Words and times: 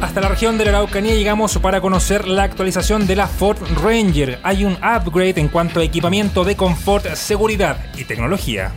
Hasta 0.00 0.20
la 0.20 0.28
región 0.28 0.56
de 0.58 0.64
la 0.64 0.70
Araucanía 0.70 1.14
llegamos 1.14 1.58
para 1.58 1.80
conocer 1.80 2.28
la 2.28 2.44
actualización 2.44 3.08
de 3.08 3.16
la 3.16 3.26
Ford 3.26 3.58
Ranger. 3.82 4.38
Hay 4.44 4.64
un 4.64 4.74
upgrade 4.74 5.40
en 5.40 5.48
cuanto 5.48 5.80
a 5.80 5.84
equipamiento 5.84 6.44
de 6.44 6.54
confort, 6.54 7.06
seguridad 7.14 7.78
y 7.96 8.04
tecnología. 8.04 8.72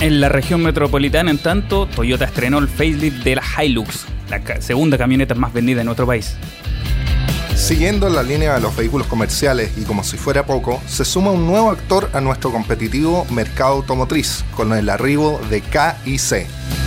En 0.00 0.20
la 0.22 0.30
región 0.30 0.62
metropolitana, 0.62 1.30
en 1.30 1.38
tanto, 1.38 1.86
Toyota 1.86 2.24
estrenó 2.24 2.58
el 2.58 2.68
facelift 2.68 3.22
de 3.24 3.36
la 3.36 3.42
Hilux, 3.62 4.06
la 4.30 4.40
segunda 4.62 4.96
camioneta 4.96 5.34
más 5.34 5.52
vendida 5.52 5.82
en 5.82 5.86
nuestro 5.86 6.06
país. 6.06 6.34
Siguiendo 7.54 8.08
la 8.08 8.22
línea 8.22 8.54
de 8.54 8.60
los 8.60 8.74
vehículos 8.74 9.06
comerciales 9.06 9.70
y 9.76 9.82
como 9.82 10.02
si 10.02 10.16
fuera 10.16 10.46
poco, 10.46 10.82
se 10.86 11.04
suma 11.04 11.30
un 11.30 11.46
nuevo 11.46 11.70
actor 11.70 12.08
a 12.14 12.22
nuestro 12.22 12.50
competitivo 12.50 13.26
mercado 13.30 13.74
automotriz 13.74 14.44
con 14.56 14.72
el 14.72 14.88
arribo 14.88 15.40
de 15.50 15.60
KIC. 15.60 16.83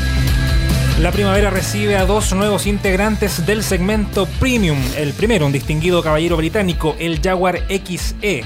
La 1.00 1.12
primavera 1.12 1.52
recibe 1.52 1.96
a 1.96 2.08
dos 2.08 2.34
nuevos 2.34 2.66
integrantes 2.66 3.46
del 3.46 3.64
segmento 3.64 4.26
Premium. 4.40 4.80
El 4.98 5.14
primero, 5.14 5.46
un 5.46 5.52
distinguido 5.52 6.02
caballero 6.02 6.38
británico, 6.38 6.96
el 6.98 7.22
Jaguar 7.22 7.62
XE. 7.68 8.44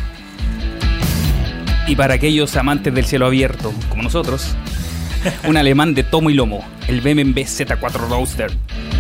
Y 1.88 1.96
para 1.96 2.16
aquellos 2.16 2.58
amantes 2.58 2.94
del 2.94 3.06
cielo 3.06 3.28
abierto, 3.28 3.74
como 3.88 4.04
nosotros, 4.04 4.50
un 5.48 5.56
alemán 5.56 5.94
de 5.94 6.04
tomo 6.04 6.30
y 6.30 6.34
lomo, 6.34 6.66
el 6.90 7.00
BMW 7.00 7.40
Z4 7.40 8.10
Roadster. 8.10 8.52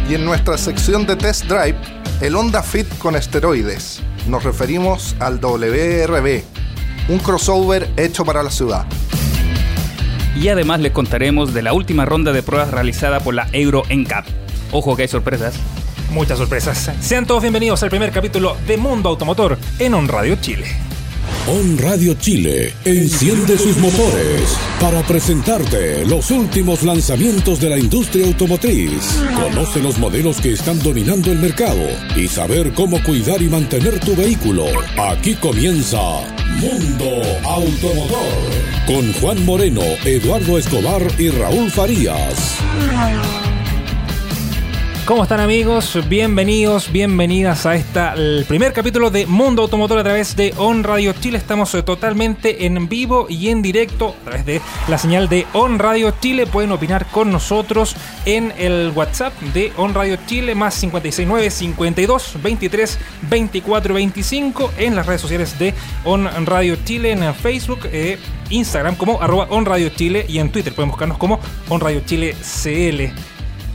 Y 0.09 0.15
en 0.15 0.23
nuestra 0.23 0.57
sección 0.57 1.05
de 1.05 1.17
test 1.17 1.43
drive, 1.43 1.75
el 2.21 2.37
Honda 2.37 2.63
Fit 2.63 2.87
con 2.99 3.17
esteroides. 3.17 4.01
Nos 4.29 4.45
referimos 4.45 5.13
al 5.20 5.41
WRB, 5.41 6.43
un 7.09 7.20
crossover 7.20 7.89
hecho 7.97 8.23
para 8.23 8.43
la 8.43 8.49
ciudad. 8.49 8.85
Y 10.35 10.48
además 10.48 10.80
les 10.80 10.91
contaremos 10.91 11.53
de 11.53 11.62
la 11.62 11.73
última 11.73 12.05
ronda 12.05 12.31
de 12.31 12.44
pruebas 12.44 12.71
realizada 12.71 13.20
por 13.20 13.34
la 13.34 13.48
Euro 13.52 13.84
NCAP. 13.90 14.26
Ojo 14.71 14.95
que 14.95 15.04
hay 15.04 15.07
sorpresas. 15.07 15.55
Muchas 16.12 16.38
sorpresas. 16.38 16.91
Sean 17.01 17.26
todos 17.26 17.41
bienvenidos 17.41 17.84
al 17.84 17.90
primer 17.90 18.12
capítulo 18.12 18.57
de 18.68 18.77
Mundo 18.77 19.10
Automotor 19.10 19.57
en 19.79 19.93
On 19.93 20.07
Radio 20.07 20.35
Chile. 20.41 20.65
On 21.48 21.77
Radio 21.77 22.13
Chile 22.15 22.73
enciende 22.85 23.57
sus 23.57 23.77
motores 23.77 24.57
para 24.79 25.01
presentarte 25.01 26.05
los 26.05 26.29
últimos 26.29 26.84
lanzamientos 26.84 27.60
de 27.60 27.70
la 27.70 27.77
industria 27.77 28.27
automotriz. 28.27 29.21
Conoce 29.41 29.79
los 29.79 29.98
modelos 29.98 30.40
que 30.40 30.54
están 30.54 30.79
dominando 30.79 31.32
el 31.32 31.40
mercado 31.40 31.88
y 32.16 32.27
saber 32.27 32.73
cómo 32.73 33.01
cuidar 33.04 33.41
y 33.41 33.49
mantener 33.49 33.99
tu 33.99 34.16
vehículo. 34.16 34.66
Aquí 35.10 35.35
comienza 35.35 35.98
Mundo 36.60 37.21
Automotor 37.43 38.70
con 38.85 39.13
Juan 39.13 39.46
Moreno, 39.46 39.82
Eduardo 40.05 40.57
Escobar 40.57 41.01
y 41.18 41.29
Raúl 41.29 41.70
Farías. 41.71 42.60
¿Cómo 45.12 45.23
están 45.23 45.41
amigos? 45.41 45.99
Bienvenidos, 46.07 46.90
bienvenidas 46.90 47.65
a 47.65 47.76
esta, 47.76 48.13
el 48.13 48.45
primer 48.48 48.71
capítulo 48.71 49.09
de 49.09 49.26
Mundo 49.26 49.63
Automotor 49.63 49.99
a 49.99 50.04
través 50.04 50.37
de 50.37 50.54
On 50.55 50.85
Radio 50.85 51.12
Chile. 51.12 51.37
Estamos 51.37 51.76
eh, 51.76 51.84
totalmente 51.84 52.65
en 52.65 52.87
vivo 52.87 53.26
y 53.27 53.49
en 53.49 53.62
directo 53.62 54.15
a 54.21 54.23
través 54.23 54.45
de 54.45 54.62
la 54.87 54.98
señal 54.98 55.27
de 55.27 55.45
On 55.51 55.79
Radio 55.79 56.13
Chile. 56.21 56.48
Pueden 56.48 56.71
opinar 56.71 57.07
con 57.07 57.29
nosotros 57.29 57.93
en 58.23 58.54
el 58.57 58.93
WhatsApp 58.95 59.37
de 59.54 59.73
On 59.76 59.93
Radio 59.93 60.17
Chile 60.27 60.55
más 60.55 60.79
569 60.79 61.49
52 61.49 62.35
23 62.41 62.99
24 63.29 63.93
25 63.93 64.72
en 64.78 64.95
las 64.95 65.06
redes 65.06 65.19
sociales 65.19 65.59
de 65.59 65.73
On 66.06 66.25
Radio 66.45 66.78
Chile 66.85 67.12
en 67.12 67.35
Facebook, 67.35 67.79
eh, 67.91 68.17
Instagram 68.50 68.95
como 68.95 69.22
arroba 69.22 69.47
On 69.50 69.66
Radio 69.66 69.89
Chile 69.89 70.25
y 70.29 70.38
en 70.38 70.53
Twitter 70.53 70.73
pueden 70.73 70.89
buscarnos 70.89 71.17
como 71.17 71.41
On 71.67 71.81
Radio 71.81 72.00
Chile 72.06 72.34
CL. 72.63 73.12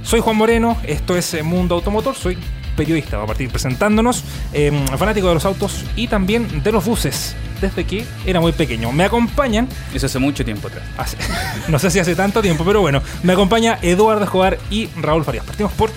Soy 0.07 0.21
Juan 0.21 0.37
Moreno, 0.37 0.77
esto 0.85 1.17
es 1.17 1.35
eh, 1.35 1.43
Mundo 1.43 1.75
Automotor, 1.75 2.15
soy 2.15 2.39
periodista, 2.77 3.17
va 3.19 3.25
a 3.25 3.27
partir 3.27 3.51
presentándonos, 3.51 4.23
eh, 4.53 4.71
fanático 4.97 5.29
de 5.29 5.35
los 5.35 5.45
autos 5.45 5.83
y 5.97 6.07
también 6.07 6.63
de 6.63 6.71
los 6.71 6.85
buses, 6.85 7.35
desde 7.61 7.85
que 7.85 8.05
era 8.25 8.39
muy 8.41 8.53
pequeño. 8.53 8.93
Me 8.93 9.03
acompañan, 9.05 9.67
Eso 9.93 10.07
hace 10.07 10.19
mucho 10.21 10.45
tiempo 10.45 10.69
atrás. 10.69 10.85
hace- 10.97 11.17
no 11.69 11.79
sé 11.81 11.91
si 11.91 11.99
hace 11.99 12.15
tanto 12.15 12.41
tiempo, 12.41 12.65
pero 12.65 12.81
bueno, 12.81 13.03
me 13.25 13.33
acompaña 13.33 13.79
Eduardo 13.83 14.25
Escobar 14.25 14.59
y 14.71 14.89
Raúl 14.97 15.25
Farías. 15.25 15.45
Partimos 15.45 15.73
por 15.73 15.91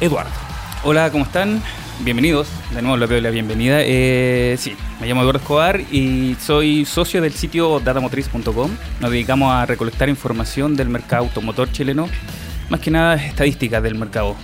Eduardo. 0.00 0.30
Hola, 0.84 1.10
¿cómo 1.10 1.24
están? 1.24 1.62
Bienvenidos. 2.00 2.48
De 2.74 2.82
nuevo 2.82 2.98
les 2.98 3.08
doy 3.08 3.22
la 3.22 3.30
bienvenida. 3.30 3.78
Eh, 3.80 4.56
sí, 4.58 4.76
me 5.00 5.06
llamo 5.06 5.22
Eduardo 5.22 5.38
Escobar 5.40 5.80
y 5.80 6.36
soy 6.44 6.84
socio 6.84 7.22
del 7.22 7.32
sitio 7.32 7.80
datamotriz.com. 7.80 8.70
Nos 9.00 9.10
dedicamos 9.10 9.50
a 9.54 9.64
recolectar 9.64 10.10
información 10.10 10.76
del 10.76 10.90
mercado 10.90 11.22
automotor 11.24 11.72
chileno, 11.72 12.06
más 12.68 12.80
que 12.80 12.90
nada 12.90 13.14
estadísticas 13.16 13.82
del 13.82 13.94
mercado, 13.94 14.34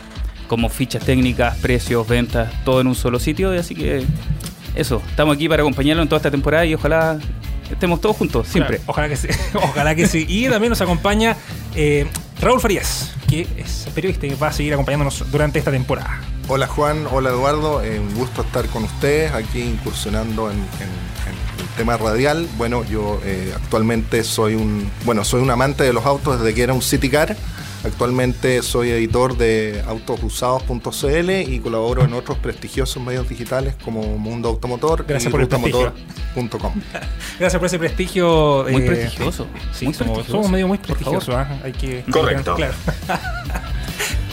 como 0.48 0.68
fichas 0.68 1.04
técnicas, 1.04 1.56
precios, 1.58 2.06
ventas, 2.06 2.52
todo 2.64 2.80
en 2.80 2.86
un 2.86 2.94
solo 2.94 3.18
sitio. 3.18 3.54
y 3.54 3.58
Así 3.58 3.74
que 3.74 4.04
eso, 4.74 5.02
estamos 5.08 5.36
aquí 5.36 5.48
para 5.48 5.62
acompañarlo 5.62 6.02
en 6.02 6.08
toda 6.08 6.18
esta 6.18 6.30
temporada 6.30 6.64
y 6.66 6.74
ojalá 6.74 7.18
estemos 7.70 8.00
todos 8.00 8.16
juntos, 8.16 8.48
siempre. 8.48 8.76
Claro, 8.78 8.90
Ojalá 8.92 9.08
que 9.08 9.16
sí. 9.16 9.28
Ojalá 9.54 9.94
que 9.94 10.06
sí. 10.06 10.26
Y 10.28 10.48
también 10.48 10.70
nos 10.70 10.80
acompaña 10.80 11.36
eh, 11.74 12.06
Raúl 12.40 12.60
Farías, 12.60 13.14
que 13.28 13.46
es 13.56 13.88
periodista 13.94 14.26
y 14.26 14.34
va 14.34 14.48
a 14.48 14.52
seguir 14.52 14.72
acompañándonos 14.74 15.30
durante 15.30 15.58
esta 15.58 15.70
temporada. 15.70 16.20
Hola 16.48 16.66
Juan, 16.66 17.06
hola 17.10 17.30
Eduardo, 17.30 17.82
eh, 17.82 17.98
un 18.00 18.14
gusto 18.14 18.42
estar 18.42 18.66
con 18.66 18.84
ustedes 18.84 19.32
aquí 19.32 19.60
incursionando 19.60 20.50
en, 20.50 20.58
en- 20.58 20.62
en 20.62 21.60
el 21.60 21.66
tema 21.76 21.96
radial. 21.96 22.48
Bueno, 22.58 22.84
yo 22.84 23.20
eh, 23.24 23.52
actualmente 23.54 24.24
soy 24.24 24.54
un, 24.56 24.90
bueno, 25.04 25.24
soy 25.24 25.40
un 25.40 25.50
amante 25.50 25.84
de 25.84 25.92
los 25.92 26.04
autos 26.04 26.40
desde 26.40 26.52
que 26.54 26.62
era 26.62 26.72
un 26.74 26.82
City 26.82 27.08
Car. 27.08 27.36
Actualmente 27.84 28.62
soy 28.62 28.90
editor 28.90 29.36
de 29.36 29.82
autosusados.cl 29.86 31.30
y 31.30 31.58
colaboro 31.58 32.04
en 32.04 32.12
otros 32.14 32.38
prestigiosos 32.38 33.02
medios 33.02 33.28
digitales 33.28 33.74
como 33.84 34.02
Mundo 34.18 34.48
Automotor 34.50 35.04
Gracias 35.04 35.28
y 35.28 35.32
por 35.32 35.40
rutamotor.com. 35.40 36.74
Gracias 37.40 37.58
por 37.58 37.66
ese 37.66 37.78
prestigio. 37.78 38.66
Muy 38.70 38.82
eh, 38.82 38.86
prestigioso. 38.86 39.46
Sí, 39.72 39.86
muy 39.86 39.94
somos, 39.94 40.14
prestigioso. 40.14 40.30
somos 40.30 40.50
medio 40.50 40.68
muy 40.68 40.78
prestigiosos. 40.78 41.34
¿ah? 41.34 41.60
Hay 41.64 41.72
que 41.72 42.04
Correcto. 42.10 42.54
Claro. 42.54 42.74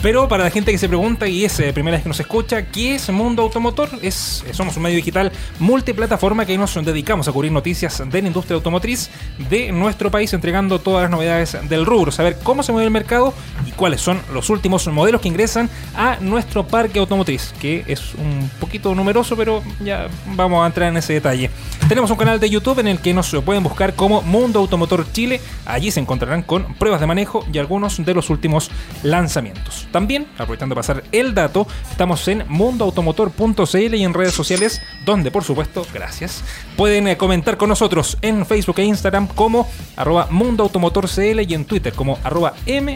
Pero 0.02 0.30
para 0.30 0.46
la 0.46 0.50
gente 0.50 0.72
que 0.72 0.78
se 0.78 0.88
pregunta 0.88 1.28
y 1.28 1.44
es 1.44 1.60
eh, 1.60 1.74
primera 1.74 1.98
vez 1.98 2.04
que 2.04 2.08
nos 2.08 2.20
escucha, 2.22 2.68
¿qué 2.68 2.96
es 2.96 3.10
Mundo 3.10 3.42
Automotor? 3.42 3.90
Es, 4.02 4.46
eh, 4.48 4.54
somos 4.54 4.78
un 4.78 4.84
medio 4.84 4.96
digital 4.96 5.30
multiplataforma 5.60 6.46
que 6.46 6.58
nos 6.58 6.74
dedicamos 6.74 7.28
a 7.28 7.34
cubrir 7.34 7.52
noticias 7.52 8.02
de 8.10 8.22
la 8.22 8.28
industria 8.30 8.56
automotriz 8.56 9.10
de 9.50 9.74
nuestro 9.74 10.10
país, 10.10 10.32
entregando 10.32 10.80
todas 10.80 11.02
las 11.02 11.12
novedades 11.12 11.58
del 11.68 11.86
rubro, 11.86 12.14
saber 12.14 12.38
cómo 12.44 12.64
se 12.64 12.72
mueve 12.72 12.86
el 12.86 12.92
mercado 12.92 13.34
y 13.68 13.72
cuáles 13.72 14.00
son 14.00 14.22
los 14.34 14.50
últimos 14.50 14.88
modelos 14.88 15.20
que 15.20 15.28
ingresan 15.28 15.70
a 15.94 16.16
nuestro 16.22 16.66
parque 16.66 17.00
automotriz, 17.00 17.54
que 17.60 17.84
es 17.86 18.14
un 18.16 18.50
poquito 18.62 18.96
numeroso, 18.96 19.36
pero 19.36 19.62
ya 19.84 20.08
vamos 20.28 20.64
a 20.64 20.68
entrar 20.68 20.88
en 20.88 20.96
ese 20.96 21.12
detalle. 21.12 21.50
Tenemos 21.90 22.10
un 22.10 22.18
canal 22.18 22.40
de 22.40 22.50
YouTube 22.50 22.80
en 22.80 22.88
el 22.88 23.00
que 23.00 23.14
nos 23.14 23.36
pueden 23.44 23.64
buscar 23.64 23.96
como 23.96 24.22
Mundo 24.22 24.60
Automotor 24.60 25.12
Chile. 25.12 25.42
Allí 25.66 25.92
se 25.92 26.00
encontrarán 26.00 26.44
con 26.44 26.74
pruebas 26.76 27.02
de 27.02 27.08
manejo 27.08 27.46
y 27.52 27.58
algunos 27.58 28.06
de 28.06 28.14
los 28.14 28.30
últimos 28.30 28.72
lanzamientos. 29.04 29.89
También, 29.92 30.28
aprovechando 30.38 30.76
pasar 30.76 31.04
el 31.12 31.34
dato, 31.34 31.68
estamos 31.90 32.28
en 32.28 32.44
mundoautomotor.cl 32.48 33.96
y 33.96 34.04
en 34.04 34.14
redes 34.14 34.34
sociales, 34.34 34.82
donde 35.06 35.32
por 35.32 35.44
supuesto, 35.44 35.86
gracias, 35.94 36.44
pueden 36.76 37.08
eh, 37.08 37.18
comentar 37.18 37.58
con 37.58 37.70
nosotros 37.70 38.18
en 38.22 38.46
Facebook 38.46 38.80
e 38.80 38.84
Instagram 38.84 39.28
como 39.28 39.68
arroba 39.96 40.28
mundoautomotorcl 40.30 41.42
y 41.42 41.54
en 41.54 41.66
Twitter 41.66 41.94
como 41.94 42.20
arroba 42.24 42.54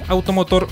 mautomotorcl. 0.08 0.68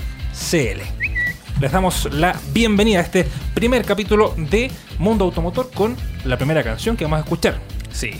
Les 1.60 1.70
damos 1.70 2.12
la 2.12 2.36
bienvenida 2.52 2.98
a 2.98 3.02
este 3.02 3.26
primer 3.54 3.84
capítulo 3.84 4.34
de 4.36 4.70
Mundo 4.98 5.24
Automotor 5.26 5.70
con 5.70 5.96
la 6.24 6.36
primera 6.36 6.62
canción 6.62 6.96
que 6.96 7.04
vamos 7.04 7.18
a 7.18 7.22
escuchar. 7.22 7.60
Sí. 7.92 8.10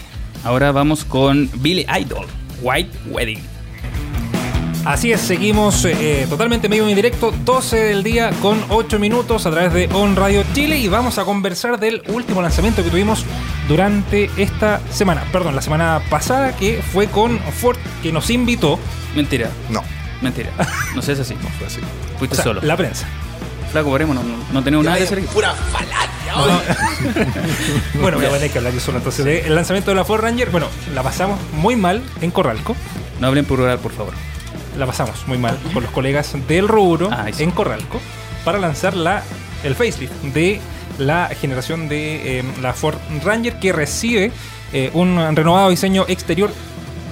Ahora 0.45 0.71
vamos 0.71 1.05
con 1.05 1.51
Billy 1.61 1.87
Idol, 1.99 2.27
White 2.63 2.97
Wedding. 3.11 3.52
Así 4.85 5.13
es, 5.13 5.21
seguimos 5.21 5.85
eh, 5.85 6.27
totalmente 6.29 6.67
en 6.67 6.73
vivo 6.73 6.89
y 6.89 6.91
en 6.91 6.97
directo, 6.97 7.33
12 7.45 7.77
del 7.77 8.03
día 8.03 8.31
con 8.43 8.61
8 8.69 8.99
minutos 8.99 9.47
a 9.47 9.51
través 9.53 9.73
de 9.73 9.89
On 9.95 10.17
Radio 10.17 10.43
Chile 10.55 10.77
y 10.77 10.89
vamos 10.89 11.19
a 11.19 11.25
conversar 11.25 11.79
del 11.79 12.03
último 12.09 12.43
lanzamiento 12.43 12.83
que 12.83 12.91
tuvimos 12.91 13.25
durante 13.69 14.29
esta 14.37 14.81
semana, 14.91 15.23
perdón, 15.31 15.55
la 15.55 15.63
semana 15.63 16.03
pasada 16.11 16.57
que 16.57 16.83
fue 16.83 17.07
con 17.07 17.39
Ford 17.39 17.79
que 18.03 18.11
nos 18.11 18.29
invitó, 18.31 18.79
Mentira, 19.15 19.51
No, 19.69 19.85
mentira. 20.21 20.51
No 20.97 21.03
sé, 21.03 21.13
es 21.13 21.21
así. 21.21 21.35
no 21.43 21.49
fue 21.59 21.67
así. 21.69 21.81
Fuiste 22.19 22.35
o 22.35 22.37
sea, 22.37 22.45
solo. 22.45 22.61
la 22.63 22.77
prensa. 22.77 23.07
Flaco, 23.71 23.91
paremos, 23.91 24.17
no, 24.17 24.23
no, 24.23 24.37
no 24.53 24.65
tenemos 24.65 24.85
nada 24.85 24.99
que 24.99 25.05
hacer 25.05 25.19
aquí. 25.19 25.29
Pura 25.33 25.55
falacia. 25.55 26.09
Bueno, 28.01 28.17
voy 28.17 28.27
a 28.27 28.31
tener 28.31 28.51
que 28.51 28.59
hablar 28.59 28.73
yo 28.73 28.81
solo 28.81 28.99
entonces 28.99 29.25
del 29.25 29.55
lanzamiento 29.55 29.91
de 29.91 29.97
la 29.97 30.05
Ford 30.05 30.23
Ranger. 30.23 30.51
Bueno, 30.51 30.67
la 30.95 31.03
pasamos 31.03 31.39
muy 31.53 31.77
mal 31.77 32.03
en 32.21 32.31
Corralco. 32.31 32.75
No 33.21 33.27
hablen 33.29 33.45
plural, 33.45 33.79
por 33.79 33.93
favor. 33.93 34.15
La 34.79 34.87
pasamos 34.87 35.27
muy 35.27 35.39
mal 35.39 35.59
con 35.73 35.83
los 35.83 35.93
colegas 35.93 36.35
del 36.49 36.69
rubro 36.69 37.09
Ah, 37.13 37.27
en 37.39 37.51
Corralco 37.51 38.01
para 38.45 38.59
lanzar 38.59 38.95
la, 38.97 39.23
el 39.65 39.75
facelift 39.75 40.13
de 40.35 40.61
la 40.99 41.29
generación 41.41 41.89
de 41.89 42.41
eh, 42.41 42.45
la 42.61 42.73
Ford 42.73 42.97
Ranger 43.25 43.59
que 43.59 43.73
recibe 43.73 44.33
eh, 44.73 44.91
un 44.95 45.17
renovado 45.37 45.71
diseño 45.71 46.05
exterior 46.09 46.51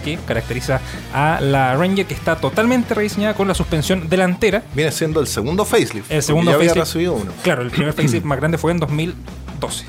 que 0.04 0.18
caracteriza 0.26 0.80
a 1.12 1.40
la 1.42 1.76
Ranger, 1.76 2.06
que 2.06 2.14
está 2.14 2.36
totalmente 2.36 2.94
rediseñada 2.94 3.34
con 3.34 3.46
la 3.46 3.54
suspensión 3.54 4.08
delantera. 4.08 4.62
Viene 4.74 4.90
siendo 4.92 5.20
el 5.20 5.26
segundo 5.26 5.66
facelift. 5.66 6.10
El 6.10 6.22
segundo 6.22 6.50
ya 6.52 6.56
había 6.56 6.68
facelift. 6.70 6.86
recibido 6.86 7.12
uno. 7.14 7.32
Claro, 7.42 7.60
el 7.62 7.70
primer 7.70 7.92
facelift 7.94 8.24
más 8.24 8.38
grande 8.38 8.56
fue 8.56 8.72
en 8.72 8.78
2012. 8.78 9.84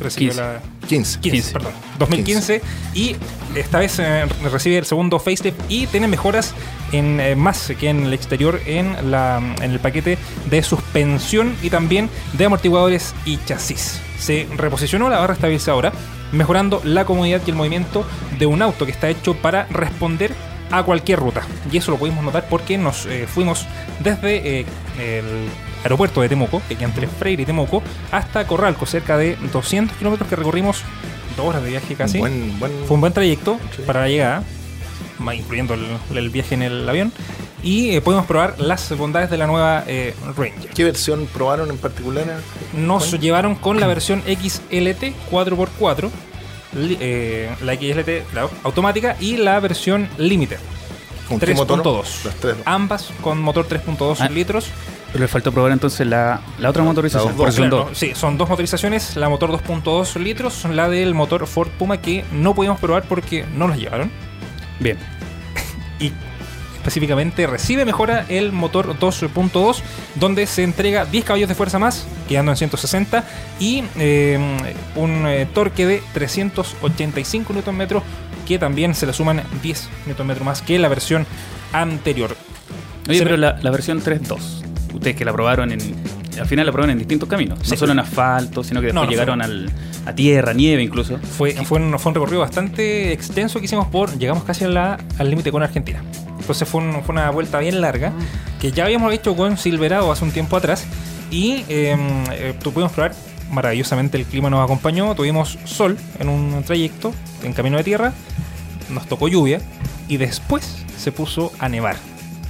Recibió 0.00 0.30
15. 0.30 0.42
la 0.42 0.60
15. 0.86 1.20
15, 1.20 1.52
perdón, 1.52 1.72
2015 1.98 2.62
y 2.94 3.16
esta 3.54 3.78
vez 3.78 3.98
eh, 3.98 4.26
recibe 4.50 4.78
el 4.78 4.84
segundo 4.84 5.18
facelift 5.18 5.58
y 5.68 5.86
tiene 5.86 6.08
mejoras 6.08 6.54
en 6.92 7.20
eh, 7.20 7.34
más 7.34 7.72
que 7.78 7.88
en 7.88 8.04
el 8.04 8.12
exterior 8.12 8.60
en 8.66 9.10
la 9.10 9.40
en 9.60 9.70
el 9.70 9.80
paquete 9.80 10.18
de 10.50 10.62
suspensión 10.62 11.56
y 11.62 11.70
también 11.70 12.08
de 12.34 12.44
amortiguadores 12.44 13.14
y 13.24 13.38
chasis. 13.44 14.00
Se 14.18 14.46
reposicionó 14.56 15.08
la 15.08 15.18
barra 15.18 15.34
estabilizadora, 15.34 15.92
mejorando 16.32 16.80
la 16.84 17.04
comodidad 17.04 17.40
y 17.46 17.50
el 17.50 17.56
movimiento 17.56 18.04
de 18.38 18.46
un 18.46 18.62
auto 18.62 18.86
que 18.86 18.92
está 18.92 19.08
hecho 19.08 19.34
para 19.34 19.66
responder 19.66 20.32
a 20.70 20.82
cualquier 20.82 21.20
ruta. 21.20 21.42
Y 21.70 21.76
eso 21.76 21.90
lo 21.90 21.98
pudimos 21.98 22.24
notar 22.24 22.46
porque 22.48 22.78
nos 22.78 23.06
eh, 23.06 23.26
fuimos 23.26 23.66
desde 24.00 24.60
eh, 24.60 24.66
el 24.98 25.48
aeropuerto 25.82 26.20
de 26.20 26.28
Temuco, 26.28 26.62
que 26.68 26.76
queda 26.76 26.86
entre 26.88 27.06
Freire 27.06 27.42
y 27.42 27.46
Temuco, 27.46 27.82
hasta 28.12 28.46
Corralco, 28.46 28.86
cerca 28.86 29.16
de 29.16 29.36
200 29.52 29.96
kilómetros 29.96 30.28
que 30.28 30.36
recorrimos 30.36 30.82
dos 31.36 31.46
horas 31.46 31.62
de 31.62 31.70
viaje 31.70 31.94
casi. 31.94 32.18
Buen, 32.18 32.58
buen, 32.58 32.72
Fue 32.86 32.94
un 32.94 33.00
buen 33.00 33.12
trayecto 33.12 33.58
Sí. 33.76 33.82
para 33.86 34.00
la 34.02 34.08
llegada, 34.08 34.42
incluyendo 35.34 35.74
el, 35.74 35.86
el 36.16 36.30
viaje 36.30 36.54
en 36.54 36.62
el 36.62 36.88
avión. 36.88 37.12
Y 37.62 37.96
eh, 37.96 38.00
pudimos 38.00 38.26
probar 38.26 38.60
las 38.60 38.96
bondades 38.96 39.28
de 39.30 39.36
la 39.38 39.46
nueva 39.46 39.82
eh, 39.86 40.14
Ranger. 40.36 40.70
¿Qué 40.74 40.84
versión 40.84 41.26
probaron 41.32 41.68
en 41.70 41.78
particular? 41.78 42.24
Nos 42.74 43.10
llevaron 43.18 43.54
con 43.56 43.80
la 43.80 43.86
versión 43.88 44.22
XLT 44.22 45.14
4x4, 45.32 46.10
li- 46.74 46.96
eh, 47.00 47.50
la 47.64 47.74
XLT 47.74 48.08
automática 48.62 49.16
y 49.18 49.36
la 49.38 49.58
versión 49.60 50.08
Limited 50.18 50.58
¿Con 51.28 51.40
qué 51.40 51.54
motor? 51.54 51.82
3.2. 51.82 52.24
Las 52.24 52.34
tres. 52.36 52.54
Ambas 52.66 53.10
con 53.20 53.42
motor 53.42 53.66
3.2 53.68 54.18
Ah. 54.20 54.28
litros. 54.28 54.66
Pero 55.16 55.24
le 55.24 55.28
faltó 55.28 55.50
probar 55.50 55.72
entonces 55.72 56.06
la, 56.06 56.42
la 56.58 56.68
otra 56.68 56.82
motorización. 56.82 57.34
Dos. 57.34 57.48
eso 57.48 57.56
son 57.56 57.70
Claro, 57.70 57.84
dos. 57.86 57.96
sí, 57.96 58.12
son 58.14 58.36
dos 58.36 58.50
motorizaciones. 58.50 59.16
La 59.16 59.30
motor 59.30 59.50
2.2 59.50 60.16
litros, 60.16 60.66
la 60.66 60.90
del 60.90 61.14
motor 61.14 61.46
Ford 61.46 61.70
Puma 61.78 62.02
que 62.02 62.22
no 62.32 62.54
pudimos 62.54 62.78
probar 62.78 63.04
porque 63.04 63.46
no 63.56 63.66
nos 63.66 63.78
llevaron. 63.78 64.10
Bien. 64.78 64.98
y 66.00 66.12
específicamente 66.76 67.46
recibe 67.46 67.86
mejora 67.86 68.26
el 68.28 68.52
motor 68.52 68.94
2.2 68.98 69.78
donde 70.16 70.46
se 70.46 70.64
entrega 70.64 71.06
10 71.06 71.24
caballos 71.24 71.48
de 71.48 71.54
fuerza 71.54 71.78
más 71.78 72.06
quedando 72.28 72.52
en 72.52 72.58
160 72.58 73.24
y 73.58 73.84
eh, 73.96 74.38
un 74.96 75.26
eh, 75.26 75.48
torque 75.54 75.86
de 75.86 76.02
385 76.12 77.54
Nm 77.54 77.88
que 78.46 78.58
también 78.58 78.94
se 78.94 79.06
le 79.06 79.14
suman 79.14 79.42
10 79.62 79.88
Nm 80.18 80.44
más 80.44 80.60
que 80.60 80.78
la 80.78 80.88
versión 80.88 81.26
anterior 81.72 82.36
Oye, 83.08 83.18
Se 83.18 83.24
pero 83.24 83.36
la, 83.36 83.58
la 83.62 83.70
versión 83.70 84.02
3.2, 84.02 84.65
ustedes 84.96 85.16
que 85.16 85.24
la 85.24 85.32
probaron 85.32 85.70
en. 85.72 85.80
Al 86.38 86.46
final 86.46 86.66
la 86.66 86.72
probaron 86.72 86.90
en 86.90 86.98
distintos 86.98 87.28
caminos. 87.28 87.58
Sí. 87.62 87.70
No 87.70 87.76
solo 87.78 87.92
en 87.92 87.98
asfalto, 88.00 88.62
sino 88.62 88.80
que 88.80 88.86
después 88.88 89.04
no, 89.04 89.10
llegaron 89.10 89.40
al, 89.40 89.70
a 90.04 90.14
tierra, 90.14 90.52
nieve 90.52 90.82
incluso. 90.82 91.18
fue, 91.18 91.52
fue, 91.64 91.80
un, 91.80 91.98
fue 91.98 92.10
un 92.10 92.14
recorrido 92.14 92.40
bastante 92.40 93.12
extenso 93.12 93.58
que 93.58 93.64
hicimos 93.64 93.86
por 93.88 94.18
llegamos 94.18 94.44
casi 94.44 94.64
a 94.64 94.68
la- 94.68 94.98
al 95.18 95.30
límite 95.30 95.50
con 95.50 95.62
Argentina 95.62 96.02
entonces 96.38 96.68
fue, 96.68 96.82
un- 96.82 97.02
fue 97.02 97.14
una 97.14 97.30
vuelta 97.30 97.58
bien 97.58 97.80
larga 97.80 98.12
que 98.60 98.70
ya 98.70 98.84
habíamos 98.84 99.12
hecho 99.14 99.34
con 99.34 99.56
Silverado 99.56 100.12
hace 100.12 100.24
un 100.24 100.30
tiempo 100.30 100.56
atrás 100.56 100.84
y 101.30 101.64
eh, 101.68 101.96
eh, 102.32 102.54
pudimos 102.62 102.92
probar 102.92 103.14
maravillosamente 103.50 104.18
el 104.18 104.24
clima 104.26 104.50
nos 104.50 104.62
acompañó 104.62 105.14
tuvimos 105.14 105.58
sol 105.64 105.96
en 106.20 106.28
un 106.28 106.62
trayecto 106.64 107.12
en 107.42 107.52
camino 107.54 107.78
de 107.78 107.84
tierra 107.84 108.12
nos 108.90 109.06
tocó 109.06 109.26
lluvia 109.28 109.60
y 110.08 110.18
después 110.18 110.84
se 110.98 111.10
puso 111.12 111.50
a 111.58 111.68
nevar 111.68 111.96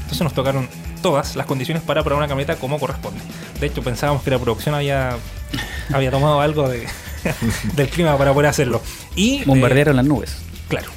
entonces 0.02 0.22
nos 0.22 0.34
tocaron 0.34 0.69
todas 1.06 1.36
las 1.36 1.46
condiciones 1.46 1.84
para 1.84 2.02
probar 2.02 2.18
una 2.18 2.28
camioneta 2.28 2.56
como 2.58 2.80
corresponde 2.80 3.20
de 3.60 3.66
hecho 3.68 3.80
pensábamos 3.80 4.24
que 4.24 4.30
la 4.32 4.40
producción 4.40 4.74
había 4.74 5.16
había 5.92 6.10
tomado 6.10 6.40
algo 6.40 6.68
de, 6.68 6.84
del 7.76 7.88
clima 7.88 8.18
para 8.18 8.34
poder 8.34 8.48
hacerlo 8.50 8.82
y 9.14 9.36
eh, 9.36 9.42
Bombardearon 9.46 9.94
las 9.94 10.04
nubes. 10.04 10.38
claro 10.66 10.90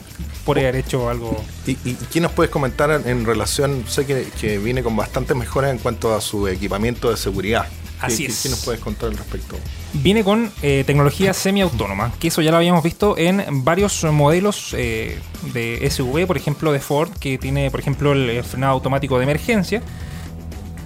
por 0.45 0.57
haber 0.57 0.77
hecho 0.77 1.09
algo 1.11 1.39
¿Y, 1.67 1.77
y 1.87 1.93
qué 2.11 2.19
nos 2.21 2.31
puedes 2.31 2.49
comentar 2.49 2.89
en, 2.89 3.07
en 3.07 3.23
relación? 3.23 3.83
Sé 3.87 4.07
que, 4.07 4.27
que 4.41 4.57
viene 4.57 4.81
con 4.81 4.95
bastantes 4.95 5.37
mejoras 5.37 5.69
en 5.69 5.77
cuanto 5.77 6.15
a 6.15 6.21
su 6.21 6.47
equipamiento 6.47 7.11
de 7.11 7.17
seguridad. 7.17 7.67
¿Qué- 7.99 8.05
Así 8.05 8.25
qué, 8.25 8.31
es. 8.31 8.41
¿Qué 8.43 8.49
nos 8.49 8.63
puedes 8.63 8.79
contar 8.81 9.09
al 9.09 9.17
respecto? 9.17 9.55
Viene 9.93 10.23
con 10.23 10.51
eh, 10.61 10.83
tecnología 10.87 11.33
semiautónoma, 11.33 12.11
que 12.19 12.29
eso 12.29 12.41
ya 12.41 12.51
lo 12.51 12.57
habíamos 12.57 12.83
visto 12.83 13.17
en 13.17 13.63
varios 13.63 14.03
modelos 14.05 14.73
eh, 14.77 15.17
de 15.53 15.87
SUV, 15.89 16.25
por 16.27 16.37
ejemplo 16.37 16.71
de 16.71 16.79
Ford, 16.79 17.09
que 17.19 17.37
tiene, 17.37 17.69
por 17.71 17.79
ejemplo, 17.79 18.13
el, 18.13 18.29
el 18.29 18.43
frenado 18.43 18.73
automático 18.73 19.17
de 19.17 19.23
emergencia, 19.23 19.81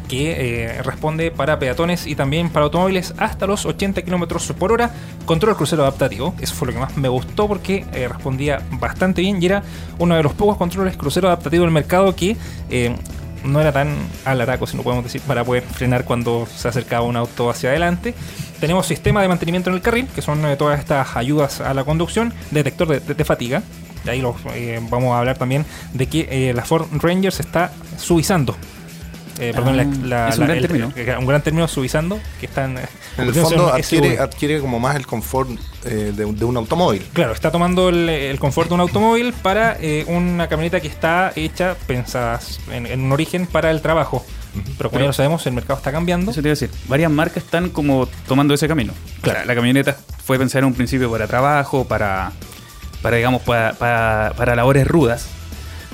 que 0.07 0.65
eh, 0.75 0.83
responde 0.83 1.31
para 1.31 1.57
peatones 1.59 2.05
y 2.05 2.15
también 2.15 2.49
para 2.49 2.65
automóviles 2.65 3.13
hasta 3.17 3.47
los 3.47 3.65
80 3.65 4.01
km 4.03 4.53
por 4.53 4.71
hora. 4.71 4.91
Control 5.25 5.55
crucero 5.55 5.81
adaptativo, 5.83 6.35
eso 6.41 6.53
fue 6.53 6.67
lo 6.67 6.73
que 6.73 6.79
más 6.79 6.97
me 6.97 7.07
gustó 7.09 7.47
porque 7.47 7.85
eh, 7.93 8.07
respondía 8.09 8.61
bastante 8.71 9.21
bien 9.21 9.41
y 9.41 9.45
era 9.45 9.63
uno 9.99 10.15
de 10.15 10.21
los 10.23 10.33
pocos 10.33 10.57
controles 10.57 10.97
crucero 10.97 11.27
adaptativo 11.29 11.63
del 11.63 11.71
mercado 11.71 12.15
que 12.15 12.35
eh, 12.69 12.95
no 13.43 13.61
era 13.61 13.71
tan 13.71 13.95
alaraco, 14.25 14.67
si 14.67 14.77
no 14.77 14.83
podemos 14.83 15.03
decir, 15.03 15.21
para 15.21 15.43
poder 15.43 15.63
frenar 15.63 16.05
cuando 16.05 16.47
se 16.53 16.67
acercaba 16.67 17.05
un 17.05 17.15
auto 17.15 17.49
hacia 17.49 17.69
adelante. 17.69 18.13
Tenemos 18.59 18.87
sistema 18.87 19.21
de 19.21 19.27
mantenimiento 19.27 19.69
en 19.69 19.75
el 19.75 19.81
carril, 19.81 20.07
que 20.07 20.21
son 20.21 20.45
eh, 20.45 20.55
todas 20.55 20.79
estas 20.79 21.15
ayudas 21.15 21.61
a 21.61 21.73
la 21.73 21.83
conducción, 21.83 22.33
detector 22.51 23.01
de, 23.01 23.25
fatiga. 23.25 23.63
De 24.03 24.11
ahí 24.11 24.21
los, 24.21 24.35
eh, 24.53 24.79
vamos 24.89 25.13
a 25.13 25.19
hablar 25.19 25.37
también 25.37 25.65
de 25.93 26.07
que 26.07 26.27
eh, 26.29 26.53
la 26.53 26.65
Ford 26.65 26.87
Ranger 26.91 27.31
se 27.31 27.41
está 27.41 27.71
suavizando. 27.97 28.55
Eh, 29.49 29.51
perdón, 29.53 29.79
Ah, 29.79 29.83
la- 30.01 30.07
la- 30.07 30.29
es 30.29 30.35
un 30.35 30.39
la- 30.41 30.45
gran 30.47 30.57
el- 30.57 30.61
término. 30.61 30.93
el- 30.95 31.17
un 31.17 31.25
gran 31.25 31.41
término 31.41 31.67
suavizando, 31.67 32.19
que 32.39 32.45
están... 32.45 32.77
En 33.17 33.27
el 33.27 33.33
fondo 33.33 33.75
en 33.77 34.19
adquiere, 34.19 34.59
como 34.59 34.79
más 34.79 34.95
el 34.95 35.05
confort 35.05 35.49
eh, 35.85 36.13
de, 36.15 36.25
un- 36.25 36.37
de 36.37 36.45
un 36.45 36.57
automóvil. 36.57 37.05
Claro, 37.13 37.33
está 37.33 37.51
tomando 37.51 37.89
el, 37.89 38.07
el 38.09 38.39
confort 38.39 38.69
de 38.69 38.75
un 38.75 38.79
automóvil 38.81 39.33
para 39.33 39.77
eh, 39.79 40.05
una 40.07 40.47
camioneta 40.47 40.79
que 40.79 40.87
está 40.87 41.31
hecha, 41.35 41.75
pensada 41.87 42.39
en, 42.71 42.85
en 42.87 43.01
un 43.01 43.11
origen 43.11 43.45
para 43.47 43.69
el 43.71 43.81
trabajo. 43.81 44.25
Pero 44.77 44.89
como 44.91 44.99
ya 45.01 45.07
lo 45.07 45.13
sabemos, 45.13 45.45
el 45.47 45.53
mercado 45.53 45.77
está 45.77 45.91
cambiando. 45.91 46.29
Eso 46.31 46.41
te 46.41 46.47
iba 46.47 46.51
a 46.51 46.55
decir. 46.59 46.69
Varias 46.87 47.09
marcas 47.11 47.43
están 47.43 47.69
como 47.69 48.07
tomando 48.27 48.53
ese 48.53 48.67
camino. 48.67 48.93
Claro. 49.21 49.39
La, 49.39 49.45
la 49.45 49.55
camioneta 49.55 49.97
fue 50.23 50.37
pensada 50.37 50.59
en 50.59 50.65
un 50.65 50.73
principio 50.75 51.09
para 51.11 51.25
trabajo, 51.27 51.85
para, 51.85 52.31
para 53.01 53.17
digamos, 53.17 53.41
para, 53.41 53.73
para, 53.73 54.33
para 54.37 54.55
labores 54.55 54.87
rudas. 54.87 55.27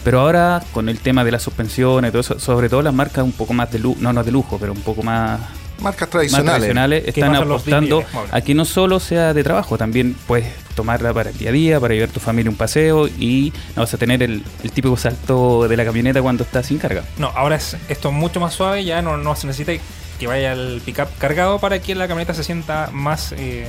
Pero 0.03 0.21
ahora, 0.21 0.61
con 0.71 0.89
el 0.89 0.99
tema 0.99 1.23
de 1.23 1.31
las 1.31 1.43
suspensiones 1.43 2.09
y 2.09 2.11
todo 2.11 2.21
eso, 2.21 2.39
sobre 2.39 2.69
todo 2.69 2.81
las 2.81 2.93
marcas 2.93 3.23
un 3.23 3.31
poco 3.31 3.53
más 3.53 3.71
de 3.71 3.79
lujo, 3.79 3.97
no, 4.01 4.13
no 4.13 4.23
de 4.23 4.31
lujo, 4.31 4.57
pero 4.59 4.73
un 4.73 4.81
poco 4.81 5.03
más, 5.03 5.39
Marcas 5.81 6.09
más 6.13 6.43
tradicionales. 6.43 7.07
están 7.07 7.35
apostando 7.35 8.03
a 8.31 8.41
que 8.41 8.53
no 8.53 8.65
solo 8.65 8.99
sea 8.99 9.33
de 9.33 9.43
trabajo, 9.43 9.77
también 9.77 10.15
puedes 10.27 10.47
tomarla 10.75 11.13
para 11.13 11.29
el 11.29 11.37
día 11.37 11.49
a 11.49 11.53
día, 11.53 11.79
para 11.79 11.93
llevar 11.93 12.09
a 12.09 12.13
tu 12.13 12.19
familia 12.19 12.49
un 12.49 12.57
paseo 12.57 13.07
y 13.07 13.53
no 13.75 13.83
vas 13.83 13.93
a 13.93 13.97
tener 13.97 14.21
el, 14.23 14.43
el 14.63 14.71
típico 14.71 14.97
salto 14.97 15.67
de 15.67 15.77
la 15.77 15.85
camioneta 15.85 16.21
cuando 16.21 16.43
estás 16.43 16.65
sin 16.67 16.77
carga. 16.77 17.03
No, 17.17 17.27
ahora 17.27 17.55
es 17.55 17.77
esto 17.87 18.11
mucho 18.11 18.39
más 18.39 18.53
suave, 18.53 18.83
ya 18.83 19.01
no, 19.01 19.17
no 19.17 19.35
se 19.35 19.47
necesita 19.47 19.81
que 20.19 20.27
vaya 20.27 20.51
el 20.51 20.81
pickup 20.85 21.07
cargado 21.17 21.59
para 21.59 21.79
que 21.79 21.95
la 21.95 22.07
camioneta 22.07 22.33
se 22.33 22.43
sienta 22.43 22.89
más 22.91 23.33
eh, 23.37 23.67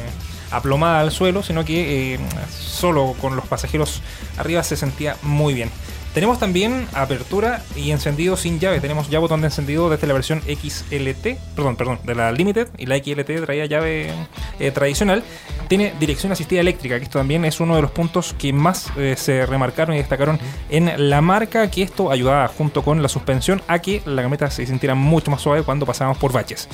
aplomada 0.51 1.01
al 1.01 1.13
suelo, 1.13 1.43
sino 1.43 1.65
que 1.65 2.15
eh, 2.15 2.19
solo 2.51 3.15
con 3.21 3.37
los 3.37 3.47
pasajeros 3.47 4.03
arriba 4.37 4.63
se 4.63 4.77
sentía 4.77 5.17
muy 5.23 5.55
bien. 5.55 5.71
Tenemos 6.15 6.41
también 6.41 6.89
apertura 6.93 7.63
y 7.77 7.93
encendido 7.93 8.37
sin 8.37 8.59
llave. 8.59 8.81
Tenemos 8.81 9.09
ya 9.09 9.21
botón 9.21 9.43
de 9.43 9.47
encendido 9.47 9.89
desde 9.89 10.09
la 10.09 10.15
versión 10.15 10.43
XLT, 10.43 11.39
perdón, 11.55 11.77
perdón, 11.77 12.01
de 12.03 12.17
la 12.17 12.33
Limited 12.33 12.67
y 12.79 12.87
la 12.87 12.97
XLT 12.99 13.45
traía 13.45 13.67
llave 13.67 14.11
eh, 14.59 14.71
tradicional. 14.73 15.23
Tiene 15.69 15.95
dirección 16.01 16.33
asistida 16.33 16.61
eléctrica, 16.61 16.99
que 16.99 17.05
esto 17.05 17.21
también 17.21 17.45
es 17.45 17.61
uno 17.61 17.77
de 17.77 17.83
los 17.83 17.93
puntos 17.93 18.35
que 18.37 18.53
más 18.53 18.91
eh, 18.97 19.15
se 19.17 19.47
remarcaron 19.47 19.95
y 19.95 19.99
destacaron 19.99 20.41
en 20.69 21.09
la 21.11 21.21
marca, 21.21 21.71
que 21.71 21.83
esto 21.83 22.11
ayudaba 22.11 22.49
junto 22.49 22.83
con 22.83 23.01
la 23.03 23.09
suspensión 23.09 23.63
a 23.69 23.79
que 23.79 24.03
la 24.05 24.23
camioneta 24.23 24.51
se 24.51 24.67
sintiera 24.67 24.97
mucho 24.97 25.31
más 25.31 25.41
suave 25.41 25.63
cuando 25.63 25.87
pasábamos 25.87 26.19
por 26.19 26.33
baches. 26.33 26.69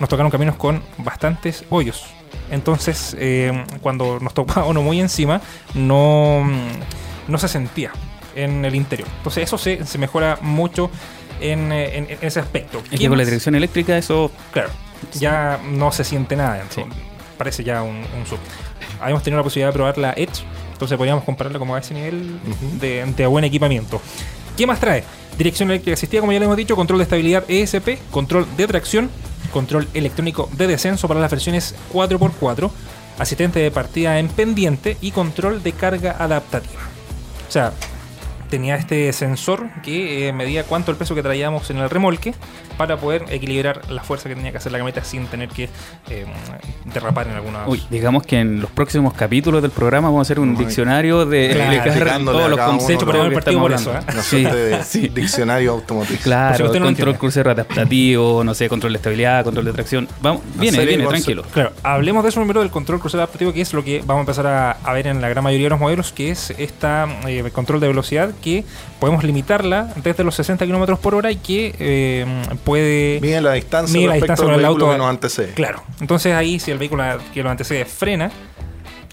Nos 0.00 0.10
tocaron 0.10 0.30
caminos 0.30 0.56
con 0.56 0.82
bastantes 0.98 1.64
hoyos. 1.70 2.04
Entonces, 2.50 3.16
eh, 3.18 3.64
cuando 3.80 4.20
nos 4.20 4.34
tocaba 4.34 4.66
uno 4.66 4.82
muy 4.82 5.00
encima, 5.00 5.40
no, 5.72 6.46
no 7.26 7.38
se 7.38 7.48
sentía 7.48 7.92
en 8.34 8.64
el 8.64 8.74
interior. 8.74 9.08
Entonces, 9.18 9.44
eso 9.44 9.58
se, 9.58 9.84
se 9.86 9.98
mejora 9.98 10.38
mucho 10.40 10.90
en, 11.40 11.72
eh, 11.72 11.96
en- 11.98 12.10
en 12.10 12.18
ese 12.22 12.40
aspecto. 12.40 12.78
Es 12.84 12.90
¿Qué 12.90 12.98
que 12.98 13.08
con 13.08 13.18
la 13.18 13.24
dirección 13.24 13.54
eléctrica 13.54 13.96
eso 13.98 14.30
Claro, 14.52 14.70
ya 15.14 15.58
no 15.70 15.90
se 15.92 16.04
siente 16.04 16.36
nada. 16.36 16.62
Sí. 16.70 16.82
Parece 17.38 17.64
ya 17.64 17.82
un, 17.82 17.96
un 17.96 18.26
sub. 18.26 18.38
Habíamos 19.00 19.22
tenido 19.22 19.38
la 19.38 19.44
posibilidad 19.44 19.68
de 19.70 19.72
probar 19.72 19.98
la 19.98 20.12
Edge, 20.12 20.44
entonces 20.72 20.96
podríamos 20.96 21.24
compararla 21.24 21.58
como 21.58 21.74
a 21.74 21.80
ese 21.80 21.94
nivel 21.94 22.38
de, 22.80 23.04
de 23.16 23.26
buen 23.26 23.44
equipamiento. 23.44 24.00
¿Qué 24.56 24.66
más 24.66 24.78
trae? 24.78 25.02
Dirección 25.36 25.70
eléctrica 25.70 25.94
asistida, 25.94 26.20
como 26.20 26.32
ya 26.32 26.38
le 26.38 26.44
hemos 26.44 26.56
dicho, 26.56 26.76
control 26.76 26.98
de 26.98 27.04
estabilidad 27.04 27.44
ESP, 27.48 27.98
control 28.10 28.46
de 28.56 28.66
tracción, 28.66 29.10
control 29.52 29.88
electrónico 29.94 30.48
de 30.52 30.66
descenso 30.66 31.08
para 31.08 31.18
las 31.20 31.30
versiones 31.30 31.74
4x4, 31.92 32.70
asistente 33.18 33.58
de 33.60 33.70
partida 33.70 34.18
en 34.18 34.28
pendiente 34.28 34.96
y 35.00 35.10
control 35.10 35.62
de 35.62 35.72
carga 35.72 36.16
adaptativa. 36.18 36.80
O 37.48 37.50
sea, 37.52 37.72
tenía 38.52 38.76
este 38.76 39.10
sensor 39.14 39.66
que 39.82 40.28
eh, 40.28 40.32
medía 40.34 40.64
cuánto 40.64 40.90
el 40.90 40.98
peso 40.98 41.14
que 41.14 41.22
traíamos 41.22 41.70
en 41.70 41.78
el 41.78 41.88
remolque 41.88 42.34
para 42.76 42.98
poder 42.98 43.24
equilibrar 43.30 43.80
la 43.90 44.02
fuerza 44.02 44.28
que 44.28 44.34
tenía 44.34 44.50
que 44.50 44.58
hacer 44.58 44.70
la 44.72 44.76
camioneta 44.76 45.02
sin 45.04 45.26
tener 45.26 45.48
que 45.48 45.70
eh, 46.10 46.26
derrapar 46.92 47.28
en 47.28 47.34
alguna. 47.36 47.66
Uy, 47.66 47.82
digamos 47.88 48.24
que 48.24 48.40
en 48.40 48.60
los 48.60 48.70
próximos 48.70 49.14
capítulos 49.14 49.62
del 49.62 49.70
programa 49.70 50.08
vamos 50.08 50.20
a 50.20 50.22
hacer 50.26 50.38
un 50.38 50.50
Ay. 50.50 50.64
diccionario 50.66 51.24
de, 51.24 51.48
Claro, 51.94 52.24
todos 52.26 52.50
los 52.50 52.60
conceptos 52.60 53.08
los- 53.14 53.28
que 53.28 53.34
partido 53.34 53.38
estamos 53.38 53.62
por 53.62 53.72
eso, 53.72 53.90
hablando. 53.90 54.12
Una 54.12 54.22
Sí, 54.22 54.42
suerte 54.42 54.58
de 54.58 54.84
sí. 54.84 55.08
diccionario 55.08 55.70
automotriz. 55.72 56.20
Claro, 56.20 56.66
usted 56.66 56.78
no 56.78 56.84
control 56.86 57.16
crucero 57.16 57.50
adaptativo, 57.50 58.44
no 58.44 58.52
sé, 58.52 58.68
control 58.68 58.92
de 58.92 58.96
estabilidad, 58.98 59.44
control 59.44 59.64
de 59.64 59.72
tracción. 59.72 60.08
Vamos, 60.20 60.42
viene, 60.56 60.76
serie 60.76 60.96
viene, 60.96 61.08
tranquilo. 61.08 61.42
Claro, 61.54 61.72
hablemos 61.82 62.22
de 62.22 62.28
eso 62.28 62.40
primero 62.40 62.60
del 62.60 62.70
control 62.70 63.00
crucero 63.00 63.22
adaptativo, 63.22 63.52
que 63.54 63.62
es 63.62 63.72
lo 63.72 63.82
que 63.82 64.00
vamos 64.04 64.18
a 64.18 64.20
empezar 64.20 64.46
a, 64.46 64.72
a 64.72 64.92
ver 64.92 65.06
en 65.06 65.22
la 65.22 65.28
gran 65.30 65.42
mayoría 65.42 65.66
de 65.66 65.70
los 65.70 65.80
modelos, 65.80 66.12
que 66.12 66.30
es 66.30 66.50
esta 66.58 67.06
eh, 67.26 67.42
control 67.52 67.80
de 67.80 67.88
velocidad 67.88 68.30
que 68.42 68.64
podemos 69.00 69.24
limitarla 69.24 69.94
desde 70.02 70.22
los 70.24 70.34
60 70.34 70.66
kilómetros 70.66 70.98
por 70.98 71.14
hora 71.14 71.30
y 71.30 71.36
que 71.36 71.74
eh, 71.78 72.26
puede 72.64 73.18
Mide 73.22 73.40
la 73.40 73.52
distancia 73.52 73.96
mide 73.96 74.08
la 74.08 74.12
respecto 74.14 74.32
distancia 74.34 74.54
al 74.54 74.60
vehículo 74.60 74.84
auto 74.84 74.92
que 74.92 74.98
nos 74.98 75.08
antecede. 75.08 75.54
Claro. 75.54 75.82
Entonces 76.00 76.34
ahí 76.34 76.58
si 76.58 76.70
el 76.70 76.78
vehículo 76.78 77.04
que 77.32 77.42
lo 77.42 77.48
antecede 77.48 77.86
frena, 77.86 78.30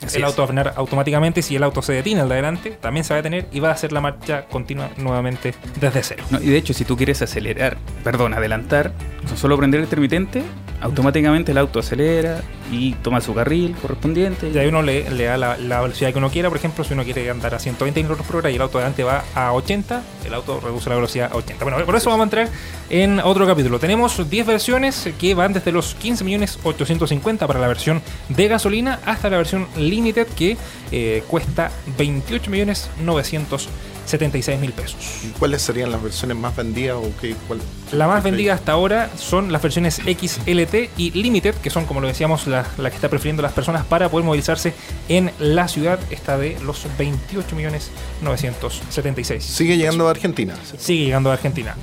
Así 0.05 0.17
el 0.17 0.23
auto 0.23 0.37
va 0.37 0.43
a 0.43 0.47
frenar 0.47 0.73
automáticamente. 0.75 1.41
Si 1.41 1.55
el 1.55 1.63
auto 1.63 1.81
se 1.81 1.93
detiene 1.93 2.21
al 2.21 2.29
de 2.29 2.35
adelante, 2.35 2.71
también 2.71 3.03
se 3.03 3.13
va 3.13 3.19
a 3.19 3.21
detener 3.21 3.47
y 3.51 3.59
va 3.59 3.69
a 3.69 3.73
hacer 3.73 3.91
la 3.91 4.01
marcha 4.01 4.45
continua 4.45 4.89
nuevamente 4.97 5.53
desde 5.79 6.03
cero. 6.03 6.23
No, 6.29 6.39
y 6.41 6.47
de 6.47 6.57
hecho, 6.57 6.73
si 6.73 6.85
tú 6.85 6.95
quieres 6.97 7.21
acelerar, 7.21 7.77
perdón, 8.03 8.33
adelantar, 8.33 8.93
con 9.27 9.37
solo 9.37 9.57
prender 9.57 9.79
el 9.79 9.85
intermitente, 9.85 10.43
automáticamente 10.81 11.51
el 11.51 11.57
auto 11.57 11.79
acelera 11.79 12.41
y 12.71 12.93
toma 12.93 13.19
su 13.21 13.33
carril 13.33 13.75
correspondiente. 13.81 14.49
Y 14.49 14.57
ahí 14.57 14.67
uno 14.67 14.81
le, 14.81 15.09
le 15.09 15.25
da 15.25 15.37
la, 15.37 15.57
la 15.57 15.81
velocidad 15.81 16.11
que 16.11 16.17
uno 16.19 16.29
quiera. 16.29 16.49
Por 16.49 16.57
ejemplo, 16.57 16.83
si 16.83 16.93
uno 16.93 17.03
quiere 17.03 17.29
andar 17.29 17.55
a 17.55 17.59
120 17.59 18.01
km 18.01 18.23
por 18.23 18.37
hora 18.37 18.51
y 18.51 18.55
el 18.55 18.61
auto 18.61 18.77
de 18.77 18.83
adelante 18.83 19.03
va 19.03 19.23
a 19.35 19.53
80, 19.53 20.03
el 20.25 20.33
auto 20.33 20.59
reduce 20.59 20.89
la 20.89 20.95
velocidad 20.95 21.31
a 21.31 21.35
80. 21.35 21.63
Bueno, 21.65 21.85
por 21.85 21.95
eso 21.95 22.09
vamos 22.09 22.23
a 22.23 22.25
entrar 22.25 22.49
en 22.89 23.19
otro 23.19 23.45
capítulo. 23.47 23.79
Tenemos 23.79 24.29
10 24.29 24.45
versiones 24.47 25.09
que 25.19 25.33
van 25.33 25.53
desde 25.53 25.71
los 25.71 25.97
15.850 25.99 27.47
para 27.47 27.59
la 27.59 27.67
versión 27.67 28.01
de 28.29 28.47
gasolina 28.47 28.99
hasta 29.05 29.29
la 29.29 29.37
versión 29.37 29.67
Limited 29.89 30.27
que 30.27 30.55
eh, 30.91 31.23
cuesta 31.27 31.71
28.976.000 31.97 34.71
pesos. 34.73 34.97
¿Y 35.23 35.27
¿Cuáles 35.37 35.61
serían 35.61 35.91
las 35.91 36.01
versiones 36.01 36.35
más 36.37 36.55
vendidas 36.55 36.95
o 36.97 37.11
qué? 37.21 37.35
cuál- 37.47 37.59
La 37.91 38.07
más 38.07 38.23
vendida 38.23 38.53
hasta 38.55 38.71
ahora 38.71 39.09
son 39.17 39.51
las 39.51 39.61
versiones 39.61 40.01
XLT 40.05 40.89
y 40.97 41.11
Limited, 41.11 41.53
que 41.55 41.69
son, 41.69 41.85
como 41.85 41.99
lo 42.01 42.07
decíamos, 42.07 42.47
la, 42.47 42.65
la 42.77 42.89
que 42.89 42.95
está 42.95 43.09
prefiriendo 43.09 43.41
las 43.43 43.51
personas 43.53 43.85
para 43.85 44.09
poder 44.09 44.25
movilizarse 44.25 44.73
en 45.09 45.31
la 45.39 45.67
ciudad. 45.67 45.99
Esta 46.09 46.37
de 46.37 46.57
los 46.63 46.87
28.976. 46.97 49.41
Sigue 49.41 49.77
llegando 49.77 50.07
a 50.07 50.11
Argentina. 50.11 50.55
Sigue 50.77 51.03
llegando 51.05 51.29
a 51.29 51.33
Argentina. 51.33 51.75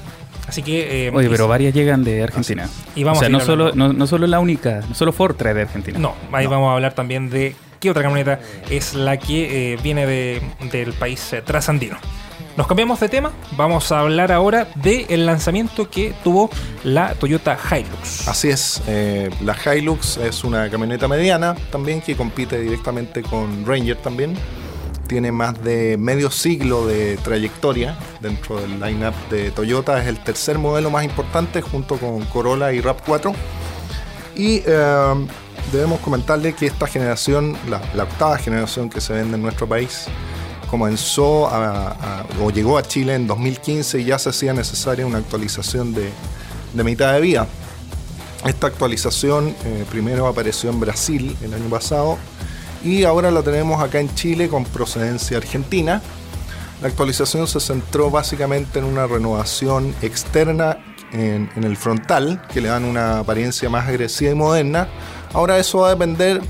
Así 0.48 0.62
que. 0.62 1.08
eh, 1.08 1.12
Oye, 1.12 1.28
pero 1.28 1.48
varias 1.48 1.75
llegan 1.75 2.04
de 2.04 2.22
Argentina. 2.22 2.68
Y 2.94 3.02
vamos 3.02 3.18
o 3.18 3.20
sea, 3.20 3.28
no 3.28 3.40
solo, 3.40 3.72
no, 3.75 3.92
no 3.92 4.06
solo 4.06 4.28
la 4.28 4.38
única, 4.38 4.80
no 4.88 4.94
solo 4.94 5.12
Ford 5.12 5.34
trae 5.36 5.54
de 5.54 5.62
Argentina. 5.62 5.98
No, 5.98 6.14
ahí 6.32 6.46
vamos 6.46 6.70
a 6.70 6.75
hablar 6.75 6.94
también 6.94 7.30
de 7.30 7.56
qué 7.80 7.90
otra 7.90 8.02
camioneta 8.02 8.40
es 8.71 8.95
la 8.95 9.16
que 9.18 9.73
eh, 9.75 9.78
viene 9.83 10.06
de- 10.06 10.42
del 10.73 10.92
país 10.92 11.33
eh, 11.33 11.42
trasandino. 11.42 11.97
Nos 12.56 12.66
cambiamos 12.66 12.99
de 13.00 13.11
tema, 13.11 13.33
vamos 13.56 13.92
a 13.92 14.00
hablar 14.00 14.33
ahora 14.33 14.66
del 14.76 15.26
lanzamiento 15.26 15.90
que 15.90 16.14
tuvo 16.25 16.49
la 16.85 17.12
Toyota 17.14 17.59
Hilux. 17.71 18.26
Así 18.28 18.49
es, 18.49 18.80
eh, 18.87 19.28
la 19.42 19.54
Hilux 19.75 20.16
es 20.16 20.42
una 20.42 20.71
camioneta 20.71 21.06
mediana 21.06 21.54
también 21.71 22.00
que 22.00 22.16
compite 22.16 22.59
directamente 22.59 23.21
con 23.23 23.66
Ranger 23.66 23.97
también. 23.99 24.35
Tiene 25.06 25.30
más 25.33 25.62
de 25.62 25.97
medio 25.99 26.30
siglo 26.30 26.87
de 26.87 27.16
trayectoria 27.18 27.97
dentro 28.21 28.59
del 28.61 28.80
lineup 28.80 29.14
de 29.30 29.50
Toyota. 29.50 30.00
Es 30.00 30.09
el 30.09 30.18
tercer 30.18 30.59
modelo 30.59 30.90
más 30.90 31.04
importante 31.04 31.61
junto 31.61 31.97
con 31.99 32.25
Corolla 32.25 32.73
y 32.73 32.80
RAV4. 32.80 33.35
Y 34.35 34.62
eh, 34.66 35.26
debemos 35.73 36.00
comentarle 36.00 36.54
que 36.54 36.66
esta 36.66 36.87
generación, 36.87 37.56
la, 37.68 37.80
la 37.94 38.04
octava 38.04 38.38
generación 38.38 38.88
que 38.88 39.00
se 39.00 39.12
vende 39.12 39.37
en 39.37 39.42
nuestro 39.42 39.66
país, 39.68 40.04
comenzó 40.70 41.49
a- 41.49 41.88
a- 41.90 42.26
o 42.42 42.50
llegó 42.50 42.78
a 42.78 42.82
Chile 42.82 43.14
en 43.14 43.26
2015 43.26 44.00
y 44.00 44.04
ya 44.04 44.18
se 44.18 44.30
hacía 44.30 44.52
necesaria 44.52 45.06
una 45.06 45.18
actualización 45.18 45.92
de, 45.94 46.11
de 46.75 46.85
mitad 46.85 47.12
de 47.12 47.20
vida. 47.20 47.46
Esta 48.44 48.66
actualización 48.68 49.54
eh, 49.64 49.85
primero 49.90 50.26
apareció 50.26 50.70
en 50.70 50.78
Brasil 50.80 51.37
el 51.42 51.54
año 51.54 51.68
pasado 51.68 52.18
y 52.85 53.04
ahora 53.04 53.30
la 53.30 53.42
tenemos 53.42 53.82
acá 53.82 53.99
en 54.00 54.14
Chile 54.14 54.49
con 54.49 54.64
procedencia 54.64 55.37
argentina. 55.38 56.02
La 56.82 56.88
actualización 56.88 57.49
se 57.49 57.58
centró 57.58 58.11
básicamente 58.11 58.78
en 58.78 58.85
una 58.85 59.06
renovación 59.06 59.94
externa 60.02 60.76
en, 61.12 61.49
en 61.56 61.64
el 61.64 61.76
frontal, 61.76 62.42
que 62.52 62.61
le 62.61 62.68
dan 62.68 62.85
una 62.85 63.20
apariencia 63.20 63.70
más 63.70 63.88
agresiva 63.88 64.30
y 64.32 64.35
moderna. 64.35 64.88
Ahora 65.33 65.59
eso 65.59 65.78
va 65.80 65.88
a 65.88 65.90
depender, 65.90 66.40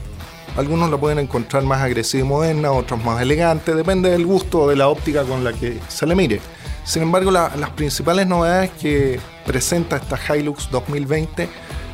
algunos 0.57 0.91
la 0.91 0.97
pueden 0.97 1.19
encontrar 1.19 1.63
más 1.65 1.81
agresiva 1.83 2.25
y 2.25 2.29
moderna, 2.29 2.73
otros 2.73 3.03
más 3.05 3.21
elegante, 3.21 3.75
depende 3.75 4.11
del 4.11 4.25
gusto 4.27 4.69
de 4.69 4.77
la 4.77 4.89
óptica 4.89 5.25
con 5.25 5.43
la 5.45 5.53
que 5.53 5.79
se 5.89 6.07
le 6.07 6.15
mire. 6.15 6.41
Sin 6.85 7.03
embargo, 7.03 7.31
la- 7.31 7.53
las 7.57 7.71
principales 7.71 8.27
novedades 8.27 8.71
que 8.81 9.19
presenta 9.45 9.97
esta 9.97 10.19
Hilux 10.37 10.71
2020 10.71 11.49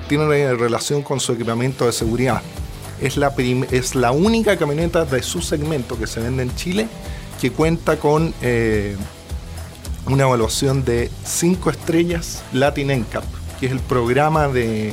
tienen 0.09 0.29
re- 0.29 0.55
relación 0.55 1.03
con 1.03 1.19
su 1.19 1.33
equipamiento 1.33 1.87
de 1.87 1.93
seguridad. 1.93 2.43
Es 3.01 3.17
la, 3.17 3.33
es 3.71 3.95
la 3.95 4.12
única 4.12 4.57
camioneta 4.57 5.05
de 5.07 5.23
su 5.23 5.41
segmento 5.41 5.99
que 5.99 6.07
se 6.07 6.21
vende 6.21 6.43
en 6.43 6.55
Chile 6.55 6.89
que 7.41 7.51
cuenta 7.51 7.97
con 7.97 8.33
eh, 8.43 8.97
una 10.07 10.25
evaluación 10.25 10.85
de 10.85 11.11
5 11.25 11.71
estrellas 11.71 12.43
Latin 12.53 12.89
NCAP, 13.01 13.25
que 13.59 13.67
es 13.67 13.73
el 13.73 13.81
programa 13.81 14.47
de 14.49 14.93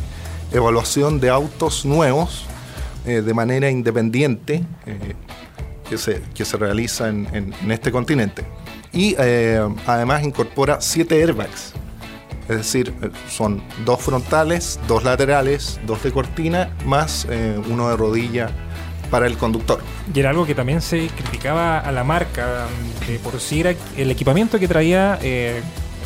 evaluación 0.52 1.20
de 1.20 1.30
autos 1.30 1.86
nuevos 1.86 2.46
eh, 3.06 3.22
de 3.22 3.34
manera 3.34 3.70
independiente 3.70 4.64
eh, 4.86 5.14
que, 5.90 5.98
se, 5.98 6.22
que 6.34 6.46
se 6.46 6.58
realiza 6.58 7.08
en, 7.10 7.28
en- 7.34 7.54
en 7.64 7.72
este 7.72 7.92
continente. 7.92 8.44
Y 8.92 9.16
eh, 9.20 9.62
además 9.86 10.24
incorpora 10.24 10.82
7 10.82 11.16
airbags. 11.16 11.74
Es 12.50 12.58
decir, 12.58 12.94
eh, 13.04 13.10
son 13.30 13.62
dos 13.86 14.02
frontales, 14.02 14.80
dos 14.88 15.04
laterales, 15.04 15.80
dos 15.86 16.02
de 16.04 16.12
cortina, 16.12 16.76
más 16.86 17.28
uno 17.70 17.90
de 17.90 17.96
rodilla 17.98 18.50
para 19.12 19.28
el 19.28 19.38
conductor. 19.38 19.80
Y 20.14 20.20
era 20.20 20.30
algo 20.32 20.46
que 20.46 20.56
también 20.56 20.82
se 20.82 21.08
criticaba 21.08 21.80
a 21.80 21.92
la 21.92 22.04
marca, 22.04 22.66
de 23.08 23.18
por 23.20 23.40
si 23.40 23.62
era 23.62 23.74
el 23.98 24.12
equipamiento 24.12 24.60
que 24.60 24.68
traía 24.68 25.18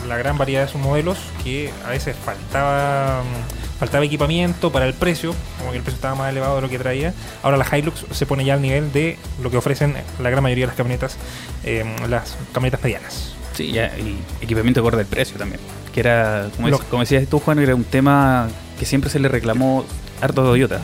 la 0.08 0.18
gran 0.18 0.38
variedad 0.38 0.66
de 0.66 0.68
sus 0.72 0.82
modelos, 0.82 1.18
que 1.44 1.70
a 1.86 1.90
veces 1.90 2.16
faltaba, 2.16 3.22
mm, 3.24 3.63
faltaba 3.84 4.06
equipamiento 4.06 4.72
para 4.72 4.86
el 4.88 4.94
precio, 4.94 5.36
como 5.60 5.72
que 5.72 5.78
el 5.78 5.84
precio 5.84 5.98
estaba 5.98 6.16
más 6.16 6.30
elevado 6.32 6.56
de 6.56 6.62
lo 6.62 6.70
que 6.70 6.80
traía. 6.80 7.14
Ahora 7.42 7.58
la 7.58 7.78
Hilux 7.78 8.06
se 8.12 8.26
pone 8.26 8.46
ya 8.46 8.54
al 8.54 8.62
nivel 8.62 8.94
de 8.94 9.18
lo 9.42 9.52
que 9.52 9.58
ofrecen 9.58 9.96
la 10.22 10.30
gran 10.30 10.42
mayoría 10.42 10.64
de 10.64 10.68
las 10.68 10.78
camionetas, 10.78 11.18
eh, 11.66 11.84
las 12.10 12.38
camionetas 12.54 12.82
medianas. 12.82 13.34
Sí, 13.54 13.72
ya, 13.74 13.88
y 13.98 14.18
equipamiento 14.42 14.80
acorde 14.80 15.02
al 15.02 15.06
precio 15.06 15.38
también. 15.38 15.60
Que 15.94 16.00
era, 16.00 16.48
como, 16.56 16.70
Lo- 16.70 16.80
dec- 16.80 16.84
como 16.90 17.02
decías 17.02 17.28
tú, 17.28 17.40
Juan, 17.40 17.60
era 17.60 17.76
un 17.76 17.84
tema 17.84 18.48
que 18.80 18.86
siempre 18.86 19.10
se 19.10 19.20
le 19.20 19.28
reclamó 19.28 19.84
harto 20.22 20.42
a 20.42 20.46
Toyota. 20.46 20.80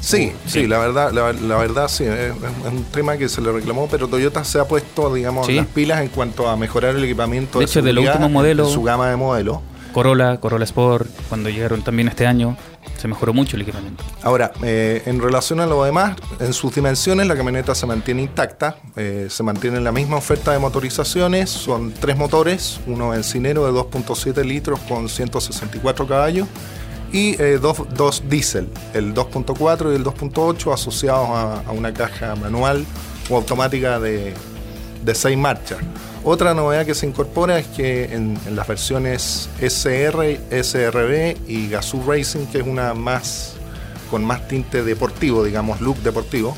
Sí, 0.00 0.32
sí, 0.46 0.60
sí. 0.62 0.66
la 0.68 0.78
verdad, 0.78 1.12
la, 1.12 1.32
la 1.32 1.56
verdad 1.56 1.88
sí, 1.88 2.04
es, 2.04 2.10
es 2.32 2.72
un 2.72 2.84
tema 2.92 3.16
que 3.16 3.28
se 3.28 3.40
le 3.40 3.50
reclamó, 3.52 3.88
pero 3.88 4.06
Toyota 4.08 4.42
se 4.44 4.58
ha 4.58 4.64
puesto, 4.64 5.12
digamos, 5.14 5.46
Sí. 5.46 5.54
las 5.56 5.66
pilas 5.66 6.00
en 6.00 6.08
cuanto 6.08 6.48
a 6.48 6.56
mejorar 6.56 6.94
el 6.96 7.04
equipamiento 7.04 7.58
De 7.58 7.64
hecho, 7.66 7.82
de 7.82 7.92
los 7.92 8.02
seguridad 8.04 8.14
últimos 8.14 8.28
en 8.28 8.32
modelos- 8.56 8.72
su 8.72 8.82
gama 8.82 9.08
de 9.10 9.16
modelos. 9.16 9.58
Corolla, 9.92 10.38
Corolla 10.38 10.64
Sport, 10.64 11.08
cuando 11.28 11.48
llegaron 11.48 11.82
también 11.82 12.08
este 12.08 12.26
año, 12.26 12.56
se 12.96 13.08
mejoró 13.08 13.32
mucho 13.32 13.56
el 13.56 13.62
equipamiento. 13.62 14.04
Ahora, 14.22 14.52
eh, 14.62 15.02
en 15.06 15.20
relación 15.20 15.60
a 15.60 15.66
lo 15.66 15.84
demás, 15.84 16.16
en 16.40 16.52
sus 16.52 16.74
dimensiones 16.74 17.26
la 17.26 17.36
camioneta 17.36 17.74
se 17.74 17.86
mantiene 17.86 18.22
intacta, 18.22 18.76
eh, 18.96 19.26
se 19.30 19.42
mantiene 19.42 19.80
la 19.80 19.92
misma 19.92 20.16
oferta 20.16 20.52
de 20.52 20.58
motorizaciones, 20.58 21.50
son 21.50 21.92
tres 21.92 22.16
motores, 22.16 22.80
uno 22.86 23.10
bencinero 23.10 23.66
de 23.66 23.72
2.7 23.72 24.44
litros 24.44 24.80
con 24.80 25.08
164 25.08 26.06
caballos 26.06 26.48
y 27.12 27.40
eh, 27.42 27.58
dos, 27.60 27.82
dos 27.94 28.22
diésel, 28.28 28.68
el 28.94 29.14
2.4 29.14 29.92
y 29.92 29.96
el 29.96 30.04
2.8 30.04 30.72
asociados 30.72 31.28
a, 31.28 31.60
a 31.60 31.72
una 31.72 31.92
caja 31.92 32.34
manual 32.36 32.86
o 33.28 33.36
automática 33.36 34.00
de, 34.00 34.32
de 35.04 35.14
6 35.14 35.36
marchas. 35.36 35.78
Otra 36.24 36.54
novedad 36.54 36.86
que 36.86 36.94
se 36.94 37.06
incorpora 37.06 37.58
es 37.58 37.66
que 37.66 38.04
en, 38.14 38.38
en 38.46 38.54
las 38.54 38.68
versiones 38.68 39.48
SR, 39.60 40.38
SRB 40.50 41.36
y 41.48 41.68
Gazoo 41.68 42.04
Racing, 42.06 42.46
que 42.46 42.58
es 42.58 42.66
una 42.66 42.94
más 42.94 43.56
con 44.08 44.24
más 44.24 44.46
tinte 44.46 44.84
deportivo, 44.84 45.42
digamos, 45.42 45.80
look 45.80 45.96
deportivo, 46.02 46.54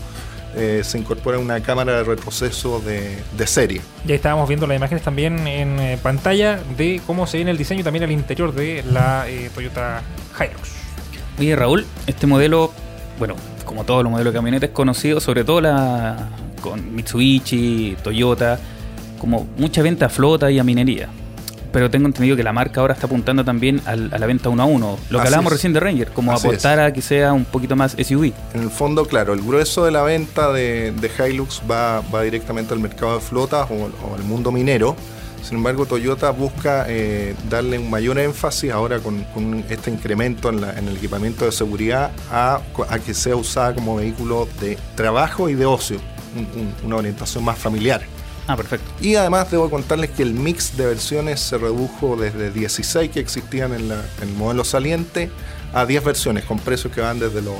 eh, 0.56 0.83
se 0.85 0.99
incorpora 0.99 1.38
una 1.38 1.61
cámara 1.61 1.97
de 1.97 2.04
retroceso 2.04 2.80
de, 2.80 3.16
de 3.37 3.47
serie. 3.47 3.80
Ya 4.04 4.14
estábamos 4.14 4.49
viendo 4.49 4.66
las 4.66 4.76
imágenes 4.76 5.02
también 5.02 5.47
en 5.47 5.78
eh, 5.78 5.99
pantalla 6.02 6.61
de 6.76 7.00
cómo 7.06 7.26
se 7.26 7.38
ve 7.38 7.42
en 7.42 7.49
el 7.49 7.56
diseño 7.56 7.80
y 7.80 7.85
también 7.85 8.02
el 8.02 8.11
interior 8.11 8.52
de 8.52 8.85
la 8.92 9.28
eh, 9.28 9.50
Toyota 9.54 10.02
Hilux. 10.38 10.73
Oye, 11.38 11.56
Raúl, 11.56 11.87
este 12.06 12.26
modelo, 12.26 12.73
bueno, 13.18 13.35
como 13.64 13.85
todos 13.85 14.02
los 14.02 14.12
modelos 14.12 14.33
de 14.33 14.38
camionetas, 14.38 14.68
es 14.68 14.75
conocido 14.75 15.21
sobre 15.21 15.42
todo 15.42 15.61
la, 15.61 16.28
con 16.61 16.94
Mitsubishi, 16.94 17.97
Toyota, 18.02 18.59
como 19.24 19.46
mucha 19.56 19.80
venta 19.82 20.06
a 20.06 20.08
flota 20.10 20.50
y 20.50 20.58
a 20.58 20.64
minería. 20.64 21.08
Pero 21.72 21.90
tengo 21.90 22.06
entendido 22.06 22.36
que 22.36 22.42
la 22.44 22.52
marca 22.52 22.80
ahora 22.82 22.92
está 22.94 23.06
apuntando 23.06 23.42
también 23.44 23.80
al- 23.86 24.10
a 24.12 24.18
la 24.18 24.26
venta 24.26 24.48
uno 24.50 24.62
a 24.62 24.66
uno. 24.66 24.98
Lo 25.10 25.18
que 25.18 25.22
Así 25.22 25.26
hablábamos 25.28 25.52
es. 25.52 25.58
recién 25.58 25.72
de 25.72 25.80
Ranger, 25.80 26.08
como 26.10 26.30
Así 26.32 26.46
apostar 26.46 26.78
a 26.78 26.92
que 26.92 27.00
sea 27.02 27.32
un 27.32 27.44
poquito 27.46 27.74
más 27.74 27.96
SUV. 27.98 28.32
En 28.52 28.62
el 28.62 28.70
fondo, 28.70 29.06
claro, 29.06 29.32
el 29.32 29.40
grueso 29.40 29.84
de 29.84 29.90
la 29.90 30.02
venta 30.02 30.52
de, 30.52 30.92
de 30.92 31.10
Hilux 31.30 31.62
va, 31.68 32.00
va 32.14 32.22
directamente 32.22 32.74
al 32.74 32.80
mercado 32.80 33.14
de 33.14 33.20
flotas 33.20 33.66
o, 33.70 33.74
o 33.74 34.14
al 34.14 34.22
mundo 34.24 34.52
minero. 34.52 34.94
Sin 35.42 35.56
embargo, 35.58 35.84
Toyota 35.84 36.30
busca 36.30 36.86
eh, 36.88 37.34
darle 37.50 37.78
un 37.78 37.90
mayor 37.90 38.18
énfasis 38.18 38.70
ahora 38.70 39.00
con, 39.00 39.24
con 39.34 39.64
este 39.68 39.90
incremento 39.90 40.50
en, 40.50 40.60
la- 40.60 40.78
en 40.78 40.86
el 40.88 40.96
equipamiento 40.96 41.44
de 41.44 41.50
seguridad 41.52 42.12
a, 42.30 42.60
a 42.88 42.98
que 43.00 43.14
sea 43.14 43.34
usada 43.36 43.74
como 43.74 43.96
vehículo 43.96 44.46
de 44.60 44.78
trabajo 44.94 45.48
y 45.48 45.54
de 45.54 45.66
ocio, 45.66 45.98
un- 46.36 46.60
un- 46.60 46.74
una 46.86 46.96
orientación 46.96 47.42
más 47.44 47.58
familiar. 47.58 48.02
Ah, 48.46 48.56
perfecto. 48.56 48.90
Y 49.00 49.14
además 49.14 49.50
debo 49.50 49.70
contarles 49.70 50.10
que 50.10 50.22
el 50.22 50.34
mix 50.34 50.76
de 50.76 50.86
versiones 50.86 51.40
se 51.40 51.56
redujo 51.58 52.16
desde 52.16 52.50
16 52.50 53.10
que 53.10 53.20
existían 53.20 53.72
en, 53.72 53.88
la- 53.88 54.02
en 54.20 54.28
el 54.28 54.34
modelo 54.34 54.64
saliente 54.64 55.30
a 55.72 55.86
10 55.86 56.04
versiones 56.04 56.44
con 56.44 56.58
precios 56.58 56.92
que 56.92 57.00
van 57.00 57.18
desde 57.18 57.40
los 57.40 57.54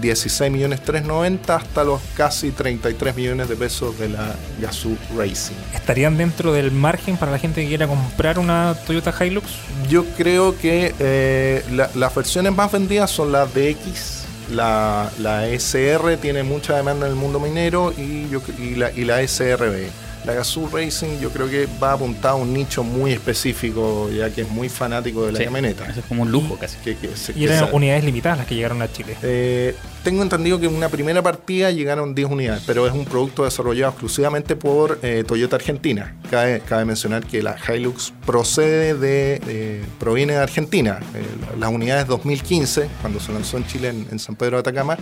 16 0.00 0.50
millones 0.50 0.80
390 0.82 1.54
hasta 1.56 1.84
los 1.84 2.00
casi 2.16 2.50
33 2.52 3.14
millones 3.14 3.48
de 3.48 3.56
pesos 3.56 3.98
de 3.98 4.08
la 4.08 4.34
Gazoo 4.60 4.96
Racing. 5.16 5.54
¿Estarían 5.74 6.16
dentro 6.16 6.52
del 6.52 6.70
margen 6.72 7.16
para 7.16 7.32
la 7.32 7.38
gente 7.38 7.62
que 7.62 7.68
quiera 7.68 7.86
comprar 7.86 8.38
una 8.38 8.74
Toyota 8.86 9.12
Hilux? 9.24 9.46
Yo 9.88 10.04
creo 10.16 10.56
que 10.56 10.94
eh, 10.98 11.64
la- 11.72 11.90
las 11.94 12.14
versiones 12.14 12.54
más 12.54 12.72
vendidas 12.72 13.10
son 13.10 13.30
las 13.32 13.48
DX, 13.52 14.19
la, 14.50 15.10
la 15.18 15.48
SR 15.48 16.16
tiene 16.16 16.42
mucha 16.42 16.76
demanda 16.76 17.06
en 17.06 17.12
el 17.12 17.18
mundo 17.18 17.40
minero 17.40 17.92
y, 17.96 18.28
yo, 18.28 18.40
y, 18.58 18.74
la, 18.74 18.90
y 18.90 19.04
la 19.04 19.26
SRB. 19.26 19.88
La 20.26 20.34
Gazoo 20.34 20.68
Racing 20.70 21.18
yo 21.20 21.30
creo 21.30 21.48
que 21.48 21.66
va 21.82 21.92
apuntada 21.92 22.30
a 22.32 22.34
un 22.36 22.52
nicho 22.52 22.84
muy 22.84 23.12
específico, 23.12 24.10
ya 24.10 24.28
que 24.30 24.42
es 24.42 24.50
muy 24.50 24.68
fanático 24.68 25.24
de 25.26 25.32
la 25.32 25.38
Sí, 25.38 25.44
camioneta. 25.44 25.86
Eso 25.86 26.00
es 26.00 26.06
como 26.06 26.22
un 26.22 26.30
lujo 26.30 26.56
casi. 26.58 26.76
Que- 26.84 26.94
que 26.96 27.08
se- 27.16 27.32
Y 27.38 27.44
eran 27.44 27.68
unidades 27.72 28.04
limitadas 28.04 28.38
las 28.38 28.46
que 28.46 28.54
llegaron 28.54 28.82
a 28.82 28.92
Chile. 28.92 29.16
eh, 29.22 29.74
tengo 30.04 30.22
entendido 30.22 30.60
que 30.60 30.66
en 30.66 30.74
una 30.74 30.88
primera 30.90 31.22
partida 31.22 31.70
llegaron 31.70 32.14
10 32.14 32.28
unidades, 32.30 32.62
pero 32.66 32.86
es 32.86 32.92
un 32.92 33.04
producto 33.06 33.44
desarrollado 33.44 33.90
exclusivamente 33.92 34.56
por 34.56 34.98
eh, 35.02 35.24
Toyota 35.26 35.56
Argentina. 35.56 36.14
Cabe, 36.30 36.60
cabe 36.68 36.84
mencionar 36.84 37.24
que 37.24 37.42
la 37.42 37.56
Hilux 37.68 38.12
procede 38.26 38.94
de, 38.94 39.40
eh, 39.48 39.82
proviene 39.98 40.34
de 40.34 40.38
Argentina. 40.40 41.00
Eh, 41.14 41.22
las 41.58 41.70
unidades 41.70 42.06
2015, 42.06 42.88
cuando 43.00 43.20
se 43.20 43.32
lanzó 43.32 43.56
en 43.56 43.66
Chile 43.66 43.88
en, 43.88 44.06
en 44.10 44.18
San 44.18 44.36
Pedro 44.36 44.56
de 44.56 44.60
Atacama, 44.60 44.96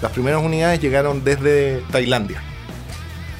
las 0.00 0.12
primeras 0.12 0.42
unidades 0.42 0.80
llegaron 0.80 1.22
desde 1.24 1.82
Tailandia. 1.92 2.42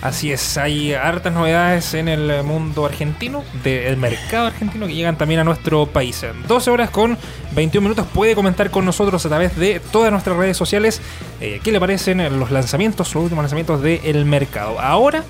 Así 0.03 0.33
es, 0.33 0.59
hay 0.59 0.95
hartas 0.95 1.33
novedades 1.33 1.95
en 1.95 2.09
el 2.09 2.43
mundo 2.43 2.85
argentino, 2.85 3.45
del 3.63 3.97
mercado 3.97 4.49
argentino 4.49 4.89
que 4.89 4.95
llegan 4.95 5.17
también 5.17 5.39
a 5.39 5.45
nuestro 5.45 5.87
país. 5.87 6.27
12 6.49 6.71
horas 6.73 6.91
con 6.91 7.17
21 7.53 7.89
minutos 7.89 8.09
puede 8.13 8.35
comentar 8.35 8.73
con 8.73 8.85
nosotros 8.85 9.25
a 9.25 9.29
través 9.29 9.57
de 9.57 9.79
todas 9.93 10.11
nuestras 10.11 10.37
redes 10.37 10.57
sociales 10.57 11.01
eh, 11.41 11.61
qué 11.63 11.71
le 11.71 11.79
parecen 11.79 12.37
los 12.37 12.51
lanzamientos, 12.51 13.15
los 13.15 13.23
últimos 13.23 13.45
lanzamientos 13.45 13.81
del 13.81 14.25
mercado. 14.25 14.81
Ahora 14.81 15.23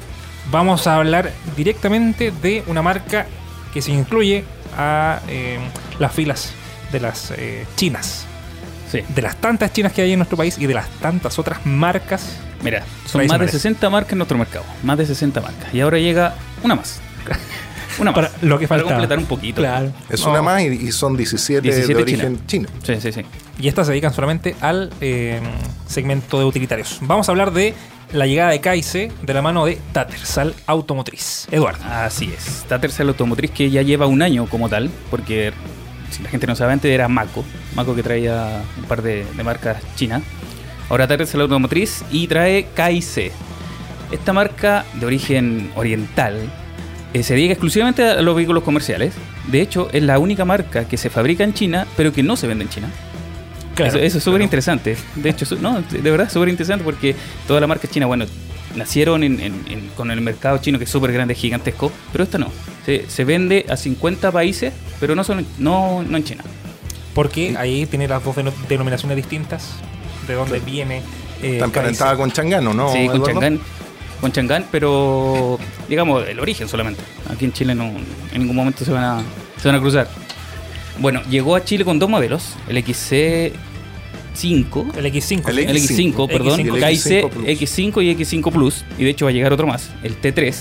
vamos 0.50 0.86
a 0.86 0.96
hablar 0.96 1.32
directamente 1.54 2.32
de 2.42 2.64
una 2.66 2.80
marca 2.80 3.26
que 3.74 3.82
se 3.82 3.92
incluye 3.92 4.42
a 4.78 5.20
eh, 5.28 5.58
las 5.98 6.12
filas 6.12 6.54
de 6.92 7.00
las 7.00 7.30
eh, 7.32 7.66
chinas. 7.76 8.26
Sí. 8.92 9.00
De 9.08 9.22
las 9.22 9.37
tantas 9.37 9.72
chinas 9.72 9.92
que 9.92 10.02
hay 10.02 10.12
en 10.12 10.18
nuestro 10.18 10.37
país 10.37 10.56
y 10.58 10.66
de 10.66 10.75
las 10.75 10.88
tantas 11.00 11.38
otras 11.38 11.64
marcas 11.66 12.37
Mira, 12.62 12.80
son 12.80 12.87
más 12.87 13.40
de 13.40 13.46
Tradicionales. 13.46 13.50
60 13.50 13.90
marcas 13.90 14.12
en 14.12 14.18
nuestro 14.18 14.38
mercado. 14.38 14.64
Más 14.84 14.96
de 14.99 15.06
60 15.06 15.40
marcas. 15.40 15.75
Y 15.75 15.80
ahora 15.80 15.99
llega 15.99 16.34
una 16.62 16.75
más. 16.76 17.00
Una 17.99 18.11
más. 18.12 18.14
Para 18.14 18.30
lo 18.40 18.58
que 18.58 18.66
faltaba. 18.66 18.90
completar 18.92 19.18
un 19.18 19.26
poquito. 19.26 19.61
Claro. 19.61 19.92
Es 20.08 20.20
No. 20.25 20.30
una 20.30 20.40
más 20.42 20.62
y, 20.62 20.66
y 20.66 20.92
son 20.92 21.14
17, 21.16 21.61
17 21.61 21.94
de 21.94 22.02
origen 22.02 22.46
chino. 22.46 22.68
Sí, 22.82 22.94
sí, 23.00 23.12
sí. 23.12 23.22
Y 23.58 23.68
estas 23.68 23.87
se 23.87 23.92
dedican 23.92 24.14
solamente 24.14 24.54
al 24.62 24.90
eh, 25.02 25.40
segmento 25.87 26.38
de 26.38 26.44
utilitarios. 26.46 26.98
Vamos 27.02 27.28
a 27.28 27.33
hablar 27.33 27.52
de 27.52 27.74
la 28.12 28.26
llegada 28.26 28.50
de 28.50 28.61
Kaise 28.61 29.11
de 29.22 29.35
la 29.35 29.42
mano 29.42 29.66
de 29.66 29.78
Tattersall 29.92 30.55
Automotriz. 30.66 31.48
Eduardo. 31.50 31.85
Así 31.85 32.33
es. 32.35 32.64
Tattersall 32.68 33.09
Automotriz 33.09 33.50
que 33.50 33.70
ya 33.70 33.83
lleva 33.83 34.07
un 34.07 34.22
año 34.22 34.46
como 34.46 34.68
tal, 34.70 34.88
porque 35.11 35.52
si 36.12 36.22
la 36.22 36.29
gente 36.29 36.46
no 36.46 36.55
sabe, 36.55 36.72
antes 36.72 36.90
era 36.90 37.09
Mako. 37.09 37.44
Mako 37.75 37.94
que 37.94 38.03
traía 38.03 38.62
un 38.79 38.85
par 38.85 39.03
de, 39.03 39.25
de 39.37 39.42
marcas 39.42 39.79
chinas. 39.96 40.22
Ahora 40.88 41.07
Tattersall 41.07 41.40
Automotriz 41.40 42.05
y 42.11 42.27
trae 42.27 42.68
KIC. 42.75 43.33
Esta 44.11 44.33
marca 44.33 44.85
de 44.94 45.07
origen 45.07 45.70
oriental 45.75 46.51
eh, 47.14 47.22
se 47.22 47.35
dedica 47.35 47.53
exclusivamente 47.53 48.03
a 48.05 48.22
los 48.22 48.35
vehículos 48.35 48.62
comerciales. 48.62 49.14
De 49.48 49.61
hecho, 49.61 49.88
es 49.92 50.03
la 50.03 50.18
única 50.18 50.44
marca 50.44 50.87
que 50.87 50.96
se 50.96 51.11
fabrica 51.11 51.44
en 51.44 51.53
China, 51.53 51.87
pero 51.96 52.12
que 52.12 52.22
no 52.22 52.37
se 52.37 52.46
vende 52.46 52.64
en 52.64 52.70
China. 52.70 52.88
eso, 53.79 53.98
eso 53.98 54.18
es 54.18 54.25
súper 54.25 54.40
interesante. 54.40 54.96
De 55.16 55.31
hecho, 55.31 55.46
no, 55.61 55.83
de 55.83 56.11
verdad, 56.11 56.31
súper 56.31 56.48
interesante 56.48 56.85
porque 56.85 57.14
toda 57.46 57.61
la 57.61 57.66
marca 57.66 57.88
china, 57.88 58.07
bueno, 58.07 58.25
nacieron 58.76 59.22
en- 59.24 59.40
en- 59.40 59.64
en- 59.68 59.88
con 59.96 60.11
el 60.11 60.20
mercado 60.20 60.58
chino 60.58 60.78
que 60.78 60.85
es 60.85 60.90
súper 60.90 61.12
grande, 61.12 61.35
gigantesco, 61.35 61.90
pero 62.12 62.24
esta 62.24 62.38
no. 62.38 62.48
Se, 62.87 63.08
se 63.08 63.24
vende 63.24 63.66
a 63.68 63.76
50 63.76 64.32
países, 64.32 64.72
pero 65.00 65.14
no, 65.14 65.22
son, 65.24 65.46
no, 65.58 66.02
no 66.02 66.16
en 66.16 66.24
China. 66.24 66.42
Porque 67.14 67.54
ahí 67.58 67.87
tiene 67.87 68.08
las 68.08 68.24
dos 68.24 68.35
deno- 68.37 68.52
denominaciones 68.68 69.16
distintas 69.16 69.68
de 70.26 70.35
dónde 70.35 70.61
viene. 70.61 70.98
eh, 71.42 71.54
Está 71.54 71.64
emparentada 71.66 72.16
con 72.16 72.30
Changano, 72.32 72.72
¿no? 72.72 72.92
sí, 72.92 73.06
con? 73.08 73.22
Chang'an, 73.24 73.61
con 74.20 74.32
Chang'an, 74.32 74.66
pero 74.70 75.58
digamos 75.88 76.26
el 76.28 76.38
origen 76.40 76.68
solamente. 76.68 77.02
Aquí 77.30 77.44
en 77.44 77.52
Chile 77.52 77.74
no, 77.74 77.85
en 78.32 78.38
ningún 78.38 78.54
momento 78.56 78.85
se 78.85 78.92
van 78.92 79.02
a, 79.04 79.22
se 79.61 79.68
van 79.68 79.76
a 79.76 79.80
cruzar. 79.80 80.08
Bueno, 80.98 81.20
llegó 81.28 81.56
a 81.56 81.64
Chile 81.64 81.85
con 81.85 81.98
dos 81.98 82.08
modelos, 82.08 82.54
el 82.68 82.76
XC5 84.35 84.97
El 84.97 85.07
X5. 85.07 85.49
El 85.49 85.55
¿sí? 85.57 86.01
El 86.01 86.12
X5, 86.14 86.29
perdón, 86.29 86.61
X5 86.61 86.88
KIC 86.88 87.31
Plus. 87.31 87.45
X5 87.47 88.03
y 88.05 88.16
X5 88.16 88.53
Plus, 88.53 88.85
y 88.99 89.05
de 89.05 89.11
hecho 89.11 89.25
va 89.27 89.31
a 89.31 89.35
llegar 89.35 89.53
otro 89.53 89.66
más, 89.66 89.90
el 90.03 90.21
T3, 90.21 90.55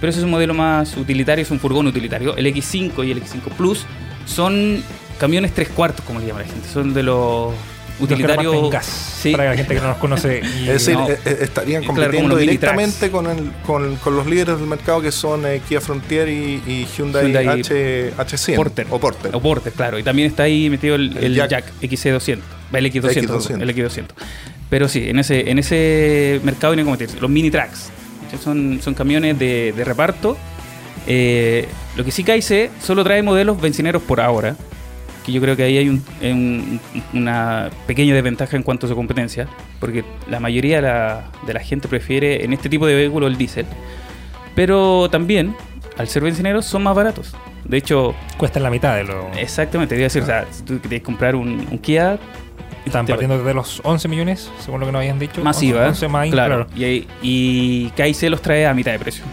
pero 0.00 0.10
ese 0.10 0.18
es 0.20 0.24
un 0.24 0.30
modelo 0.30 0.54
más 0.54 0.96
utilitario, 0.96 1.42
es 1.42 1.50
un 1.50 1.58
furgón 1.60 1.86
utilitario. 1.86 2.36
El 2.36 2.46
X5 2.46 3.06
y 3.06 3.10
el 3.12 3.22
X5 3.22 3.50
Plus 3.56 3.84
son 4.26 4.82
camiones 5.18 5.52
tres 5.54 5.68
cuartos, 5.68 6.04
como 6.04 6.20
le 6.20 6.26
llama 6.26 6.40
la 6.40 6.46
gente, 6.46 6.68
son 6.72 6.92
de 6.92 7.02
los 7.02 7.54
utilitarios. 7.98 8.70
gas, 8.70 9.12
Sí. 9.22 9.32
Para 9.32 9.50
la 9.50 9.56
gente 9.56 9.74
que 9.74 9.80
no 9.80 9.88
nos 9.88 9.96
conoce. 9.96 10.40
y- 10.60 10.68
Es 10.68 10.84
decir, 10.84 10.94
No. 10.94 11.08
eh, 11.08 11.18
eh, 11.24 11.38
estarían 11.40 11.82
compitiendo 11.82 12.36
directamente 12.36 13.10
con, 13.10 13.26
el- 13.26 13.50
con, 13.64 13.96
con 13.96 14.14
los 14.14 14.26
líderes 14.26 14.58
del 14.58 14.68
mercado 14.68 15.00
que 15.00 15.10
son 15.10 15.46
eh, 15.46 15.62
Kia 15.66 15.80
Frontier 15.80 16.28
y, 16.28 16.62
y 16.66 16.86
Hyundai, 16.96 17.24
Hyundai 17.24 17.46
H, 17.60 18.12
H100 18.16 18.54
Porter. 18.56 18.86
o 18.90 19.00
Porter. 19.00 19.30
O 19.34 19.40
Porter, 19.40 19.72
claro. 19.72 19.98
Y 19.98 20.02
también 20.02 20.28
está 20.28 20.42
ahí 20.44 20.68
metido 20.68 20.94
el, 20.96 21.16
El 21.16 21.24
el 21.24 21.34
Jack. 21.34 21.50
Jack, 21.50 21.72
XC200. 21.80 22.38
El 22.72 22.86
X200. 22.92 23.26
X200. 23.26 23.62
El 23.62 23.74
X200. 23.74 24.04
Pero 24.70 24.88
sí, 24.88 25.08
en 25.08 25.18
ese, 25.18 25.50
en 25.50 25.58
ese 25.58 26.40
mercado 26.42 26.72
vienen 26.72 26.86
como 26.86 26.98
te 26.98 27.06
dice, 27.06 27.20
los 27.20 27.30
mini 27.30 27.50
tracks. 27.50 27.90
Son, 28.42 28.80
son 28.82 28.94
camiones 28.94 29.38
de, 29.38 29.72
de 29.76 29.84
reparto. 29.84 30.36
Eh, 31.06 31.68
lo 31.96 32.04
que 32.04 32.10
sí 32.10 32.24
KIC 32.24 32.70
solo 32.80 33.04
trae 33.04 33.22
modelos 33.22 33.60
bencineros 33.60 34.02
por 34.02 34.20
ahora. 34.20 34.56
Que 35.24 35.32
yo 35.32 35.40
creo 35.40 35.56
que 35.56 35.62
ahí 35.64 35.78
hay 35.78 35.88
un, 35.88 36.04
un- 36.22 36.80
una 37.14 37.70
pequeña 37.86 38.14
desventaja 38.14 38.56
en 38.56 38.62
cuanto 38.62 38.86
a 38.86 38.88
su 38.88 38.94
competencia. 38.96 39.46
Porque 39.80 40.04
la 40.28 40.40
mayoría 40.40 40.76
de 40.76 40.82
la, 40.82 41.24
de 41.46 41.54
la 41.54 41.60
gente 41.60 41.86
prefiere 41.88 42.44
en 42.44 42.52
este 42.52 42.68
tipo 42.68 42.86
de 42.86 42.94
vehículo 42.94 43.26
el 43.28 43.36
diésel. 43.36 43.66
Pero 44.54 45.08
también, 45.10 45.54
al 45.98 46.08
ser 46.08 46.22
bencineros, 46.22 46.64
son 46.66 46.82
más 46.82 46.94
baratos. 46.94 47.34
De 47.64 47.76
hecho, 47.76 48.14
Cuesta 48.38 48.60
la 48.60 48.70
mitad 48.70 48.94
de 48.96 49.04
lo. 49.04 49.28
Exactamente, 49.36 49.94
te 49.94 50.00
iba 50.00 50.04
a 50.04 50.08
decir, 50.08 50.22
o 50.22 50.26
sea, 50.26 50.46
si 50.50 50.62
tú 50.62 50.80
querías 50.80 51.02
comprar 51.02 51.34
un, 51.34 51.66
un 51.70 51.78
Kia 51.78 52.18
Están 52.86 53.04
te- 53.04 53.12
partiendo 53.12 53.42
de 53.42 53.52
los 53.54 53.80
11 53.84 54.08
millones, 54.08 54.48
según 54.64 54.80
lo 54.80 54.86
que 54.86 54.92
nos 54.92 55.00
habían 55.00 55.18
dicho. 55.18 55.42
masiva, 55.42 55.86
11 55.88 56.08
más, 56.08 56.30
claro, 56.30 56.66
claro. 56.66 56.80
Y, 56.86 57.06
y 57.20 57.90
KIC 57.96 58.30
los 58.30 58.40
trae 58.40 58.66
a 58.66 58.72
mitad 58.72 58.92
de 58.92 58.98
precio. 58.98 59.24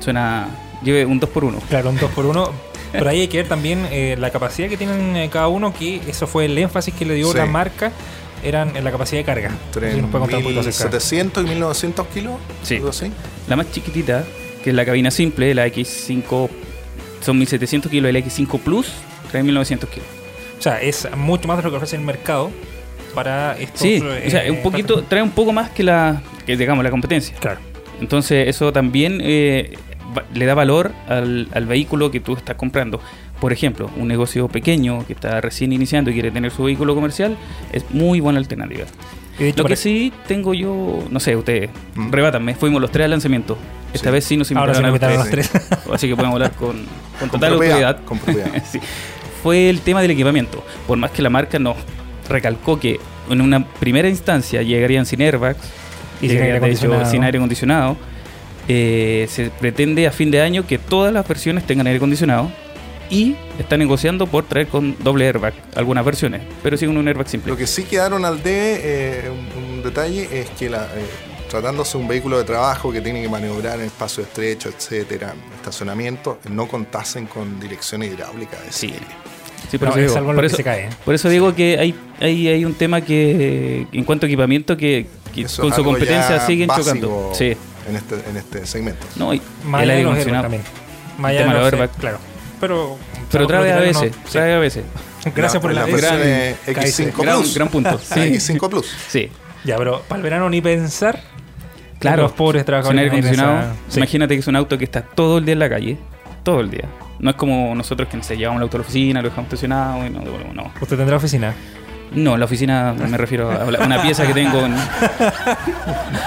Suena, 0.00 0.46
lleve 0.82 1.06
un 1.06 1.20
2x1. 1.20 1.60
Claro, 1.68 1.90
un 1.90 1.96
2 1.98 2.10
por 2.12 2.26
1 2.26 2.50
Pero 2.92 3.10
ahí 3.10 3.20
hay 3.22 3.28
que 3.28 3.38
ver 3.38 3.48
también 3.48 3.86
eh, 3.90 4.16
la 4.18 4.30
capacidad 4.30 4.68
que 4.68 4.76
tienen 4.76 5.16
eh, 5.16 5.28
cada 5.30 5.48
uno, 5.48 5.74
que 5.74 6.00
eso 6.06 6.26
fue 6.26 6.44
el 6.46 6.56
énfasis 6.56 6.94
que 6.94 7.04
le 7.04 7.14
dio 7.14 7.30
Sí. 7.32 7.36
la 7.38 7.46
marca, 7.46 7.90
eran 8.44 8.76
en 8.76 8.84
la 8.84 8.92
capacidad 8.92 9.20
de 9.20 9.24
carga. 9.24 9.50
Entre 9.66 9.94
Si 9.94 10.00
nos 10.00 10.10
puede 10.10 10.20
contar 10.22 10.38
un 10.38 10.44
poquito 10.44 10.60
acerca. 10.60 10.84
1700 10.84 11.44
y 11.44 11.48
1900 11.48 12.06
kilos. 12.08 12.34
Sí. 12.62 12.80
así. 12.88 13.10
La 13.48 13.56
más 13.56 13.70
chiquitita, 13.72 14.24
que 14.62 14.70
es 14.70 14.76
la 14.76 14.84
cabina 14.84 15.10
simple, 15.10 15.54
la 15.54 15.66
X5, 15.66 16.48
son 17.20 17.38
1700 17.38 17.90
kilos, 17.90 18.08
el 18.08 18.16
X5 18.16 18.60
Plus 18.60 18.88
trae 19.30 19.42
1900 19.42 19.90
kilos. 19.90 20.08
Sea, 20.70 20.80
es 20.80 21.08
mucho 21.16 21.46
más 21.48 21.56
de 21.58 21.62
lo 21.64 21.70
que 21.70 21.76
ofrece 21.76 21.96
el 21.96 22.02
mercado 22.02 22.50
para 23.14 23.56
estos. 23.58 23.80
Sí, 23.80 24.02
eh, 24.02 24.24
o 24.26 24.30
sea, 24.30 24.42
un 24.50 24.62
poquito, 24.62 25.02
trae 25.04 25.22
un 25.22 25.30
poco 25.30 25.52
más 25.52 25.70
que 25.70 25.82
la, 25.82 26.20
que 26.44 26.56
digamos, 26.56 26.82
la 26.84 26.90
competencia. 26.90 27.34
Claro. 27.38 27.60
Entonces 28.00 28.48
eso 28.48 28.72
también 28.72 29.20
eh, 29.22 29.76
le 30.34 30.44
da 30.44 30.54
valor 30.54 30.92
al, 31.08 31.48
al 31.54 31.66
vehículo 31.66 32.10
que 32.10 32.20
tú 32.20 32.34
estás 32.34 32.56
comprando. 32.56 33.00
Por 33.40 33.52
ejemplo, 33.52 33.90
un 33.96 34.08
negocio 34.08 34.48
pequeño 34.48 35.06
que 35.06 35.12
está 35.12 35.40
recién 35.40 35.72
iniciando 35.72 36.10
y 36.10 36.14
quiere 36.14 36.30
tener 36.30 36.50
su 36.50 36.64
vehículo 36.64 36.94
comercial 36.94 37.36
es 37.72 37.84
muy 37.90 38.20
buena 38.20 38.38
alternativa. 38.38 38.84
Lo 39.54 39.64
que 39.66 39.76
sí 39.76 40.12
tengo 40.26 40.54
yo, 40.54 41.00
no 41.10 41.20
sé, 41.20 41.36
ustedes, 41.36 41.68
Mm. 41.94 42.10
rebátanme, 42.10 42.54
fuimos 42.54 42.80
los 42.80 42.90
tres 42.90 43.04
al 43.04 43.10
lanzamiento. 43.10 43.58
Esta 43.92 44.08
Sí. 44.08 44.12
vez 44.12 44.24
sí 44.24 44.36
nos 44.38 44.50
Ahora 44.52 44.72
se 44.74 44.80
invitaron 44.80 45.16
nos 45.16 45.20
a 45.20 45.22
invitaron 45.22 45.42
los 45.42 45.46
sí, 45.46 45.58
tres. 45.68 45.92
Así 45.92 46.08
que 46.08 46.16
podemos 46.16 46.34
hablar 46.36 46.52
con, 46.52 46.86
con 47.20 47.28
total 47.30 47.50
propiedad, 47.50 47.82
autoridad. 47.98 48.04
con 48.06 48.18
propiedad. 48.18 48.62
Sí. 48.70 48.80
Fue 49.46 49.70
el 49.70 49.80
tema 49.80 50.02
del 50.02 50.10
equipamiento. 50.10 50.64
Por 50.88 50.98
más 50.98 51.12
que 51.12 51.22
la 51.22 51.30
marca 51.30 51.60
nos 51.60 51.76
recalcó 52.28 52.80
que 52.80 52.98
en 53.30 53.40
una 53.40 53.64
primera 53.78 54.08
instancia 54.08 54.60
llegarían 54.62 55.06
sin 55.06 55.22
airbags 55.22 55.60
Y 56.20 56.28
sin 56.28 56.38
aire 56.42 56.46
de 56.46 56.56
hecho, 56.56 56.64
acondicionado. 56.86 57.10
sin 57.12 57.22
aire 57.22 57.38
acondicionado. 57.38 57.96
eh, 58.66 59.28
se 59.30 59.50
pretende 59.50 60.04
a 60.08 60.10
fin 60.10 60.32
de 60.32 60.40
año 60.42 60.66
que 60.66 60.78
todas 60.78 61.12
las 61.12 61.28
versiones 61.28 61.64
tengan 61.64 61.86
aire 61.86 61.98
acondicionado 61.98 62.50
y 63.08 63.36
está 63.60 63.76
negociando 63.76 64.26
por 64.26 64.42
traer 64.46 64.66
con 64.66 64.96
doble 64.98 65.28
airbag 65.28 65.54
algunas 65.76 66.04
versiones, 66.04 66.42
pero 66.64 66.76
sí 66.76 66.84
con 66.86 66.96
un 66.96 67.06
airbag 67.06 67.28
simple. 67.28 67.52
Lo 67.52 67.56
que 67.56 67.68
sí 67.68 67.84
quedaron 67.84 68.24
al 68.24 68.42
debe, 68.42 68.80
eh, 68.82 69.30
un, 69.30 69.62
un 69.74 69.82
detalle, 69.84 70.28
es 70.40 70.50
que 70.58 70.68
la, 70.68 70.86
eh, 70.86 71.06
tratándose 71.48 71.96
de 71.96 72.02
un 72.02 72.08
vehículo 72.08 72.36
de 72.38 72.42
trabajo 72.42 72.90
que 72.90 73.00
tiene 73.00 73.22
que 73.22 73.28
maniobrar 73.28 73.78
en 73.78 73.86
espacio 73.86 74.24
estrecho, 74.24 74.70
etcétera, 74.70 75.34
estacionamiento, 75.54 76.40
no 76.50 76.66
contasen 76.66 77.26
con 77.26 77.60
dirección 77.60 78.02
hidráulica 78.02 78.56
de 78.60 78.72
Sí. 78.72 78.88
serie. 78.88 79.06
Sí, 79.70 79.78
por, 79.78 79.88
No, 79.88 79.94
eso 79.94 80.00
es 80.00 80.06
digo, 80.06 80.18
algo 80.18 80.30
en 80.30 80.36
por 80.36 80.36
lo 80.36 80.40
que 80.42 80.46
eso- 80.46 80.56
se 80.56 80.64
cae. 80.64 80.88
por 81.04 81.14
eso 81.14 81.28
digo 81.28 81.54
que 81.54 81.78
hay, 81.78 81.94
hay, 82.20 82.48
hay 82.48 82.64
un 82.64 82.74
tema 82.74 83.00
que, 83.00 83.86
en 83.92 84.04
cuanto 84.04 84.26
a 84.26 84.28
equipamiento, 84.28 84.76
que, 84.76 85.06
con 85.58 85.72
su 85.72 85.84
competencia 85.84 86.40
siguen 86.46 86.68
chocando. 86.70 87.30
Sí. 87.34 87.56
En 87.88 87.96
este, 87.96 88.14
en 88.30 88.36
este 88.36 88.66
segmento. 88.66 89.06
No, 89.16 89.32
y 89.34 89.40
Más 89.64 89.82
el 89.82 89.90
airbag 89.90 90.24
también. 90.24 90.62
Tema 91.16 91.88
claro. 91.98 92.18
Pero, 92.60 92.96
Pero 93.30 93.44
o 93.44 93.48
sea, 93.48 93.58
trae 93.58 93.70
lo 93.72 93.76
a 93.76 93.80
veces, 93.80 93.94
no- 94.12 94.18
sí. 94.24 94.32
trae 94.32 94.54
a 94.54 94.58
veces. 94.58 94.84
Gracias 95.34 95.60
por 95.60 95.72
la, 95.74 95.86
la, 95.86 95.96
gran- 95.96 96.20
eh, 96.22 96.56
X5 96.66 97.12
gran- 97.22 97.38
Plus. 97.38 97.54
gran 97.54 97.68
punto. 97.68 97.90
Ah, 98.10 98.14
Sí. 98.14 98.20
X5 98.20 98.68
Plus. 98.70 98.86
Sí. 99.08 99.28
Ya, 99.64 99.76
pero 99.76 100.02
para 100.08 100.16
el 100.18 100.22
verano 100.22 100.48
ni 100.48 100.60
pensar. 100.60 101.20
Claro, 101.98 102.24
Los 102.24 102.32
pobres 102.32 102.60
sin 102.60 102.66
trabajadores 102.66 103.00
aire 103.00 103.10
acondicionado. 103.18 103.72
Imagínate 103.96 104.34
que 104.34 104.40
es 104.40 104.46
un 104.46 104.56
auto 104.56 104.78
que 104.78 104.84
está 104.84 105.02
todo 105.02 105.38
el 105.38 105.44
día 105.44 105.52
en 105.54 105.58
la 105.58 105.68
calle. 105.68 105.96
Todo 106.42 106.60
el 106.60 106.70
día. 106.70 106.84
No 107.18 107.30
es 107.30 107.36
como 107.36 107.74
nosotros 107.74 108.08
que 108.08 108.16
nos 108.16 108.28
llevamos 108.28 108.58
el 108.60 108.64
auto 108.64 108.76
a 108.76 108.80
la 108.80 108.84
oficina, 108.84 109.22
lo 109.22 109.28
dejamos 109.28 109.46
estacionado 109.48 110.06
y 110.06 110.10
no 110.10 110.20
devolvemos. 110.20 110.54
No. 110.54 110.72
Usted 110.80 110.96
tendrá 110.96 111.16
oficina. 111.16 111.54
No, 112.12 112.36
la 112.36 112.44
oficina 112.44 112.94
me 112.96 113.16
refiero 113.16 113.50
a 113.50 113.70
la- 113.70 113.80
una 113.84 114.00
pieza 114.02 114.26
que 114.26 114.32
tengo 114.34 114.60
en. 114.64 114.74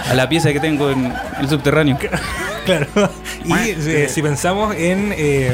a 0.09 0.13
la 0.13 0.27
pieza 0.27 0.51
que 0.51 0.59
tengo 0.59 0.89
en 0.89 1.13
el 1.39 1.49
subterráneo. 1.49 1.97
Claro. 2.65 2.85
Y 3.45 3.53
eh, 3.53 4.07
si 4.09 4.21
pensamos 4.21 4.75
en, 4.75 5.11
eh, 5.17 5.53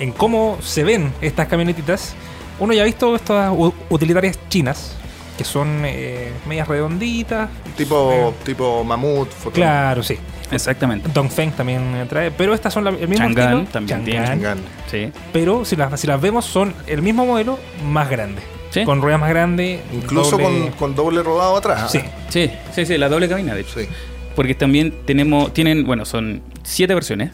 en 0.00 0.12
cómo 0.12 0.58
se 0.60 0.84
ven 0.84 1.10
estas 1.22 1.48
camionetitas, 1.48 2.14
uno 2.58 2.74
ya 2.74 2.82
ha 2.82 2.84
visto 2.84 3.16
estas 3.16 3.50
u- 3.56 3.72
utilitarias 3.88 4.38
chinas, 4.50 4.96
que 5.38 5.44
son 5.44 5.82
eh, 5.86 6.32
medias 6.46 6.68
redonditas. 6.68 7.48
Tipo, 7.74 8.34
tipo 8.44 8.84
mamut, 8.84 9.30
foto- 9.30 9.52
Claro, 9.54 10.02
sí. 10.02 10.18
Exactamente. 10.50 11.08
Dongfeng 11.12 11.52
también 11.52 11.82
eh, 11.96 12.06
trae, 12.08 12.30
pero 12.30 12.54
estas 12.54 12.72
son 12.72 12.84
la- 12.84 12.90
el 12.90 13.08
mismo 13.08 13.26
Chang'an 13.26 13.48
estilo. 13.58 13.72
también 13.72 14.04
tiene. 14.04 14.26
Chang'an. 14.26 14.58
Sí. 14.90 15.10
Pero 15.32 15.64
si 15.64 15.76
las, 15.76 15.98
si 16.00 16.06
las 16.06 16.20
vemos 16.20 16.44
son 16.44 16.72
el 16.86 17.02
mismo 17.02 17.26
modelo 17.26 17.58
más 17.84 18.08
grande. 18.08 18.42
Sí. 18.70 18.84
Con 18.84 19.00
ruedas 19.00 19.20
más 19.20 19.30
grandes. 19.30 19.80
Incluso 19.92 20.38
doble- 20.38 20.70
con, 20.70 20.72
con 20.72 20.94
doble 20.94 21.22
rodado 21.22 21.56
atrás. 21.56 21.90
Sí. 21.90 21.98
¿ah? 22.04 22.10
Sí, 22.28 22.50
sí, 22.74 22.86
sí, 22.86 22.98
la 22.98 23.08
doble 23.08 23.28
cabina, 23.28 23.54
de 23.54 23.62
hecho. 23.62 23.80
Sí. 23.80 23.86
Porque 24.34 24.54
también 24.54 24.92
tenemos, 25.06 25.52
tienen, 25.54 25.84
bueno, 25.86 26.04
son 26.04 26.42
siete 26.62 26.92
versiones, 26.94 27.30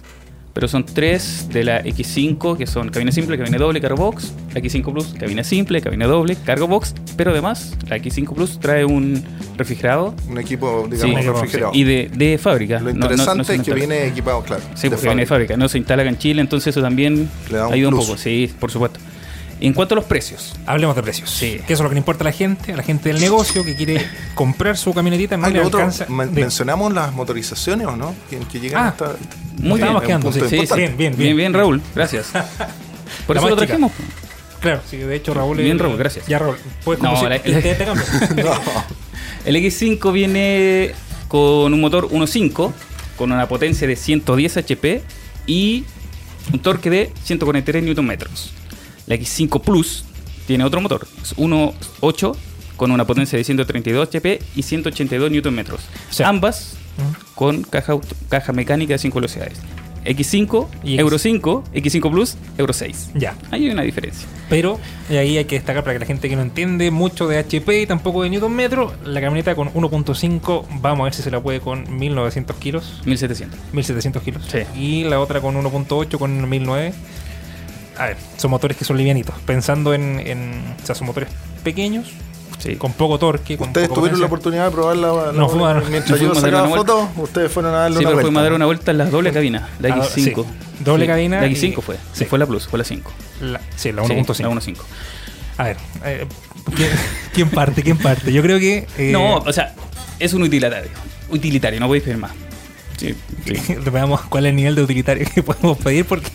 pero 0.52 0.68
son 0.68 0.84
tres 0.84 1.48
de 1.50 1.64
la 1.64 1.82
X5, 1.82 2.56
que 2.58 2.66
son 2.66 2.88
cabina 2.90 3.10
simple, 3.12 3.38
cabina 3.38 3.58
doble, 3.58 3.80
cargo 3.80 3.96
box, 3.96 4.32
la 4.54 4.60
X5 4.60 4.92
Plus, 4.92 5.06
cabina 5.18 5.44
simple, 5.44 5.80
cabina 5.80 6.06
doble, 6.06 6.36
cargo 6.44 6.66
box, 6.68 6.94
pero 7.16 7.30
además 7.30 7.76
la 7.88 7.96
X5 7.96 8.34
Plus 8.34 8.60
trae 8.60 8.84
un 8.84 9.22
refrigerado 9.56 10.14
Un 10.28 10.38
equipo, 10.38 10.88
sí, 10.90 10.96
digamos, 11.08 11.24
refrigerado. 11.40 11.72
y 11.74 11.84
de, 11.84 12.10
de 12.14 12.38
fábrica. 12.38 12.80
Lo 12.80 12.92
No- 12.92 12.92
no- 12.92 13.06
no 13.06 13.12
interesante 13.12 13.54
es 13.56 13.62
que 13.62 13.74
viene 13.74 14.06
equipado, 14.06 14.42
claro. 14.42 14.62
Sí, 14.74 14.88
porque 14.90 15.06
viene 15.06 15.22
de 15.22 15.26
fábrica, 15.26 15.56
no 15.56 15.68
se 15.68 15.78
instala 15.78 16.02
acá 16.02 16.10
en 16.10 16.18
Chile, 16.18 16.40
entonces 16.40 16.68
eso 16.68 16.82
también 16.82 17.28
Le 17.50 17.56
da 17.58 17.66
un 17.68 17.72
ayuda 17.74 17.88
un 17.88 17.94
plus. 17.94 18.06
poco, 18.06 18.18
sí, 18.18 18.50
por 18.60 18.70
supuesto. 18.70 18.98
En 19.64 19.72
cuanto 19.74 19.94
a 19.94 19.96
los 19.96 20.04
precios, 20.04 20.54
Hablemos 20.66 20.96
de 20.96 21.02
precios. 21.02 21.30
Sí. 21.30 21.60
Que 21.66 21.72
eso 21.74 21.74
es 21.74 21.84
lo 21.84 21.88
que 21.88 21.94
le 21.94 21.98
importa 22.00 22.24
a 22.24 22.26
la 22.26 22.32
gente, 22.32 22.72
a 22.72 22.76
la 22.76 22.82
gente 22.82 23.10
del 23.10 23.20
negocio 23.20 23.64
que 23.64 23.76
quiere 23.76 24.04
comprar 24.34 24.76
su 24.76 24.92
camionetita. 24.92 25.36
No 25.36 25.46
Ah, 25.46 25.50
le 25.50 25.60
otro, 25.60 25.78
alcanza. 25.78 26.06
men- 26.08 26.34
de- 26.34 26.40
¿Mencionamos 26.40 26.92
las 26.92 27.12
motorizaciones 27.12 27.86
o 27.86 27.96
no? 27.96 28.14
Que, 28.28 28.38
que 28.40 28.58
llegan 28.60 28.84
Ah, 28.84 28.88
hasta. 28.88 29.16
muy 29.58 29.80
bien, 29.80 30.00
quedando, 30.00 30.32
sí, 30.32 30.40
sí, 30.48 30.56
bien, 30.74 30.96
bien, 30.96 31.16
bien, 31.16 31.36
bien, 31.36 31.54
Raúl, 31.54 31.80
gracias. 31.94 32.26
Por 33.26 33.36
La 33.36 33.42
eso 33.42 33.50
lo 33.50 33.56
trajimos. 33.56 33.92
Claro, 34.60 34.80
sí, 34.88 34.96
de 34.96 35.14
hecho 35.16 35.32
Raúl. 35.34 35.56
Bien, 35.58 35.70
el- 35.72 35.78
Raúl, 35.78 35.96
gracias. 35.96 36.26
Ya, 36.26 36.38
Raúl, 36.40 36.56
puedes 36.84 37.02
No, 37.02 37.10
conducir. 37.10 37.30
la- 37.30 37.38
Te- 37.42 37.62
te- 37.62 37.74
te 37.74 37.84
cambio. 37.84 38.04
No. 38.44 38.52
El 39.44 39.56
X5 39.56 40.12
viene 40.12 40.92
con 41.28 41.72
un 41.72 41.80
motor 41.80 42.08
1.5 42.10 42.72
con 43.16 43.30
una 43.32 43.46
potencia 43.48 43.86
de 43.86 43.94
110 43.96 44.56
HP 44.56 45.02
y 45.46 45.84
un 46.52 46.58
torque 46.60 46.90
de 46.90 47.12
143 47.24 47.82
Nm. 47.84 48.16
La 49.12 49.18
X5 49.18 49.60
Plus 49.60 50.04
tiene 50.46 50.64
otro 50.64 50.80
motor, 50.80 51.06
es 51.22 51.36
1.8 51.36 52.34
con 52.78 52.90
una 52.92 53.06
potencia 53.06 53.36
de 53.36 53.44
132 53.44 54.08
HP 54.08 54.38
y 54.56 54.62
182 54.62 55.30
Nm. 55.30 55.64
sea- 56.08 56.28
Ambas 56.30 56.76
Ujú. 56.96 57.34
con 57.34 57.62
caja, 57.62 57.92
caja 58.30 58.52
mecánica 58.54 58.94
de 58.94 58.98
5 58.98 59.16
velocidades. 59.16 59.58
X5, 60.06 60.66
Y 60.82 60.98
Euro 60.98 61.16
5, 61.18 61.62
X5 61.74 62.10
Plus, 62.10 62.36
Euro 62.58 62.72
6. 62.72 63.10
Ya. 63.14 63.36
Ahí 63.52 63.66
hay 63.66 63.70
una 63.70 63.82
diferencia. 63.82 64.26
Pero 64.48 64.80
y 65.08 65.14
ahí 65.16 65.36
hay 65.38 65.44
que 65.44 65.54
destacar 65.56 65.84
para 65.84 65.92
que 65.94 66.00
la 66.00 66.06
gente 66.06 66.28
que 66.28 66.34
no 66.34 66.42
entiende 66.42 66.90
mucho 66.90 67.28
de 67.28 67.38
HP 67.38 67.82
y 67.82 67.86
tampoco 67.86 68.22
de 68.24 68.30
Newton 68.30 68.52
metro, 68.52 68.92
la 69.04 69.20
camioneta 69.20 69.54
con 69.54 69.68
1.5, 69.74 70.66
vamos 70.80 71.00
a 71.02 71.04
ver 71.04 71.14
si 71.14 71.22
se 71.22 71.30
la 71.30 71.40
puede 71.40 71.60
con 71.60 71.84
1900 71.98 72.56
kilos, 72.56 73.00
1700. 73.04 73.60
1700 73.72 74.22
kilos. 74.22 74.42
Sí. 74.50 74.58
Y 74.76 75.04
la 75.04 75.20
otra 75.20 75.40
con 75.40 75.54
1.8 75.54 76.18
con 76.18 76.48
1009. 76.48 76.94
A 77.98 78.06
ver, 78.06 78.16
son 78.36 78.50
motores 78.50 78.76
que 78.76 78.84
son 78.84 78.96
livianitos. 78.96 79.34
Pensando 79.46 79.92
en, 79.94 80.20
en 80.20 80.62
o 80.82 80.86
sea, 80.86 80.94
son 80.94 81.06
motores 81.06 81.28
pequeños, 81.62 82.08
Sí. 82.58 82.76
con 82.76 82.92
poco 82.92 83.18
torque. 83.18 83.56
Con 83.56 83.68
¿Ustedes 83.68 83.88
poco 83.88 84.00
tuvieron 84.02 84.20
la 84.20 84.26
oportunidad 84.26 84.66
de 84.66 84.70
probar 84.70 84.96
la, 84.96 85.12
la- 85.12 85.32
No, 85.32 85.48
fuimos 85.48 85.68
a- 85.70 85.80
mientras 85.90 86.10
no 86.10 86.16
yo 86.16 86.32
fuimos 86.32 86.38
a 86.38 86.40
dar 86.42 86.50
sacaba 86.50 86.68
una 86.68 86.76
fotos? 86.76 87.08
Ustedes 87.16 87.50
fueron 87.52 87.74
a 87.74 87.78
darle 87.78 87.96
Sí, 87.98 88.04
una 88.04 88.08
pero 88.10 88.14
vuelta. 88.16 88.26
fuimos 88.26 88.40
a 88.40 88.42
dar 88.44 88.52
una 88.52 88.66
vuelta 88.66 88.90
en 88.92 88.98
la 88.98 89.04
doble 89.06 89.32
cabina, 89.32 89.68
la 89.80 89.94
Ah, 89.94 89.98
X5. 89.98 90.14
sí. 90.14 90.34
Doble 90.84 91.04
Sí, 91.04 91.08
cabina 91.08 91.40
La 91.40 91.46
y- 91.48 91.54
X5 91.54 91.80
fue. 91.82 91.96
sí. 91.96 92.00
Sí. 92.14 92.24
Fue 92.26 92.38
la 92.38 92.46
Plus, 92.46 92.66
fue 92.68 92.78
la 92.78 92.84
5. 92.84 93.12
La, 93.40 93.60
sí, 93.76 93.90
la 93.92 94.04
Sí, 94.04 94.12
1.5. 94.12 94.42
la 94.42 94.48
1.5. 94.50 94.84
A 95.58 95.64
ver, 95.64 95.76
eh, 96.04 96.26
¿quién, 96.74 96.90
quién 97.34 97.50
parte? 97.50 97.82
¿Quién 97.82 97.98
parte? 97.98 98.32
Yo 98.32 98.42
creo 98.42 98.58
que. 98.60 98.86
eh, 98.96 99.10
No, 99.12 99.36
o 99.38 99.52
sea, 99.52 99.74
es 100.20 100.32
un 100.32 100.42
utilitario. 100.42 100.90
Utilitario, 101.30 101.80
no 101.80 101.86
podéis 101.88 102.04
pedir 102.04 102.18
más. 102.18 102.30
Sí, 102.96 103.14
sí. 103.44 103.74
Veamos 103.92 104.20
cuál 104.22 104.46
es 104.46 104.50
el 104.50 104.56
nivel 104.56 104.74
de 104.76 104.82
utilitario 104.82 105.26
que 105.34 105.42
podemos 105.42 105.78
pedir 105.78 106.04
porque. 106.04 106.30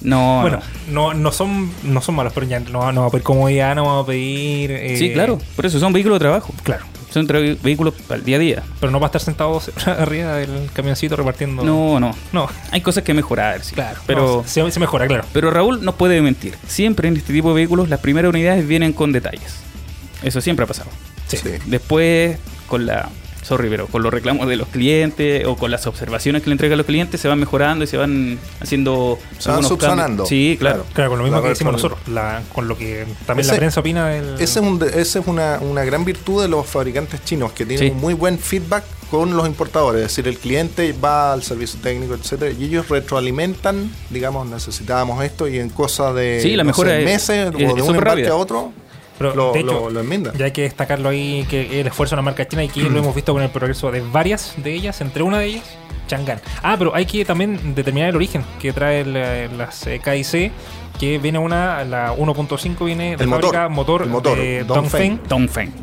No, 0.00 0.40
Bueno, 0.42 0.60
no. 0.90 1.12
no, 1.12 1.14
no 1.14 1.32
son 1.32 1.70
no 1.82 2.00
son 2.00 2.14
malos, 2.14 2.32
pero 2.32 2.46
ya 2.46 2.60
no, 2.60 2.92
no 2.92 3.00
vamos 3.00 3.08
a 3.08 3.10
pedir 3.10 3.24
comodidad, 3.24 3.74
no 3.74 3.84
vamos 3.84 4.04
a 4.04 4.06
pedir. 4.06 4.70
eh, 4.70 4.96
Sí, 4.96 5.12
claro. 5.12 5.38
Por 5.56 5.66
eso 5.66 5.78
son 5.80 5.92
vehículos 5.92 6.16
de 6.16 6.20
trabajo. 6.24 6.52
Claro. 6.62 6.84
Son 7.10 7.26
vehículos 7.26 7.94
para 8.06 8.18
el 8.18 8.24
día 8.24 8.36
a 8.36 8.38
día. 8.38 8.62
Pero 8.80 8.92
no 8.92 9.00
va 9.00 9.06
a 9.06 9.08
estar 9.08 9.20
sentado 9.22 9.60
arriba 9.86 10.34
del 10.36 10.70
camioncito 10.74 11.16
repartiendo. 11.16 11.62
No, 11.64 11.98
no. 11.98 12.14
No, 12.32 12.48
Hay 12.70 12.80
cosas 12.82 13.02
que 13.02 13.14
mejorar, 13.14 13.64
sí. 13.64 13.74
claro. 13.74 13.98
Pero, 14.06 14.42
no, 14.42 14.44
se, 14.48 14.70
se 14.70 14.78
mejora, 14.78 15.06
claro. 15.06 15.24
pero 15.32 15.50
Raúl 15.50 15.82
no 15.84 15.92
puede 15.96 16.20
mentir. 16.20 16.54
Siempre 16.66 17.08
en 17.08 17.16
este 17.16 17.32
tipo 17.32 17.48
de 17.48 17.54
vehículos 17.54 17.88
las 17.88 18.00
primeras 18.00 18.28
unidades 18.28 18.68
vienen 18.68 18.92
con 18.92 19.10
detalles. 19.12 19.56
Eso 20.22 20.40
siempre 20.42 20.64
ha 20.64 20.66
pasado. 20.68 20.90
Sí. 21.28 21.38
Sí. 21.38 21.50
Después, 21.66 22.36
con 22.68 22.84
la. 22.86 23.08
Sorry, 23.48 23.70
pero 23.70 23.86
con 23.86 24.02
los 24.02 24.12
reclamos 24.12 24.46
de 24.46 24.56
los 24.56 24.68
clientes 24.68 25.46
o 25.46 25.56
con 25.56 25.70
las 25.70 25.86
observaciones 25.86 26.42
que 26.42 26.50
le 26.50 26.52
entregan 26.54 26.76
los 26.76 26.86
clientes, 26.86 27.18
se 27.20 27.28
van 27.28 27.38
mejorando 27.40 27.82
y 27.84 27.86
se 27.86 27.96
van 27.96 28.38
haciendo. 28.60 29.18
Se 29.38 29.50
van 29.50 29.64
subsanando. 29.64 30.24
cambios. 30.24 30.28
Sí, 30.28 30.56
claro. 30.58 30.84
Claro, 30.92 31.10
con 31.10 31.18
lo 31.18 31.24
mismo 31.24 31.38
La 31.38 31.42
que 31.44 31.48
decimos 31.50 31.72
nosotros, 31.72 31.98
la- 32.08 32.42
con 32.54 32.68
lo 32.68 32.76
que 32.76 33.06
también 33.26 33.46
Ese- 33.46 33.52
la 33.54 33.58
prensa 33.58 33.80
opina 33.80 34.06
del. 34.08 34.34
Ese 34.34 34.44
es, 34.44 34.56
un 34.58 34.78
de- 34.78 34.88
ese 35.00 35.20
es 35.20 35.26
una, 35.26 35.58
una 35.60 35.82
gran 35.84 36.04
virtud 36.04 36.42
de 36.42 36.48
los 36.48 36.66
fabricantes 36.66 37.24
chinos, 37.24 37.52
que 37.52 37.64
tienen 37.64 37.88
Sí. 37.88 37.92
un 37.94 38.00
muy 38.00 38.12
buen 38.14 38.38
feedback 38.38 38.84
con 39.10 39.34
los 39.34 39.46
importadores. 39.46 40.02
Es 40.02 40.08
decir, 40.08 40.28
el 40.28 40.38
cliente 40.38 40.94
va 41.02 41.32
al 41.32 41.42
servicio 41.42 41.80
técnico, 41.82 42.12
etcétera, 42.14 42.52
y 42.52 42.64
ellos 42.64 42.90
retroalimentan, 42.90 43.90
digamos, 44.10 44.46
necesitábamos 44.46 45.24
esto, 45.24 45.48
y 45.48 45.58
en 45.58 45.70
cosa 45.70 46.12
de 46.12 46.40
Sí, 46.42 46.54
la 46.56 46.64
no 46.64 46.68
mejora 46.68 46.90
sé, 46.90 46.98
es- 46.98 47.04
meses 47.04 47.30
es- 47.30 47.54
o 47.54 47.58
es 47.58 47.74
de 47.74 47.82
un 47.82 47.88
embarque 47.96 48.04
rápida. 48.04 48.30
a 48.32 48.36
otro, 48.36 48.72
Pero, 49.18 49.34
lo, 49.34 49.52
de 49.52 49.60
hecho, 49.60 49.72
lo- 49.72 49.90
lo 49.90 50.00
enmiendan. 50.00 50.36
Ya 50.38 50.46
hay 50.46 50.52
que 50.52 50.62
destacarlo 50.62 51.08
ahí, 51.08 51.44
que 51.50 51.80
el 51.80 51.86
esfuerzo 51.88 52.14
de 52.14 52.18
la 52.18 52.22
marca 52.22 52.46
china 52.46 52.64
y 52.64 52.68
que 52.68 52.82
lo 52.88 52.98
hemos 53.00 53.14
visto 53.14 53.32
con 53.32 53.42
el 53.42 53.50
progreso 53.50 53.90
de 53.90 54.00
varias 54.00 54.54
de 54.56 54.72
ellas, 54.74 55.00
entre 55.00 55.22
una 55.22 55.38
de 55.40 55.46
ellas, 55.46 55.64
Chang'an. 56.06 56.40
Ah, 56.62 56.76
pero 56.78 56.94
hay 56.94 57.04
que 57.06 57.24
también 57.24 57.74
determinar 57.74 58.08
el 58.10 58.16
origen 58.16 58.42
que 58.60 58.72
trae 58.72 59.04
las 59.04 59.86
eh, 59.86 60.00
KIC, 60.02 60.52
que 60.98 61.18
viene 61.18 61.38
una, 61.38 61.84
la 61.84 62.12
1.5 62.16 62.84
viene 62.84 63.16
de 63.16 63.22
El 63.22 63.28
motor, 63.28 63.44
fábrica 63.54 63.68
motor, 63.68 64.02
el 64.02 64.08
motor, 64.08 64.38
de 64.38 64.64
Dongfeng. 64.64 65.20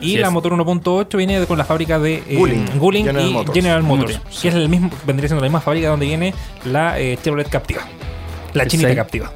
Y 0.02 0.12
Sí 0.12 0.18
la 0.18 0.28
es. 0.28 0.34
motor 0.34 0.52
1.8 0.54 1.16
viene 1.18 1.40
de- 1.40 1.46
con 1.46 1.58
la 1.58 1.64
fábrica 1.66 2.00
de 2.00 2.16
eh, 2.28 2.36
Guling, 2.38 2.66
Guling 2.80 3.06
General 3.06 3.30
y 3.30 3.34
Motors. 3.34 3.54
General 3.56 3.84
Motors, 3.84 4.18
Motors, 4.18 4.42
que 4.42 4.48
es 4.50 4.56
el 4.56 4.68
mismo, 4.68 4.90
vendría 5.06 5.30
siendo 5.30 5.42
la 5.42 5.48
misma 5.48 5.62
fábrica 5.62 5.90
donde 5.90 6.06
viene 6.08 6.34
la 6.66 7.00
eh, 7.00 7.18
Chevrolet 7.24 7.48
Captiva. 7.50 7.82
La 8.54 8.66
chinita 8.68 8.90
Sí. 8.90 8.96
Captiva. 8.96 9.32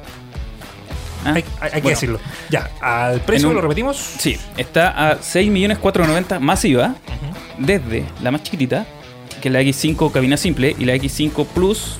Ah, 1.24 1.34
Hay, 1.34 1.44
hay- 1.60 1.70
hay 1.74 1.82
que 1.82 1.88
decirlo. 1.90 2.18
Ya, 2.50 2.70
al 2.80 3.20
precio 3.20 3.48
un- 3.48 3.54
lo 3.54 3.60
repetimos. 3.60 3.96
Sí, 3.96 4.36
está 4.56 5.10
a 5.10 5.18
6.490.000 5.20 6.40
más 6.40 6.64
IVA. 6.64 6.94
desde 7.58 8.04
la 8.22 8.30
más 8.30 8.42
chiquitita, 8.42 8.86
que 9.42 9.48
es 9.48 9.52
la 9.52 9.60
X5 9.60 10.10
cabina 10.12 10.36
simple, 10.38 10.74
y 10.78 10.84
la 10.86 10.94
X5 10.94 11.44
Plus, 11.46 11.96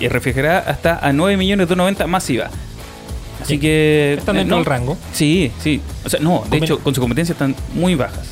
y 0.00 0.08
refrigerada 0.08 0.60
hasta 0.70 0.98
a 1.06 1.12
9 1.12 1.36
millones 1.36 1.68
de 1.68 1.76
90 1.76 2.06
masiva. 2.06 2.46
Así 3.42 3.54
Sí. 3.54 3.58
que. 3.60 4.14
Están 4.18 4.36
eh, 4.36 4.38
dentro 4.40 4.56
no- 4.56 4.62
del 4.62 4.66
rango. 4.66 4.96
Sí, 5.12 5.52
sí. 5.60 5.80
O 6.04 6.08
sea, 6.08 6.18
no, 6.20 6.44
de 6.48 6.58
Conven- 6.58 6.64
hecho, 6.64 6.78
con 6.78 6.94
su 6.94 7.00
competencia 7.00 7.32
están 7.34 7.54
muy 7.74 7.94
bajas. 7.94 8.26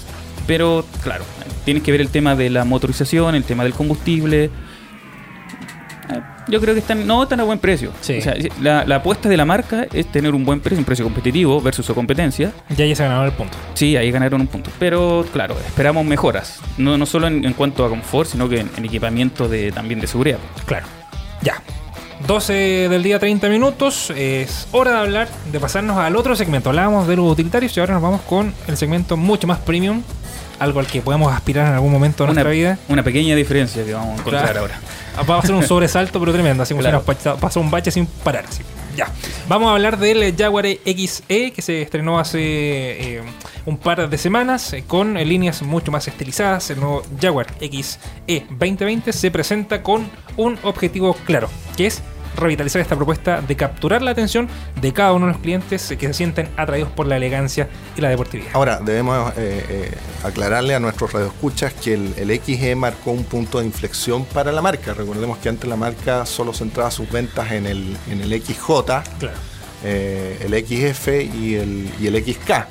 Pero, 0.47 0.87
claro, 1.03 1.25
tienes 1.65 1.83
que 1.83 1.93
ver 1.93 2.01
el 2.01 2.09
tema 2.09 2.35
de 2.35 2.49
la 2.51 2.65
motorización, 2.65 3.35
el 3.35 3.45
tema 3.45 3.63
del 3.65 3.75
combustible. 3.75 4.51
Yo 6.49 6.61
creo 6.61 6.75
que 6.75 6.81
están, 6.81 7.07
no, 7.07 7.23
están 7.23 7.41
a 7.41 7.45
buen 7.45 7.59
precio. 7.59 7.93
Sí. 8.01 8.19
O 8.19 8.23
sea, 8.23 8.35
la, 8.61 8.85
la 8.85 8.97
apuesta 8.97 9.29
de 9.29 9.37
la 9.37 9.45
marca 9.45 9.87
es 9.93 10.07
tener 10.07 10.35
un 10.35 10.45
buen 10.45 10.61
precio, 10.61 10.79
un 10.79 10.85
precio 10.85 11.05
competitivo 11.05 11.61
versus 11.61 11.87
su 11.87 11.95
competencia. 11.95 12.53
Ya 12.77 12.85
ya 12.85 12.97
se 12.97 13.03
ganaron 13.05 13.27
el 13.27 13.33
punto. 13.33 13.57
Sí, 13.75 13.97
ahí 13.97 14.11
ganaron 14.11 14.41
un 14.41 14.47
punto. 14.49 14.71
Pero, 14.79 15.25
claro, 15.33 15.57
esperamos 15.67 16.05
mejoras. 16.05 16.61
No, 16.79 16.99
no 16.99 17.07
solo 17.07 17.27
en, 17.29 17.45
en 17.45 17.53
cuanto 17.53 17.85
a 17.85 17.89
confort, 17.89 18.29
sino 18.29 18.49
que 18.49 18.61
en, 18.61 18.71
en 18.77 18.85
equipamiento 18.85 19.49
de, 19.49 19.73
también 19.73 20.01
de 20.01 20.07
seguridad. 20.07 20.39
Claro. 20.67 20.87
Ya. 21.43 21.63
12 22.27 22.53
del 22.89 23.03
día, 23.03 23.19
30 23.19 23.49
minutos. 23.49 24.11
Es 24.17 24.69
hora 24.73 24.93
de 24.93 24.99
hablar, 24.99 25.29
de 25.51 25.61
pasarnos 25.61 25.99
al 25.99 26.17
otro 26.17 26.37
segmento. 26.37 26.69
Hablábamos 26.71 27.09
de 27.09 27.17
los 27.17 27.31
utilitarios 27.31 27.77
y 27.77 27.81
ahora 27.81 27.95
nos 27.95 28.03
vamos 28.03 28.21
con 28.23 28.55
el 28.69 28.77
segmento 28.77 29.17
mucho 29.17 29.47
más 29.47 29.59
premium. 29.59 30.03
Algo 30.59 30.81
al 30.81 30.87
que 30.87 31.01
podemos 31.01 31.33
aspirar 31.33 31.67
en 31.69 31.73
algún 31.75 31.91
momento 31.93 32.25
de 32.25 32.31
Una, 32.33 32.43
nuestra 32.43 32.51
vida. 32.53 32.79
una 32.89 33.03
pequeña 33.03 33.35
diferencia 33.35 33.85
que 33.85 33.93
vamos 33.95 34.11
a 34.11 34.21
encontrar 34.21 34.45
Claro. 34.45 34.61
ahora. 34.61 34.81
Va 35.29 35.39
a 35.39 35.43
ser 35.43 35.55
un 35.55 35.63
sobresalto, 35.67 36.21
pero 36.21 36.33
tremendo. 36.33 36.63
Así 36.63 36.75
Claro. 36.75 37.01
si 37.01 37.07
nos 37.07 37.17
pa- 37.19 37.37
pasó 37.37 37.61
un 37.61 37.71
bache 37.71 37.91
sin 37.91 38.07
parar. 38.07 38.45
así. 38.49 38.63
Ya. 38.97 39.09
Vamos 39.49 39.69
a 39.71 39.73
hablar 39.73 39.99
del 39.99 40.35
Jaguar 40.37 40.67
XE 40.67 41.53
que 41.53 41.63
se 41.63 41.81
estrenó 41.81 42.19
hace 42.19 42.39
eh, 43.17 43.23
un 43.65 43.79
par 43.79 44.09
de 44.11 44.19
semanas 44.19 44.71
eh, 44.75 44.85
con 44.87 45.15
líneas 45.15 45.63
mucho 45.63 45.91
más 45.91 46.07
estilizadas. 46.09 46.69
El 46.71 46.81
nuevo 46.81 47.03
Jaguar 47.21 47.47
XE 47.59 48.45
2020 48.51 49.13
se 49.15 49.31
presenta 49.31 49.83
con 49.83 50.09
un 50.37 50.59
objetivo 50.63 51.15
claro, 51.25 51.49
que 51.77 51.87
es 51.87 52.03
revitalizar 52.37 52.81
esta 52.81 52.97
propuesta 52.97 53.41
de 53.41 53.57
capturar 53.57 54.03
la 54.03 54.11
atención 54.13 54.49
de 54.81 54.93
cada 54.93 55.13
uno 55.13 55.27
de 55.27 55.33
los 55.33 55.41
clientes 55.41 55.91
eh, 55.91 55.97
que 55.97 56.07
se 56.09 56.15
sienten 56.15 56.49
atraídos 56.57 56.91
por 56.91 57.07
la 57.07 57.17
elegancia 57.17 57.69
y 57.97 58.01
la 58.01 58.09
deportividad. 58.09 58.51
Ahora, 58.55 58.81
debemos 58.85 59.33
eh, 59.37 59.65
eh, 59.69 59.95
aclararle 60.25 60.75
a 60.75 60.81
nuestros 60.81 61.13
radioescuchas 61.13 61.73
que 61.75 61.95
el, 61.95 62.15
el 62.17 62.41
XE 62.41 62.75
marcó 62.75 63.11
un 63.13 63.25
punto 63.25 63.59
de 63.61 63.67
inflexión 63.67 64.25
para 64.25 64.53
la 64.53 64.63
marca. 64.63 64.95
Recordemos 64.95 65.39
que 65.39 65.49
antes 65.49 65.69
la 65.69 65.77
marca 65.77 66.25
solo 66.27 66.53
centraba 66.53 66.91
sus 66.91 67.11
ventas 67.11 67.53
en 67.53 67.67
el, 67.67 67.97
en 68.11 68.21
el 68.21 68.43
XJ, 68.43 68.67
Claro. 69.19 69.37
eh, 69.85 70.39
el 70.45 70.53
XF 70.67 71.09
y 71.35 71.55
el, 71.57 71.91
y 72.01 72.07
el 72.07 72.23
XK. 72.25 72.67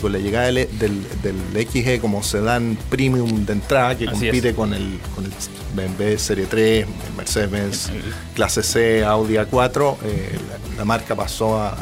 Con 0.00 0.12
la 0.12 0.18
llegada 0.18 0.46
del, 0.46 0.68
del, 0.78 1.02
del 1.22 1.66
XE 1.68 1.98
como 2.00 2.22
sedán 2.22 2.76
premium 2.90 3.46
de 3.46 3.54
entrada 3.54 3.96
que 3.96 4.04
Así 4.06 4.12
compite 4.26 4.50
es. 4.50 4.54
con 4.54 4.74
el, 4.74 4.98
con 5.14 5.24
el 5.24 5.32
BMW 5.74 6.16
Serie 6.18 6.46
3, 6.46 6.86
el 6.86 7.14
Mercedes 7.16 7.90
Clase 8.34 8.62
C, 8.62 9.04
Audi 9.04 9.34
A4, 9.34 9.96
eh, 10.04 10.38
la, 10.72 10.76
la 10.78 10.84
marca 10.84 11.14
pasó 11.14 11.58
a 11.60 11.76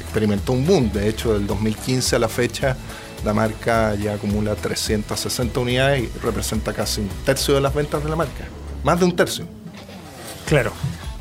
experimentó 0.00 0.52
un 0.52 0.66
boom. 0.66 0.92
De 0.92 1.08
hecho, 1.08 1.32
del 1.34 1.46
2015 1.46 2.16
a 2.16 2.18
la 2.18 2.28
fecha, 2.28 2.76
la 3.24 3.32
marca 3.32 3.94
ya 3.94 4.14
acumula 4.14 4.54
360 4.54 5.58
unidades 5.60 6.04
y 6.04 6.18
representa 6.22 6.72
casi 6.72 7.00
un 7.00 7.08
tercio 7.24 7.54
de 7.54 7.60
las 7.62 7.74
ventas 7.74 8.02
de 8.04 8.10
la 8.10 8.16
marca. 8.16 8.44
Más 8.84 8.98
de 8.98 9.04
un 9.06 9.16
tercio. 9.16 9.46
Claro. 10.46 10.72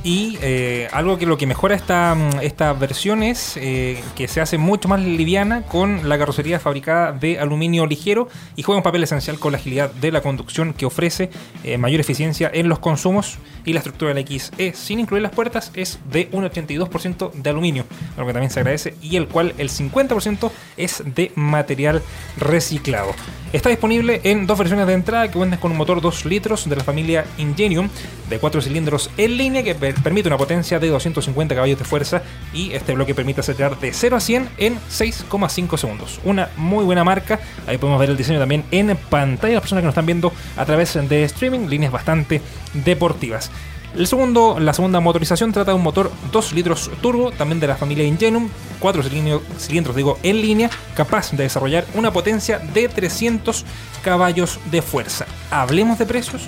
Y 0.03 0.39
eh, 0.41 0.87
algo 0.93 1.19
que 1.19 1.27
lo 1.27 1.37
que 1.37 1.45
mejora 1.45 1.75
esta, 1.75 2.17
esta 2.41 2.73
versión 2.73 3.21
es 3.21 3.55
eh, 3.57 4.01
que 4.15 4.27
se 4.27 4.41
hace 4.41 4.57
mucho 4.57 4.87
más 4.87 4.99
liviana 4.99 5.61
con 5.61 6.09
la 6.09 6.17
carrocería 6.17 6.59
fabricada 6.59 7.11
de 7.11 7.39
aluminio 7.39 7.85
ligero 7.85 8.27
y 8.55 8.63
juega 8.63 8.77
un 8.77 8.83
papel 8.83 9.03
esencial 9.03 9.37
con 9.37 9.51
la 9.51 9.59
agilidad 9.59 9.91
de 9.91 10.11
la 10.11 10.21
conducción 10.21 10.73
que 10.73 10.87
ofrece 10.87 11.29
eh, 11.63 11.77
mayor 11.77 12.01
eficiencia 12.01 12.49
en 12.51 12.67
los 12.67 12.79
consumos 12.79 13.37
y 13.63 13.73
la 13.73 13.79
estructura 13.79 14.11
del 14.11 14.25
XE 14.25 14.73
sin 14.73 14.99
incluir 14.99 15.21
las 15.21 15.33
puertas 15.33 15.71
es 15.75 15.99
de 16.09 16.29
un 16.31 16.45
82% 16.45 17.33
de 17.33 17.49
aluminio, 17.51 17.85
algo 18.17 18.27
que 18.27 18.33
también 18.33 18.49
se 18.49 18.59
agradece 18.59 18.95
y 19.03 19.17
el 19.17 19.27
cual 19.27 19.53
el 19.59 19.69
50% 19.69 20.49
es 20.77 21.03
de 21.05 21.31
material 21.35 22.01
reciclado. 22.37 23.13
Está 23.53 23.69
disponible 23.69 24.21
en 24.23 24.47
dos 24.47 24.57
versiones 24.57 24.87
de 24.87 24.93
entrada 24.93 25.27
que 25.27 25.37
cuentan 25.37 25.59
con 25.59 25.71
un 25.71 25.77
motor 25.77 26.01
2 26.01 26.25
litros 26.25 26.69
de 26.69 26.75
la 26.75 26.83
familia 26.83 27.25
Ingenium 27.37 27.89
de 28.29 28.39
4 28.39 28.61
cilindros 28.61 29.11
en 29.17 29.37
línea 29.37 29.61
que 29.61 29.75
per- 29.93 30.03
permite 30.03 30.27
una 30.27 30.37
potencia 30.37 30.79
de 30.79 30.87
250 30.89 31.55
caballos 31.55 31.77
de 31.79 31.85
fuerza 31.85 32.21
y 32.53 32.71
este 32.73 32.93
bloque 32.93 33.13
permite 33.15 33.41
acelerar 33.41 33.79
de 33.79 33.93
0 33.93 34.15
a 34.15 34.19
100 34.19 34.49
en 34.57 34.75
6,5 34.89 35.77
segundos. 35.77 36.19
Una 36.23 36.49
muy 36.57 36.83
buena 36.83 37.03
marca. 37.03 37.39
Ahí 37.67 37.77
podemos 37.77 37.99
ver 37.99 38.09
el 38.09 38.17
diseño 38.17 38.39
también 38.39 38.63
en 38.71 38.95
pantalla. 38.97 39.53
Las 39.55 39.61
personas 39.61 39.81
que 39.81 39.85
nos 39.87 39.93
están 39.93 40.05
viendo 40.05 40.31
a 40.57 40.65
través 40.65 40.93
de 41.07 41.23
streaming, 41.23 41.67
líneas 41.67 41.91
bastante 41.91 42.41
deportivas. 42.73 43.51
El 43.95 44.07
segundo, 44.07 44.57
la 44.57 44.73
segunda 44.73 45.01
motorización 45.01 45.51
trata 45.51 45.71
de 45.71 45.75
un 45.75 45.83
motor 45.83 46.09
2 46.31 46.53
litros 46.53 46.89
turbo, 47.01 47.31
también 47.31 47.59
de 47.59 47.67
la 47.67 47.75
familia 47.75 48.05
Ingenium, 48.05 48.47
4 48.79 49.03
cilindros, 49.03 49.41
cilindros 49.59 49.95
digo, 49.97 50.17
en 50.23 50.41
línea, 50.41 50.69
capaz 50.95 51.31
de 51.31 51.43
desarrollar 51.43 51.85
una 51.95 52.13
potencia 52.13 52.59
de 52.59 52.87
300 52.87 53.65
caballos 54.01 54.59
de 54.71 54.81
fuerza. 54.81 55.25
Hablemos 55.49 55.99
de 55.99 56.05
precios. 56.05 56.43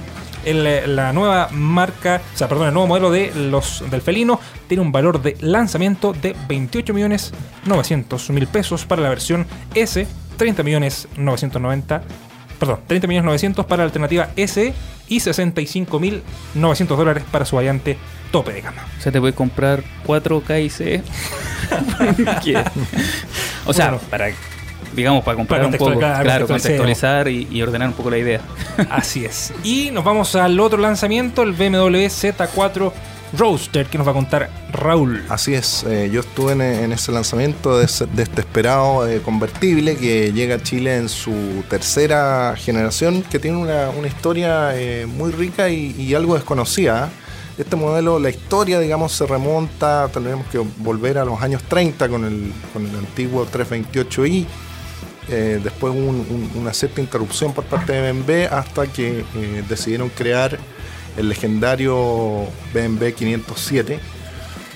El, 0.45 0.95
la 0.95 1.13
nueva 1.13 1.49
marca, 1.51 2.21
o 2.33 2.37
sea, 2.37 2.47
perdón, 2.47 2.67
el 2.67 2.73
nuevo 2.73 2.87
modelo 2.87 3.11
de 3.11 3.31
los 3.35 3.83
del 3.89 4.01
felino 4.01 4.39
tiene 4.67 4.81
un 4.81 4.91
valor 4.91 5.21
de 5.21 5.37
lanzamiento 5.39 6.13
de 6.13 6.35
28 6.47 6.93
millones 6.93 7.31
900 7.65 8.29
mil 8.31 8.47
pesos 8.47 8.85
para 8.85 9.01
la 9.01 9.09
versión 9.09 9.45
S, 9.73 10.07
30 10.37 10.63
millones 10.63 11.07
990 11.17 12.03
perdón, 12.59 12.79
30 12.87 13.07
millones 13.07 13.25
900 13.25 13.65
para 13.65 13.79
la 13.79 13.85
alternativa 13.85 14.29
S 14.37 14.73
y 15.09 15.19
65 15.19 15.99
mil 15.99 16.23
900 16.53 16.97
dólares 16.97 17.23
para 17.29 17.43
su 17.45 17.57
variante 17.57 17.97
tope 18.31 18.53
de 18.53 18.61
gama. 18.61 18.85
O 18.97 19.01
sea, 19.01 19.11
te 19.11 19.19
puedes 19.19 19.35
comprar 19.35 19.83
4 20.05 20.43
KIC. 20.45 20.77
¿Qué? 22.43 22.63
o 23.65 23.73
sea, 23.73 23.91
Bueno. 23.91 24.01
para, 24.09 24.27
digamos, 24.95 25.23
para 25.23 25.35
comprar 25.37 25.59
Para 25.61 25.67
un 25.67 25.73
poco, 25.73 25.85
contextualizar, 25.91 26.23
claro, 26.25 26.47
contextualizar. 26.47 27.23
contextualizar 27.25 27.27
y, 27.53 27.57
y 27.57 27.61
ordenar 27.61 27.87
un 27.89 27.93
poco 27.93 28.09
la 28.09 28.17
idea. 28.17 28.41
Así 28.89 29.25
es. 29.25 29.53
Y 29.63 29.89
nos 29.91 30.03
vamos 30.03 30.35
al 30.35 30.59
otro 30.59 30.79
lanzamiento, 30.79 31.43
el 31.43 31.53
BMW 31.53 32.05
Z4 32.07 32.91
Roadster, 33.35 33.87
que 33.87 33.97
nos 33.97 34.05
va 34.05 34.11
a 34.11 34.13
contar 34.13 34.49
Raúl. 34.71 35.23
Así 35.27 35.55
es, 35.55 35.83
eh, 35.89 36.09
yo 36.13 36.19
estuve 36.19 36.51
en, 36.51 36.61
en 36.61 36.91
ese 36.91 37.11
lanzamiento 37.11 37.79
de, 37.79 37.85
ese- 37.85 38.05
de 38.05 38.21
este 38.23 38.41
esperado 38.41 39.07
eh, 39.07 39.21
convertible 39.21 39.95
que 39.97 40.31
llega 40.33 40.55
a 40.55 40.61
Chile 40.61 40.97
en 40.97 41.09
su 41.09 41.63
tercera 41.67 42.53
generación, 42.55 43.23
que 43.23 43.39
tiene 43.39 43.57
una, 43.57 43.89
una 43.89 44.07
historia 44.07 44.75
eh, 44.75 45.07
muy 45.07 45.31
rica 45.31 45.69
y, 45.69 45.95
y 45.97 46.13
algo 46.13 46.35
desconocida. 46.35 47.09
Este 47.57 47.75
modelo, 47.75 48.19
la 48.19 48.29
historia, 48.29 48.79
digamos, 48.79 49.11
se 49.13 49.25
remonta, 49.25 50.09
tendremos 50.13 50.45
que 50.47 50.59
volver 50.77 51.17
a 51.17 51.25
los 51.25 51.41
años 51.41 51.63
30 51.63 52.09
con 52.09 52.25
el, 52.25 52.51
con 52.71 52.85
el 52.87 52.95
antiguo 52.95 53.47
328i. 53.51 54.45
Eh, 55.29 55.59
después 55.63 55.93
un- 55.93 56.25
un- 56.29 56.51
una 56.55 56.73
cierta 56.73 56.99
interrupción 56.99 57.53
por 57.53 57.63
parte 57.63 57.93
de 57.93 58.11
BMW 58.11 58.47
hasta 58.51 58.87
que 58.87 59.23
eh, 59.35 59.63
decidieron 59.69 60.09
crear 60.09 60.59
el 61.17 61.29
legendario 61.29 62.47
BMW 62.73 63.11
507, 63.13 63.99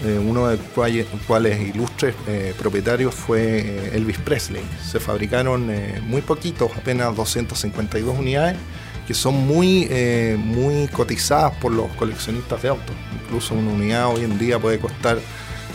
eh, 0.06 0.20
uno 0.26 0.48
de 0.48 0.58
cuales, 0.58 1.06
cuales 1.28 1.60
ilustres 1.60 2.16
propietarios 2.60 3.14
fue 3.14 3.90
Elvis 3.94 4.20
Presley. 4.20 4.62
Se 4.90 5.00
fabricaron 5.00 5.70
muy 6.08 6.22
poquitos, 6.22 6.72
apenas 6.78 7.16
252 7.16 8.18
unidades, 8.18 8.56
que 9.08 9.14
son 9.14 9.36
muy, 9.48 9.90
muy 10.38 10.88
cotizadas 10.90 11.54
por 11.56 11.72
los 11.72 11.88
coleccionistas 11.94 12.62
de 12.62 12.70
autos. 12.70 12.96
Incluso 13.24 13.54
una 13.56 13.72
unidad 13.72 14.08
hoy 14.14 14.24
en 14.24 14.38
día 14.38 14.60
puede 14.60 14.80
costar 14.80 15.18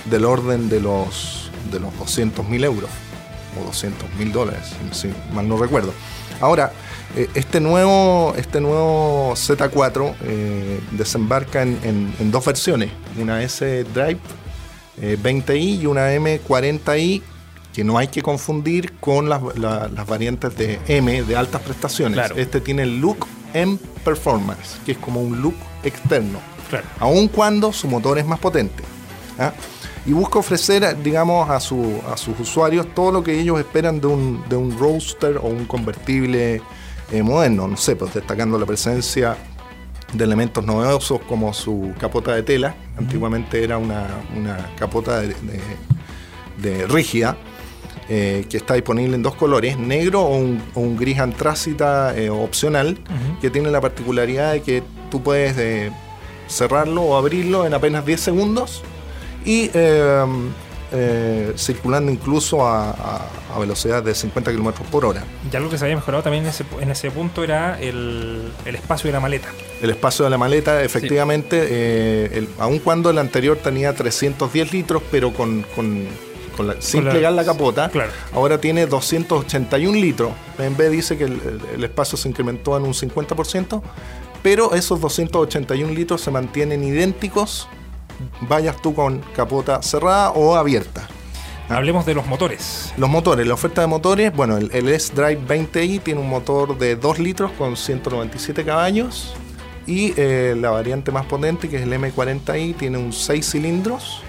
del 0.04 0.24
orden 0.24 0.68
de 0.68 0.80
los, 0.80 1.50
de 1.72 1.80
los 1.80 1.96
200 1.98 2.48
mil 2.48 2.62
euros 2.64 2.90
o 3.60 3.64
200 3.64 4.08
mil 4.18 4.32
dólares, 4.32 4.62
si 4.92 5.08
mal 5.34 5.48
no 5.48 5.56
recuerdo. 5.56 5.92
Ahora, 6.40 6.72
eh, 7.16 7.28
este 7.34 7.60
nuevo, 7.60 8.34
este 8.36 8.60
nuevo 8.60 9.32
Z4 9.36 10.14
eh, 10.24 10.80
desembarca 10.92 11.62
en, 11.62 11.78
en- 11.84 12.14
en 12.18 12.30
dos 12.30 12.44
versiones, 12.44 12.90
una 13.18 13.42
S 13.42 13.84
Drive 13.94 14.18
eh, 15.00 15.16
20i 15.22 15.80
y 15.82 15.86
una 15.86 16.12
M40i, 16.14 17.22
que 17.72 17.84
no 17.84 17.96
hay 17.98 18.08
que 18.08 18.22
confundir 18.22 18.92
con 18.98 19.28
las, 19.28 19.40
la- 19.56 19.88
las 19.88 20.06
variantes 20.06 20.56
de 20.56 20.78
M 20.88 21.22
de 21.22 21.36
altas 21.36 21.62
prestaciones. 21.62 22.14
Claro. 22.14 22.36
Este 22.36 22.60
tiene 22.60 22.82
el 22.82 23.00
look 23.00 23.26
M 23.54 23.78
Performance, 24.04 24.78
que 24.84 24.92
es 24.92 24.98
como 24.98 25.20
un 25.22 25.40
look 25.42 25.54
externo 25.82 26.38
Claro. 26.70 26.86
aun 27.00 27.28
cuando 27.28 27.72
su 27.72 27.86
motor 27.88 28.18
es 28.18 28.26
más 28.26 28.38
potente. 28.38 28.82
¿ah? 29.38 29.52
Y 30.04 30.12
busca 30.12 30.38
ofrecer, 30.40 31.00
digamos, 31.02 31.48
a, 31.48 31.60
su- 31.60 32.00
a 32.12 32.16
sus 32.16 32.38
usuarios 32.40 32.86
todo 32.94 33.12
lo 33.12 33.22
que 33.22 33.38
ellos 33.38 33.58
esperan 33.60 34.00
de 34.00 34.08
un, 34.08 34.42
de 34.48 34.56
un 34.56 34.76
roadster 34.78 35.36
o 35.36 35.42
un 35.46 35.64
convertible 35.66 36.60
eh, 37.12 37.22
moderno. 37.22 37.68
No 37.68 37.76
sé, 37.76 37.94
pues 37.94 38.12
destacando 38.14 38.58
la 38.58 38.66
presencia 38.66 39.36
de 40.12 40.24
elementos 40.24 40.64
novedosos 40.66 41.20
como 41.28 41.54
su 41.54 41.92
capota 42.00 42.34
de 42.34 42.42
tela. 42.42 42.74
Antiguamente 42.98 43.62
era 43.62 43.78
una, 43.78 44.08
una 44.36 44.70
capota 44.76 45.20
de, 45.20 45.28
de- 45.28 45.60
de 46.60 46.86
rígida. 46.86 47.36
eh, 48.08 48.44
que 48.50 48.56
está 48.56 48.74
disponible 48.74 49.14
en 49.14 49.22
dos 49.22 49.36
colores, 49.36 49.78
negro 49.78 50.22
o 50.22 50.36
un, 50.36 50.60
o 50.74 50.80
un 50.80 50.96
gris 50.96 51.18
antrácita 51.20 52.14
eh, 52.18 52.28
opcional, 52.28 52.98
que 53.40 53.48
tiene 53.48 53.70
la 53.70 53.80
particularidad 53.80 54.52
de 54.52 54.60
que 54.62 54.82
tú 55.10 55.22
puedes 55.22 55.56
eh, 55.56 55.90
cerrarlo 56.48 57.02
o 57.02 57.16
abrirlo 57.16 57.64
en 57.64 57.72
apenas 57.72 58.04
10 58.04 58.20
segundos 58.20 58.82
y 59.44 59.70
eh, 59.74 60.24
eh, 60.94 61.52
circulando 61.56 62.12
incluso 62.12 62.66
a, 62.66 62.90
a- 62.90 63.28
a 63.54 63.58
velocidad 63.58 64.02
de 64.02 64.14
50 64.14 64.50
kilómetros 64.50 64.86
por 64.88 65.04
hora. 65.04 65.24
Ya 65.50 65.58
algo 65.58 65.70
que 65.70 65.76
se 65.78 65.84
había 65.84 65.96
mejorado 65.96 66.22
también 66.22 66.44
en 66.44 66.50
ese, 66.50 66.64
en 66.80 66.90
ese 66.90 67.10
punto 67.10 67.44
era 67.44 67.78
el, 67.80 68.50
el 68.64 68.74
espacio 68.74 69.08
de 69.08 69.12
la 69.12 69.20
maleta. 69.20 69.48
El 69.82 69.90
espacio 69.90 70.24
de 70.24 70.30
la 70.30 70.38
maleta, 70.38 70.82
efectivamente, 70.82 71.58
eh, 71.68 72.30
el- 72.34 72.48
aun 72.58 72.78
cuando 72.78 73.10
el 73.10 73.18
anterior 73.18 73.56
tenía 73.58 73.94
310 73.94 74.72
litros, 74.72 75.02
pero 75.10 75.32
con, 75.34 75.62
con- 75.74 76.06
con 76.56 76.66
la- 76.68 76.76
sin 76.80 77.00
Con 77.00 77.06
la- 77.06 77.10
plegar 77.12 77.32
la 77.32 77.44
capota, 77.44 77.88
claro. 77.90 78.10
ahora 78.34 78.58
tiene 78.60 78.86
281 78.86 79.98
litros. 79.98 80.32
BMW 80.58 80.88
dice 80.90 81.16
que 81.18 81.24
el, 81.24 81.32
el- 81.32 81.60
el 81.76 81.84
espacio 81.84 82.16
se 82.18 82.28
incrementó 82.28 82.76
en 82.76 82.84
un 82.84 82.92
50%, 82.94 83.82
pero 84.42 84.74
esos 84.74 85.00
281 85.00 85.92
litros 85.94 86.20
se 86.20 86.30
mantienen 86.30 86.84
idénticos, 86.84 87.68
vayas 88.42 88.80
tú 88.80 88.94
con 88.94 89.20
capota 89.34 89.82
cerrada 89.82 90.30
o 90.30 90.56
abierta. 90.56 91.08
Hablemos 91.68 92.04
de 92.04 92.14
los 92.14 92.26
motores. 92.26 92.92
Los 92.96 93.08
motores, 93.08 93.46
la 93.46 93.54
oferta 93.54 93.80
de 93.80 93.86
motores, 93.86 94.34
bueno, 94.34 94.58
el, 94.58 94.70
el 94.72 94.88
S-Drive 94.88 95.40
20i 95.46 96.02
tiene 96.02 96.20
un 96.20 96.28
motor 96.28 96.76
de 96.76 96.96
2 96.96 97.18
litros 97.18 97.50
con 97.52 97.76
197 97.76 98.64
caballos 98.64 99.34
y 99.86 100.12
eh, 100.16 100.54
la 100.58 100.70
variante 100.70 101.10
más 101.10 101.24
potente, 101.26 101.68
que 101.68 101.76
es 101.76 101.82
el 101.82 101.92
M40i, 101.92 102.76
tiene 102.76 102.98
un 102.98 103.12
6 103.12 103.50
cilindros 103.50 104.22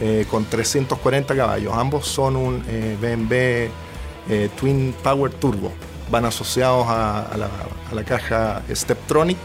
eh, 0.00 0.26
con 0.30 0.44
340 0.44 1.34
caballos. 1.34 1.72
Ambos 1.74 2.06
son 2.06 2.36
un 2.36 2.64
eh, 2.68 2.96
BMW 3.00 4.32
eh, 4.32 4.48
Twin 4.58 4.94
Power 5.02 5.32
Turbo. 5.32 5.72
Van 6.10 6.24
asociados 6.24 6.86
a, 6.86 7.22
a 7.22 7.36
la, 7.36 7.48
a 7.90 7.94
la 7.94 8.04
caja 8.04 8.62
Steptronic 8.70 9.38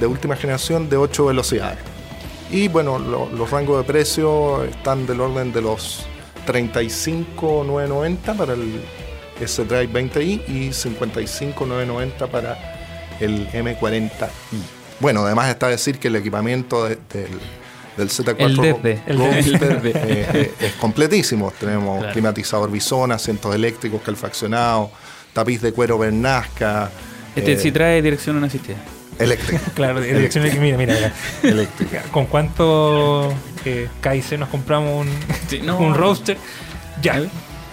de 0.00 0.06
última 0.06 0.36
generación 0.36 0.88
de 0.88 0.96
8 0.96 1.26
velocidades. 1.26 1.97
Y 2.50 2.68
bueno, 2.68 2.98
lo- 2.98 3.28
los 3.30 3.50
rangos 3.50 3.78
de 3.78 3.84
precio 3.84 4.64
están 4.64 5.06
del 5.06 5.20
orden 5.20 5.52
de 5.52 5.60
los 5.62 6.06
35,990 6.46 8.34
para 8.34 8.54
el 8.54 8.80
S-Drive 9.40 9.88
20i 9.92 10.42
y 10.48 10.72
55,990 10.72 12.26
para 12.28 12.56
el 13.20 13.48
M40i. 13.50 14.28
Bueno, 15.00 15.20
además 15.24 15.48
está 15.50 15.68
decir 15.68 15.98
que 15.98 16.08
el 16.08 16.16
equipamiento 16.16 16.84
de- 16.84 16.98
del, 17.12 17.28
del 17.96 18.08
Z4 18.08 18.36
El 18.38 18.56
desde, 18.56 19.02
el 19.06 19.18
desde. 19.18 19.90
eh, 19.90 20.26
eh, 20.32 20.52
es 20.60 20.72
completísimo. 20.74 21.52
Tenemos 21.58 21.98
Claro. 21.98 22.12
climatizador 22.12 22.70
bisón, 22.70 23.12
asientos 23.12 23.54
eléctricos 23.54 24.00
calefaccionados, 24.02 24.90
tapiz 25.32 25.60
de 25.60 25.72
cuero 25.72 25.98
Bernasca. 25.98 26.90
Este 27.36 27.52
eh, 27.52 27.58
sí 27.58 27.70
trae 27.70 28.00
dirección 28.02 28.40
no 28.40 28.46
asistida. 28.46 28.76
Eléctrica. 29.18 29.60
Claro, 29.74 30.00
de 30.00 30.12
dirección 30.14 30.44
de- 30.44 30.52
mira, 30.58 30.76
mira, 30.76 30.94
mira. 30.94 31.12
eléctrica. 31.42 32.02
¿Con 32.10 32.26
cuánto 32.26 33.32
eh, 33.64 33.88
Kaiser 34.00 34.38
nos 34.38 34.48
compramos 34.48 35.06
un, 35.06 35.10
Sí, 35.48 35.60
no. 35.62 35.78
un 35.78 35.94
roaster? 35.94 36.36
Ya. 37.02 37.20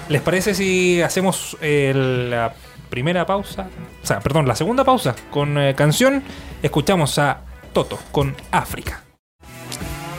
¿Les 0.09 0.21
parece 0.21 0.53
si 0.53 1.01
hacemos 1.01 1.57
eh, 1.61 1.93
la 2.29 2.53
primera 2.89 3.25
pausa? 3.25 3.67
O 4.03 4.05
sea, 4.05 4.19
perdón, 4.19 4.47
la 4.47 4.55
segunda 4.55 4.83
pausa 4.83 5.15
con 5.31 5.57
eh, 5.57 5.73
canción. 5.75 6.23
Escuchamos 6.61 7.17
a 7.17 7.41
Toto 7.73 7.97
con 8.11 8.35
África. 8.51 9.01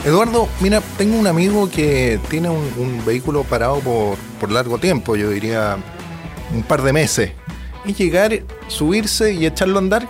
Eduardo, 0.05 0.49
mira, 0.61 0.81
tengo 0.99 1.19
un 1.19 1.27
amigo 1.27 1.69
que 1.71 2.21
tiene 2.31 2.49
un, 2.49 2.71
un 2.77 3.05
vehículo 3.05 3.43
parado 3.43 3.81
por, 3.81 4.17
por 4.39 4.53
largo 4.53 4.79
tiempo, 4.79 5.17
yo 5.17 5.31
diría 5.31 5.77
un 6.53 6.63
par 6.63 6.83
de 6.83 6.93
meses. 6.93 7.33
Y 7.85 7.93
llegar, 7.95 8.33
subirse 8.69 9.33
y 9.33 9.47
echarlo 9.47 9.77
a 9.79 9.83
andar. 9.83 10.09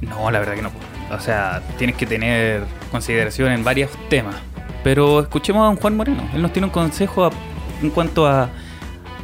No, 0.00 0.30
la 0.30 0.38
verdad 0.38 0.54
que 0.54 0.62
no. 0.62 0.70
O 1.10 1.20
sea, 1.20 1.62
tienes 1.78 1.96
que 1.96 2.06
tener 2.06 2.64
consideración 2.90 3.52
en 3.52 3.64
varios 3.64 3.90
temas. 4.08 4.36
Pero 4.84 5.20
escuchemos 5.20 5.72
a 5.72 5.80
Juan 5.80 5.96
Moreno. 5.96 6.28
Él 6.34 6.42
nos 6.42 6.52
tiene 6.52 6.66
un 6.66 6.72
consejo 6.72 7.30
en 7.82 7.90
cuanto 7.90 8.26
a, 8.26 8.48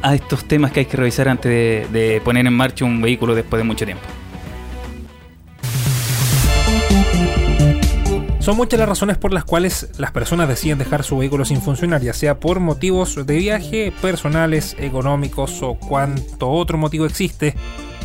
a 0.01 0.15
estos 0.15 0.45
temas 0.45 0.71
que 0.71 0.81
hay 0.81 0.85
que 0.85 0.97
revisar 0.97 1.29
antes 1.29 1.49
de, 1.49 1.87
de 1.91 2.21
poner 2.21 2.45
en 2.45 2.53
marcha 2.53 2.85
un 2.85 3.01
vehículo 3.01 3.35
después 3.35 3.59
de 3.59 3.63
mucho 3.63 3.85
tiempo. 3.85 4.03
Son 8.45 8.57
muchas 8.57 8.79
las 8.79 8.87
razones 8.87 9.17
por 9.17 9.33
las 9.33 9.43
cuales 9.43 9.89
las 9.97 10.11
personas 10.11 10.47
deciden 10.47 10.77
dejar 10.77 11.03
su 11.03 11.17
vehículo 11.17 11.45
sin 11.45 11.63
funcionar, 11.63 12.03
ya 12.03 12.13
sea 12.13 12.39
por 12.39 12.59
motivos 12.59 13.25
de 13.25 13.37
viaje, 13.37 13.91
personales, 14.03 14.75
económicos 14.77 15.63
o 15.63 15.73
cuanto 15.73 16.51
otro 16.51 16.77
motivo 16.77 17.07
existe. 17.07 17.55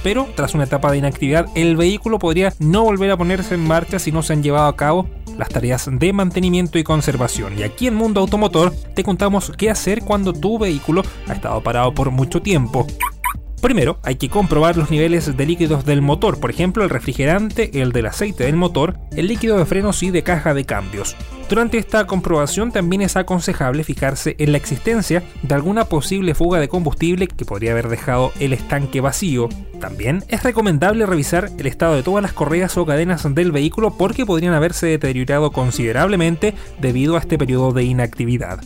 Pero 0.02 0.28
tras 0.34 0.54
una 0.54 0.64
etapa 0.64 0.90
de 0.90 0.98
inactividad, 0.98 1.46
el 1.54 1.76
vehículo 1.76 2.18
podría 2.18 2.52
no 2.58 2.84
volver 2.84 3.10
a 3.10 3.16
ponerse 3.16 3.54
en 3.54 3.66
marcha 3.66 3.98
si 3.98 4.12
no 4.12 4.22
se 4.22 4.32
han 4.32 4.42
llevado 4.42 4.68
a 4.68 4.76
cabo 4.76 5.08
las 5.36 5.48
tareas 5.48 5.88
de 5.90 6.12
mantenimiento 6.12 6.78
y 6.78 6.84
conservación. 6.84 7.58
Y 7.58 7.62
aquí 7.62 7.86
en 7.86 7.94
Mundo 7.94 8.20
Automotor 8.20 8.72
te 8.94 9.02
contamos 9.02 9.52
qué 9.56 9.70
hacer 9.70 10.02
cuando 10.02 10.32
tu 10.32 10.58
vehículo 10.58 11.02
ha 11.28 11.32
estado 11.32 11.62
parado 11.62 11.94
por 11.94 12.10
mucho 12.10 12.40
tiempo. 12.42 12.86
Primero, 13.60 13.98
hay 14.04 14.16
que 14.16 14.30
comprobar 14.30 14.78
los 14.78 14.90
niveles 14.90 15.36
de 15.36 15.46
líquidos 15.46 15.84
del 15.84 16.00
motor, 16.00 16.40
por 16.40 16.50
ejemplo, 16.50 16.82
el 16.82 16.88
refrigerante, 16.88 17.82
el 17.82 17.92
del 17.92 18.06
aceite 18.06 18.44
del 18.44 18.56
motor, 18.56 18.96
el 19.14 19.26
líquido 19.26 19.58
de 19.58 19.66
frenos 19.66 20.02
y 20.02 20.10
de 20.10 20.22
caja 20.22 20.54
de 20.54 20.64
cambios. 20.64 21.14
Durante 21.50 21.76
esta 21.76 22.06
comprobación 22.06 22.72
también 22.72 23.02
es 23.02 23.16
aconsejable 23.16 23.84
fijarse 23.84 24.34
en 24.38 24.52
la 24.52 24.58
existencia 24.58 25.22
de 25.42 25.54
alguna 25.54 25.84
posible 25.84 26.34
fuga 26.34 26.58
de 26.58 26.68
combustible 26.68 27.26
que 27.26 27.44
podría 27.44 27.72
haber 27.72 27.88
dejado 27.88 28.32
el 28.40 28.54
estanque 28.54 29.02
vacío. 29.02 29.48
También 29.78 30.24
es 30.28 30.42
recomendable 30.42 31.04
revisar 31.04 31.50
el 31.58 31.66
estado 31.66 31.96
de 31.96 32.02
todas 32.02 32.22
las 32.22 32.32
correas 32.32 32.78
o 32.78 32.86
cadenas 32.86 33.26
del 33.34 33.52
vehículo 33.52 33.96
porque 33.98 34.24
podrían 34.24 34.54
haberse 34.54 34.86
deteriorado 34.86 35.50
considerablemente 35.50 36.54
debido 36.80 37.16
a 37.16 37.20
este 37.20 37.36
periodo 37.36 37.72
de 37.72 37.84
inactividad. 37.84 38.60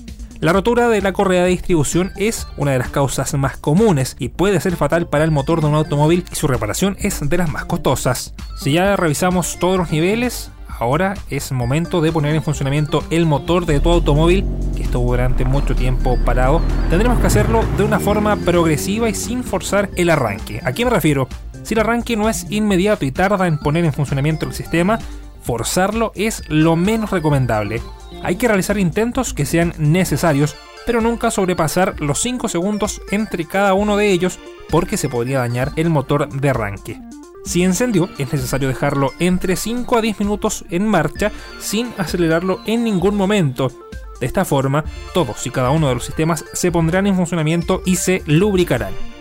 La 0.45 0.53
rotura 0.53 0.91
de 0.91 1.01
la 1.01 1.15
correa 1.15 1.45
de 1.45 1.49
distribución 1.49 2.13
es 2.17 2.47
una 2.59 2.73
de 2.73 2.79
las 2.79 2.91
causas 2.91 3.33
más 3.33 3.57
comunes 3.57 4.15
y 4.19 4.29
puede 4.29 4.61
ser 4.61 4.77
fatal 4.77 5.09
para 5.09 5.25
el 5.25 5.31
motor 5.31 5.63
de 5.63 5.69
un 5.69 5.75
automóvil 5.75 6.23
y 6.31 6.35
su 6.35 6.47
reparación 6.47 6.99
es 7.01 7.27
de 7.27 7.39
las 7.39 7.51
más 7.51 7.65
costosas. 7.65 8.35
Si 8.59 8.73
ya 8.73 8.95
revisamos 8.95 9.59
todos 9.59 9.79
los 9.79 9.91
niveles, 9.91 10.51
ahora 10.69 11.15
es 11.31 11.51
momento 11.51 12.03
de 12.03 12.13
poner 12.13 12.35
en 12.35 12.43
funcionamiento 12.43 13.03
el 13.09 13.25
motor 13.25 13.65
de 13.65 13.81
tu 13.81 13.91
automóvil 13.91 14.45
que 14.77 14.83
estuvo 14.83 15.13
durante 15.13 15.47
mucho 15.47 15.75
tiempo 15.75 16.19
parado. 16.27 16.61
Tendremos 16.91 17.21
que 17.21 17.27
hacerlo 17.27 17.65
de 17.79 17.85
una 17.85 17.99
forma 17.99 18.37
progresiva 18.37 19.09
y 19.09 19.15
sin 19.15 19.45
forzar 19.45 19.89
el 19.97 20.11
arranque. 20.11 20.61
¿A 20.63 20.75
qué 20.75 20.85
me 20.85 20.91
refiero? 20.91 21.27
Si 21.63 21.73
el 21.73 21.81
arranque 21.81 22.19
no 22.19 22.29
es 22.29 22.45
inmediato 22.51 23.07
y 23.07 23.13
tarda 23.13 23.47
en 23.47 23.57
poner 23.57 23.87
en 23.87 23.95
funcionamiento 23.95 24.45
el 24.45 24.53
sistema, 24.53 24.99
forzarlo 25.45 26.13
es 26.15 26.43
lo 26.49 26.75
menos 26.75 27.11
recomendable. 27.11 27.81
Hay 28.23 28.37
que 28.37 28.49
realizar 28.49 28.79
intentos 28.79 29.35
que 29.35 29.47
sean 29.47 29.75
necesarios, 29.79 30.57
pero 30.87 31.01
nunca 31.01 31.31
sobrepasar 31.31 32.01
los 32.01 32.21
5 32.21 32.49
segundos 32.49 33.01
entre 33.11 33.45
cada 33.45 33.75
uno 33.75 33.97
de 33.97 34.11
ellos 34.11 34.39
porque 34.71 34.97
se 34.97 35.09
podría 35.09 35.39
dañar 35.39 35.73
el 35.77 35.91
motor 35.91 36.29
de 36.29 36.51
arranque. 36.51 37.01
Si 37.45 37.63
encendió, 37.63 38.09
es 38.19 38.33
necesario 38.33 38.69
dejarlo 38.69 39.13
entre 39.19 39.57
5 39.57 39.99
a 39.99 40.01
10 40.01 40.21
minutos 40.21 40.65
en 40.71 40.89
marcha 40.89 41.31
sin 41.61 41.93
acelerarlo 41.99 42.61
en 42.67 42.85
ningún 42.85 43.17
momento. 43.17 43.71
De 44.21 44.27
esta 44.27 44.47
forma, 44.47 44.85
todos 45.13 45.47
y 45.47 45.51
cada 45.51 45.71
uno 45.71 45.89
de 45.89 45.95
los 45.95 46.07
sistemas 46.07 46.45
se 46.55 46.73
pondrán 46.73 47.07
en 47.07 47.17
funcionamiento 47.17 47.83
y 47.85 47.97
se 47.97 48.23
lubricarán. 48.27 49.14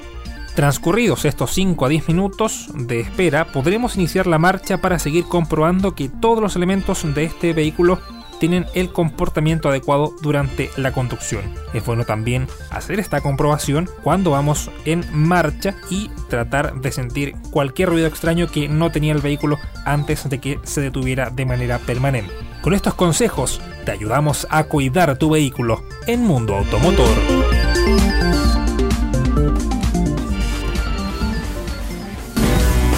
Transcurridos 0.55 1.25
estos 1.25 1.51
5 1.51 1.85
a 1.85 1.89
10 1.89 2.09
minutos 2.09 2.69
de 2.75 2.99
espera, 2.99 3.45
podremos 3.45 3.95
iniciar 3.95 4.27
la 4.27 4.37
marcha 4.37 4.77
para 4.77 4.99
seguir 4.99 5.25
comprobando 5.25 5.95
que 5.95 6.09
todos 6.09 6.41
los 6.41 6.55
elementos 6.55 7.03
de 7.15 7.23
este 7.23 7.53
vehículo 7.53 7.99
tienen 8.39 8.67
el 8.75 8.91
comportamiento 8.91 9.69
adecuado 9.69 10.13
durante 10.21 10.69
la 10.77 10.91
conducción. 10.91 11.41
Es 11.73 11.83
bueno 11.85 12.05
también 12.05 12.47
hacer 12.69 12.99
esta 12.99 13.21
comprobación 13.21 13.89
cuando 14.03 14.31
vamos 14.31 14.69
en 14.85 15.03
marcha 15.11 15.75
y 15.89 16.09
tratar 16.29 16.75
de 16.81 16.91
sentir 16.91 17.35
cualquier 17.49 17.89
ruido 17.89 18.05
extraño 18.05 18.47
que 18.47 18.67
no 18.67 18.91
tenía 18.91 19.13
el 19.13 19.21
vehículo 19.21 19.57
antes 19.85 20.29
de 20.29 20.39
que 20.39 20.59
se 20.63 20.81
detuviera 20.81 21.31
de 21.31 21.45
manera 21.45 21.79
permanente. 21.79 22.33
Con 22.61 22.73
estos 22.73 22.93
consejos 22.93 23.59
te 23.85 23.91
ayudamos 23.91 24.45
a 24.51 24.65
cuidar 24.65 25.17
tu 25.17 25.31
vehículo 25.31 25.81
en 26.05 26.21
Mundo 26.21 26.55
Automotor. 26.55 27.72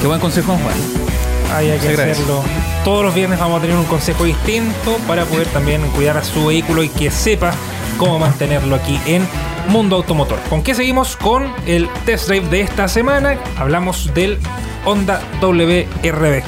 Qué 0.06 0.08
buen 0.08 0.22
consejo, 0.22 0.56
Juan. 0.56 0.76
Ahí 1.52 1.72
hay 1.72 1.80
que 1.80 1.88
hacerlo. 1.88 2.44
Todos 2.84 3.04
los 3.04 3.16
viernes 3.16 3.40
vamos 3.40 3.58
a 3.58 3.62
tener 3.62 3.76
un 3.76 3.86
consejo 3.86 4.26
distinto 4.26 5.00
para 5.08 5.26
poder 5.26 5.48
también 5.48 5.82
cuidar 5.96 6.16
a 6.16 6.24
su 6.24 6.46
vehículo 6.46 6.84
y 6.84 6.90
que 6.90 7.10
sepa 7.10 7.56
cómo 7.98 8.20
mantenerlo 8.20 8.76
aquí 8.76 9.00
en 9.08 9.28
Mundo 9.68 9.96
Automotor. 9.96 10.38
¿Con 10.48 10.62
qué 10.62 10.76
seguimos? 10.76 11.16
Con 11.16 11.52
el 11.66 11.90
test 12.06 12.28
drive 12.28 12.48
de 12.50 12.62
esta 12.62 12.88
semana. 12.88 13.40
Hablamos 13.58 14.14
del 14.14 14.38
Honda 14.86 15.24
WRB. 15.42 16.44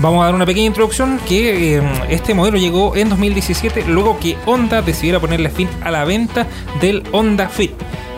Vamos 0.00 0.22
a 0.22 0.24
dar 0.24 0.34
una 0.34 0.46
pequeña 0.46 0.66
introducción 0.66 1.20
que 1.28 1.76
eh, 1.76 1.82
este 2.08 2.34
modelo 2.34 2.58
llegó 2.58 2.96
en 2.96 3.08
2017 3.08 3.84
luego 3.86 4.18
que 4.18 4.36
Honda 4.46 4.82
decidiera 4.82 5.20
ponerle 5.20 5.50
fin 5.50 5.68
a 5.84 5.92
la 5.92 6.04
venta 6.04 6.48
del 6.80 7.04
Honda 7.12 7.48
Fit. 7.48 7.70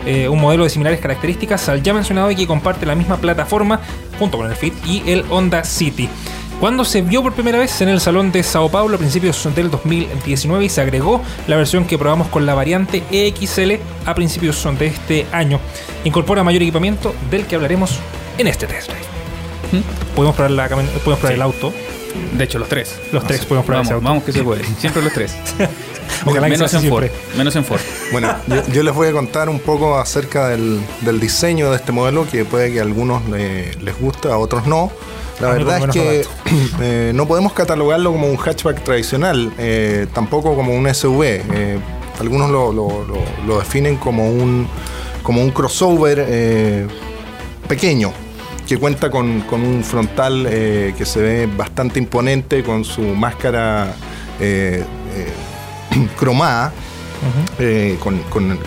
Eh, 0.05 0.27
un 0.29 0.39
modelo 0.41 0.63
de 0.63 0.69
similares 0.69 0.99
características 0.99 1.67
al 1.69 1.81
ya 1.83 1.93
mencionado 1.93 2.29
y 2.31 2.35
que 2.35 2.47
comparte 2.47 2.85
la 2.85 2.95
misma 2.95 3.17
plataforma 3.17 3.79
junto 4.19 4.37
con 4.37 4.49
el 4.49 4.55
Fit 4.55 4.73
y 4.85 5.03
el 5.09 5.23
Honda 5.29 5.63
City. 5.63 6.09
Cuando 6.59 6.85
se 6.85 7.01
vio 7.01 7.21
por 7.21 7.33
primera 7.33 7.59
vez 7.59 7.81
en 7.81 7.89
el 7.89 7.99
Salón 7.99 8.31
de 8.31 8.41
Sao 8.41 8.69
Paulo 8.69 8.95
a 8.95 8.99
principios 8.99 9.47
del 9.53 9.69
2019 9.69 10.63
y 10.65 10.69
se 10.69 10.79
agregó 10.81 11.21
la 11.47 11.57
versión 11.57 11.83
que 11.85 11.97
probamos 11.97 12.27
con 12.29 12.45
la 12.45 12.53
variante 12.53 13.03
EXL 13.11 13.79
a 14.05 14.15
principios 14.15 14.65
de 14.79 14.85
este 14.87 15.25
año. 15.33 15.59
Incorpora 16.05 16.43
mayor 16.43 16.61
equipamiento 16.61 17.13
del 17.29 17.45
que 17.47 17.55
hablaremos 17.55 17.99
en 18.37 18.47
este 18.47 18.65
test 18.67 18.87
drive. 18.89 19.83
Podemos 20.15 20.35
probar, 20.35 20.51
la, 20.51 20.69
cami- 20.69 20.85
podemos 21.03 21.19
probar 21.19 21.27
Sí. 21.29 21.33
el 21.33 21.41
auto. 21.41 21.73
De 22.37 22.43
hecho, 22.43 22.59
los 22.59 22.69
tres. 22.69 22.95
Los 23.11 23.25
tres 23.25 23.43
podemos 23.45 23.65
probar 23.65 23.83
ese 23.83 23.93
Vamos, 23.95 24.03
auto. 24.03 24.09
vamos 24.09 24.23
que 24.23 24.31
se 24.31 24.43
puede. 24.43 24.63
Siempre 24.79 25.01
los 25.01 25.11
tres. 25.13 25.35
Ojalá 26.31 26.47
menos 26.47 26.73
en 26.73 26.89
Ford. 26.89 27.03
Menos 27.37 27.55
en 27.55 27.65
Ford. 27.65 27.81
Bueno, 28.11 28.35
yo, 28.47 28.63
yo 28.71 28.83
les 28.83 28.93
voy 28.93 29.07
a 29.07 29.11
contar 29.11 29.49
un 29.49 29.59
poco 29.59 29.97
acerca 29.97 30.49
del, 30.49 30.79
del 31.01 31.19
diseño 31.19 31.69
de 31.71 31.77
este 31.77 31.91
modelo, 31.91 32.27
que 32.29 32.45
puede 32.45 32.71
que 32.71 32.79
a 32.79 32.83
algunos 32.83 33.21
les 33.29 33.99
guste, 33.99 34.29
a 34.29 34.37
otros 34.37 34.65
no. 34.67 34.91
La 35.41 35.49
A 35.49 35.53
verdad 35.53 35.77
es 35.79 35.85
que 35.93 36.25
eh, 36.81 37.11
no 37.15 37.27
podemos 37.27 37.53
catalogarlo 37.53 38.11
como 38.11 38.27
un 38.27 38.37
hatchback 38.37 38.83
tradicional, 38.83 39.51
eh, 39.57 40.07
tampoco 40.13 40.55
como 40.55 40.73
un 40.75 40.93
SUV. 40.93 41.23
Eh, 41.23 41.79
algunos 42.19 42.49
lo, 42.51 42.71
lo- 42.71 43.03
lo- 43.05 43.45
lo 43.47 43.59
definen 43.59 43.97
como 43.97 44.29
un, 44.29 44.67
como 45.23 45.41
un 45.41 45.49
crossover 45.49 46.23
eh, 46.27 46.87
pequeño, 47.67 48.13
que 48.67 48.77
cuenta 48.77 49.09
con, 49.09 49.41
con 49.41 49.61
un 49.63 49.83
frontal 49.83 50.45
eh, 50.47 50.93
que 50.97 51.05
se 51.05 51.19
ve 51.21 51.49
bastante 51.57 51.97
imponente, 51.99 52.63
con 52.63 52.85
su 52.85 53.01
máscara 53.01 53.93
eh, 54.39 54.83
eh, 55.15 55.27
cromada, 56.17 56.71
eh, 57.59 57.97
con, 57.99 58.19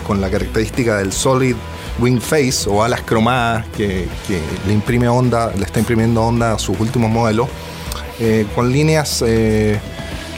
con- 0.05 0.21
la 0.21 0.29
característica 0.29 0.97
del 0.97 1.11
solid 1.13 1.55
wing 1.99 2.19
face 2.19 2.67
o 2.67 2.83
alas 2.83 3.01
cromadas 3.01 3.65
que, 3.75 4.07
le 4.65 4.73
imprime 4.73 5.07
Honda, 5.07 5.51
le 5.55 5.63
está 5.63 5.79
imprimiendo 5.79 6.23
Honda 6.23 6.53
a 6.53 6.59
sus 6.59 6.79
últimos 6.79 7.09
modelos, 7.09 7.47
eh, 8.19 8.45
con 8.55 8.71
líneas 8.71 9.23
eh, 9.25 9.79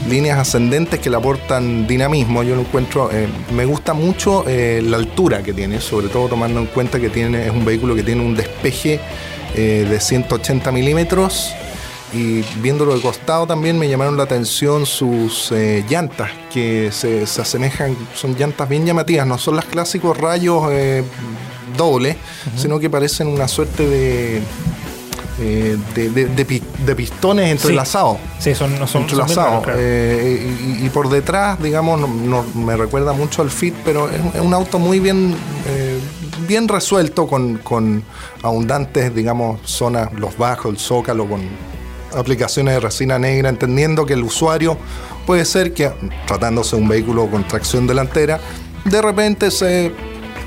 líneas 0.08 0.38
ascendentes 0.40 1.00
que 1.00 1.10
le 1.10 1.18
aportan 1.18 1.86
dinamismo. 1.86 2.44
Yo 2.44 2.56
lo 2.56 2.62
encuentro, 2.62 3.10
me 3.54 3.66
gusta 3.66 3.94
mucho 3.94 4.46
la 4.48 4.96
altura 4.96 5.44
que 5.44 5.52
tiene, 5.52 5.82
sobre 5.82 6.08
todo 6.08 6.30
tomando 6.30 6.62
en 6.62 6.68
cuenta 6.68 7.02
que 7.02 7.10
tiene 7.10 7.46
es 7.46 7.52
un 7.52 7.66
vehículo 7.66 7.96
que 7.96 8.04
tiene 8.04 8.22
un 8.22 8.34
despeje 8.34 9.02
de 9.54 10.00
180 10.00 10.72
milímetros. 10.72 11.54
Y 12.12 12.42
viéndolo 12.62 12.96
de 12.96 13.02
costado 13.02 13.46
también 13.46 13.78
me 13.78 13.88
llamaron 13.88 14.18
la 14.18 14.24
atención 14.24 14.86
sus 14.88 15.52
eh, 15.52 15.86
llantas, 15.88 16.32
que 16.52 16.90
se, 16.92 17.28
se 17.28 17.42
asemejan, 17.42 17.96
son 18.16 18.36
llantas 18.36 18.68
bien 18.68 18.86
llamativas, 18.86 19.28
no 19.28 19.38
son 19.38 19.58
los 19.58 19.66
clásicos 19.66 20.18
rayos 20.18 20.64
eh, 20.72 21.04
dobles, 21.78 22.16
sino 22.58 22.80
que 22.80 22.90
parecen 22.90 23.28
una 23.28 23.48
suerte 23.48 23.88
de, 23.88 24.42
eh, 25.40 25.78
de, 25.94 26.10
de- 26.10 26.26
de 26.26 26.46
pi- 26.46 26.64
de 26.84 26.96
pistones 26.96 27.52
entrelazados. 27.52 28.18
Sí, 28.40 28.56
son, 28.56 28.72
no 28.72 28.80
son, 28.88 28.88
son 28.88 29.02
entrelazados. 29.04 29.64
claro. 29.64 29.80
Y, 29.80 30.80
y 30.86 30.90
por 30.92 31.10
detrás, 31.10 31.62
digamos, 31.62 32.00
no, 32.00 32.08
no- 32.08 32.44
me 32.56 32.76
recuerda 32.76 33.14
mucho 33.14 33.44
al 33.44 33.52
Fit, 33.52 33.76
pero 33.86 34.10
es, 34.10 34.20
un- 34.20 34.32
es 34.34 34.42
un 34.42 34.54
auto 34.56 34.80
muy 34.80 35.00
bien, 35.00 35.36
bien 36.48 36.68
resuelto 36.68 37.28
con, 37.28 37.58
con 37.60 38.04
abundantes, 38.42 39.14
digamos, 39.14 39.60
zonas, 39.64 40.12
los 40.14 40.36
bajos, 40.38 40.72
el 40.74 40.80
zócalo, 40.80 41.28
con 41.28 41.69
aplicaciones 42.16 42.74
de 42.76 42.80
resina 42.80 43.20
negra, 43.20 43.50
entendiendo 43.50 44.06
que 44.06 44.14
el 44.14 44.24
usuario 44.24 44.78
puede 45.26 45.46
ser 45.46 45.74
que, 45.74 45.92
tratándose 46.26 46.76
de 46.76 46.82
un 46.82 46.88
vehículo 46.90 47.28
con 47.28 47.44
tracción 47.48 47.86
delantera, 47.88 48.40
de 48.86 49.02
repente 49.02 49.52
se 49.52 49.92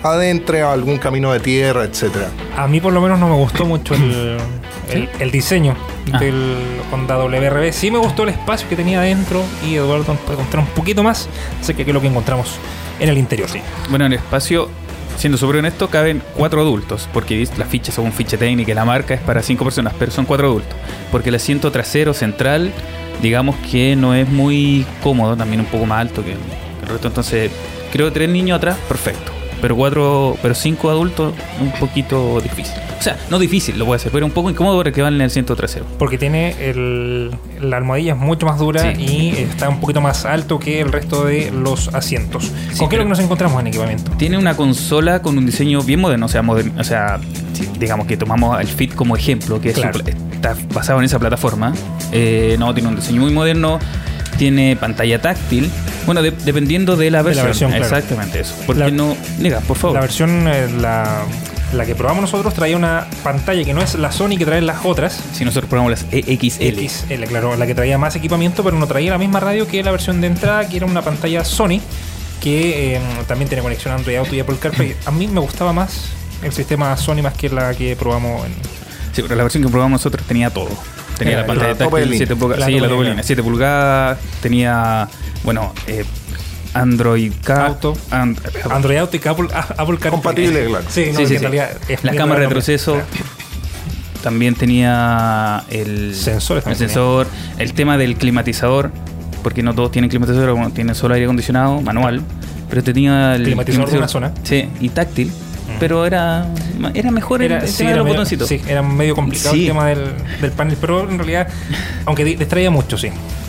adentre 0.02 0.62
a 0.62 0.72
algún 0.72 0.98
camino 0.98 1.32
de 1.32 1.40
tierra, 1.40 1.84
etcétera. 1.84 2.28
A 2.56 2.66
mí 2.66 2.80
por 2.80 2.92
lo 2.92 3.00
menos 3.00 3.18
no 3.20 3.28
me 3.28 3.36
gustó 3.36 3.64
mucho 3.64 3.94
el, 3.94 4.38
el- 4.90 5.08
el 5.20 5.30
diseño 5.30 5.76
Ah. 6.12 6.18
del 6.18 6.56
Honda 6.90 7.16
WRB. 7.16 7.72
Sí 7.72 7.92
me 7.92 7.98
gustó 7.98 8.24
el 8.24 8.30
espacio 8.30 8.68
que 8.68 8.74
tenía 8.74 8.98
adentro 9.00 9.40
y 9.64 9.76
Eduardo 9.76 10.12
nos 10.14 10.20
puede 10.22 10.36
contar 10.36 10.58
un 10.58 10.66
poquito 10.66 11.04
más 11.04 11.28
acerca 11.60 11.78
de 11.78 11.84
qué 11.84 11.90
es 11.92 11.94
lo 11.94 12.00
que 12.00 12.08
encontramos 12.08 12.56
en 12.98 13.08
el 13.08 13.18
interior. 13.18 13.48
Sí. 13.48 13.60
Bueno, 13.88 14.06
en 14.06 14.14
el 14.14 14.18
espacio, 14.18 14.68
siendo 15.16 15.38
súper 15.38 15.56
honesto, 15.56 15.88
caben 15.88 16.22
cuatro 16.36 16.60
adultos, 16.60 17.08
porque 17.12 17.46
la 17.56 17.64
ficha 17.66 17.92
según 17.92 18.12
ficha 18.12 18.36
técnica 18.36 18.74
la 18.74 18.84
marca 18.84 19.14
es 19.14 19.20
para 19.20 19.42
cinco 19.42 19.64
personas, 19.64 19.94
pero 19.98 20.10
son 20.10 20.24
cuatro 20.24 20.48
adultos. 20.48 20.76
Porque 21.10 21.28
el 21.28 21.34
asiento 21.36 21.70
trasero 21.70 22.14
central, 22.14 22.72
digamos 23.20 23.56
que 23.70 23.96
no 23.96 24.14
es 24.14 24.28
muy 24.28 24.86
cómodo, 25.02 25.36
también 25.36 25.60
un 25.60 25.66
poco 25.66 25.86
más 25.86 26.00
alto 26.00 26.24
que 26.24 26.32
el, 26.32 26.88
resto. 26.88 27.08
Entonces, 27.08 27.50
creo 27.92 28.12
tres 28.12 28.28
niños 28.28 28.56
atrás, 28.56 28.76
perfecto. 28.88 29.31
Pero 29.62 29.76
cuatro, 29.76 30.36
pero 30.42 30.54
cinco 30.54 30.90
adultos, 30.90 31.32
un 31.60 31.70
poquito 31.80 32.40
difícil. 32.42 32.74
O 32.98 33.02
sea, 33.02 33.16
no 33.30 33.38
difícil, 33.38 33.78
lo 33.78 33.86
puede 33.86 33.96
hacer, 33.96 34.12
pero 34.12 34.26
un 34.26 34.32
poco 34.32 34.50
incómodo 34.50 34.76
porque 34.82 35.00
van 35.02 35.14
en 35.14 35.22
el 35.22 35.26
asiento 35.28 35.56
trasero. 35.56 35.86
Porque 35.98 36.18
tiene 36.18 36.54
el, 36.68 37.30
la 37.60 37.78
almohadilla 37.78 38.12
es 38.12 38.18
mucho 38.18 38.44
más 38.46 38.58
dura 38.58 38.94
Sí. 38.94 39.02
y 39.02 39.28
está 39.38 39.68
un 39.70 39.80
poquito 39.80 40.00
más 40.00 40.24
alto 40.24 40.58
que 40.58 40.80
el 40.80 40.92
resto 40.92 41.24
de 41.24 41.50
los 41.50 41.88
asientos. 41.94 42.50
¿Con 42.78 42.88
qué 42.88 42.96
es 42.96 42.98
lo 42.98 43.04
que 43.06 43.08
nos 43.10 43.18
encontramos 43.20 43.60
en 43.60 43.68
equipamiento? 43.68 44.10
Tiene 44.18 44.36
una 44.38 44.56
consola 44.56 45.22
con 45.22 45.38
un 45.38 45.46
diseño 45.46 45.80
bien 45.82 46.00
moderno, 46.00 46.26
o 46.26 46.28
sea, 46.28 46.42
modern- 46.42 46.78
o 46.78 46.84
sea 46.84 47.18
digamos 47.78 48.06
que 48.06 48.16
tomamos 48.16 48.60
el 48.60 48.66
Fit 48.68 48.94
como 48.94 49.16
ejemplo, 49.16 49.60
que 49.60 49.70
es 49.70 49.74
Claro. 49.76 50.00
pla- 50.00 50.14
está 50.32 50.56
basado 50.74 50.98
en 50.98 51.04
esa 51.04 51.18
plataforma. 51.18 51.72
Eh, 52.12 52.56
no, 52.58 52.72
tiene 52.74 52.88
un 52.88 52.96
diseño 52.96 53.20
muy 53.22 53.32
moderno, 53.32 53.78
tiene 54.38 54.76
pantalla 54.76 55.20
táctil. 55.20 55.70
Bueno, 56.06 56.22
de- 56.22 56.30
dependiendo 56.32 56.96
de 56.96 57.10
la 57.10 57.18
la 57.18 57.22
versión. 57.22 57.70
claro. 57.70 57.84
Exactamente 57.84 58.40
eso. 58.40 58.54
¿Por 58.66 58.76
La- 58.76 58.86
qué 58.86 58.92
no? 58.92 59.16
Diga, 59.38 59.60
por 59.60 59.76
favor. 59.76 59.94
La 59.94 60.00
versión, 60.00 60.46
eh, 60.48 60.68
la, 60.80 61.22
la 61.72 61.86
que 61.86 61.94
probamos 61.94 62.22
nosotros, 62.22 62.52
traía 62.54 62.76
una 62.76 63.06
pantalla 63.22 63.62
que 63.64 63.72
no 63.74 63.80
es 63.82 63.94
la 63.94 64.10
Sony 64.12 64.36
que 64.36 64.44
traen 64.44 64.66
las 64.66 64.84
otras. 64.84 65.18
si 65.32 65.44
nosotros 65.44 65.68
probamos 65.70 65.92
las 65.92 66.06
E 66.12 66.24
EXL. 66.26 66.88
XL, 66.88 67.24
claro, 67.28 67.56
la 67.56 67.66
que 67.66 67.74
traía 67.74 67.98
más 67.98 68.16
equipamiento, 68.16 68.64
pero 68.64 68.76
no 68.78 68.86
traía 68.86 69.10
la 69.12 69.18
misma 69.18 69.40
radio 69.40 69.66
que 69.66 69.82
la 69.82 69.90
versión 69.90 70.20
de 70.20 70.26
entrada, 70.26 70.68
que 70.68 70.76
era 70.78 70.86
una 70.86 71.02
pantalla 71.02 71.44
Sony, 71.44 71.80
que 72.40 72.96
eh, 72.96 73.00
también 73.28 73.48
tiene 73.48 73.62
conexión 73.62 73.94
Android 73.94 74.16
Auto 74.16 74.34
y 74.34 74.40
Apple 74.40 74.56
CarPlay. 74.58 74.96
A 75.06 75.10
mí 75.12 75.28
me 75.28 75.40
gustaba 75.40 75.72
más 75.72 76.06
el 76.42 76.52
sistema 76.52 76.96
Sony 76.96 77.22
más 77.22 77.34
que 77.34 77.48
la 77.48 77.72
que 77.74 77.94
probamos 77.94 78.44
en... 78.46 78.52
Sí, 79.12 79.22
pero 79.22 79.36
la 79.36 79.44
versión 79.44 79.62
que 79.62 79.68
probamos 79.68 80.00
nosotros 80.00 80.26
tenía 80.26 80.50
todo. 80.50 80.70
Tenía 81.24 81.38
la 81.40 81.46
pantalla 81.46 81.68
la 81.68 81.74
tope 81.78 81.84
de 81.84 81.90
táctil, 81.90 82.10
línea. 82.10 82.18
7 82.26 82.36
pulgadas. 82.36 82.64
Sí, 82.66 82.72
tope 82.72 82.80
la 82.80 82.86
de 82.86 82.92
doble 82.92 82.96
línea. 83.04 83.10
línea. 83.12 83.22
7 83.24 83.42
pulgadas. 83.42 84.18
Tenía, 84.40 85.08
bueno, 85.44 85.72
eh, 85.86 86.04
Android 86.74 87.32
Car- 87.44 87.66
Auto. 87.66 87.94
And- 88.10 88.38
Android 88.70 88.96
Auto 88.98 89.16
y 89.16 89.28
Apple, 89.28 89.48
ah, 89.54 89.66
Apple 89.76 89.98
CarPlay. 89.98 90.10
Compatible, 90.10 90.66
claro. 90.66 90.84
Sí, 90.88 91.06
no, 91.12 91.26
Sí, 91.26 91.34
en 91.36 91.40
realidad 91.42 91.70
es 91.88 92.02
La 92.04 92.14
cámara 92.14 92.40
de 92.40 92.46
retroceso. 92.46 92.92
claro. 92.94 93.06
También 94.22 94.54
tenía 94.54 95.64
el 95.68 96.14
Sensores 96.14 96.64
el 96.64 96.70
también 96.72 96.88
sensor, 96.90 97.26
el 97.58 97.72
tema 97.74 97.98
del 97.98 98.14
climatizador, 98.14 98.92
porque 99.42 99.64
no 99.64 99.74
todos 99.74 99.90
tienen 99.90 100.08
climatizador, 100.08 100.48
algunos 100.50 100.72
tienen 100.74 100.94
solo 100.94 101.14
aire 101.14 101.26
acondicionado, 101.26 101.80
manual, 101.80 102.22
pero 102.68 102.78
este 102.78 102.92
tenía 102.94 103.34
el 103.34 103.42
Climatizador 103.42 103.90
de 103.90 103.98
una 103.98 104.06
zona. 104.06 104.32
Sí, 104.44 104.68
y 104.80 104.90
táctil, 104.90 105.32
pero 105.82 106.06
era 106.06 106.46
era 106.94 107.10
mejor 107.10 107.42
el, 107.42 107.50
Era, 107.50 107.60
el 107.62 107.68
sí, 107.68 107.78
tema 107.78 107.88
de 107.88 107.92
era 107.94 107.96
los 107.98 108.04
medio, 108.04 108.14
botoncitos. 108.18 108.48
sí, 108.48 108.60
era 108.68 108.82
medio 108.82 109.16
complicado 109.16 109.52
Sí. 109.52 109.62
el 109.62 109.66
tema 109.66 109.86
del, 109.88 110.04
del 110.40 110.50
panel, 110.52 110.76
pero 110.80 111.10
en 111.10 111.18
realidad, 111.18 111.48
aunque 112.06 112.24
di- 112.24 112.36
distraía 112.36 112.70
mucho, 112.70 112.96
sí, 112.96 113.08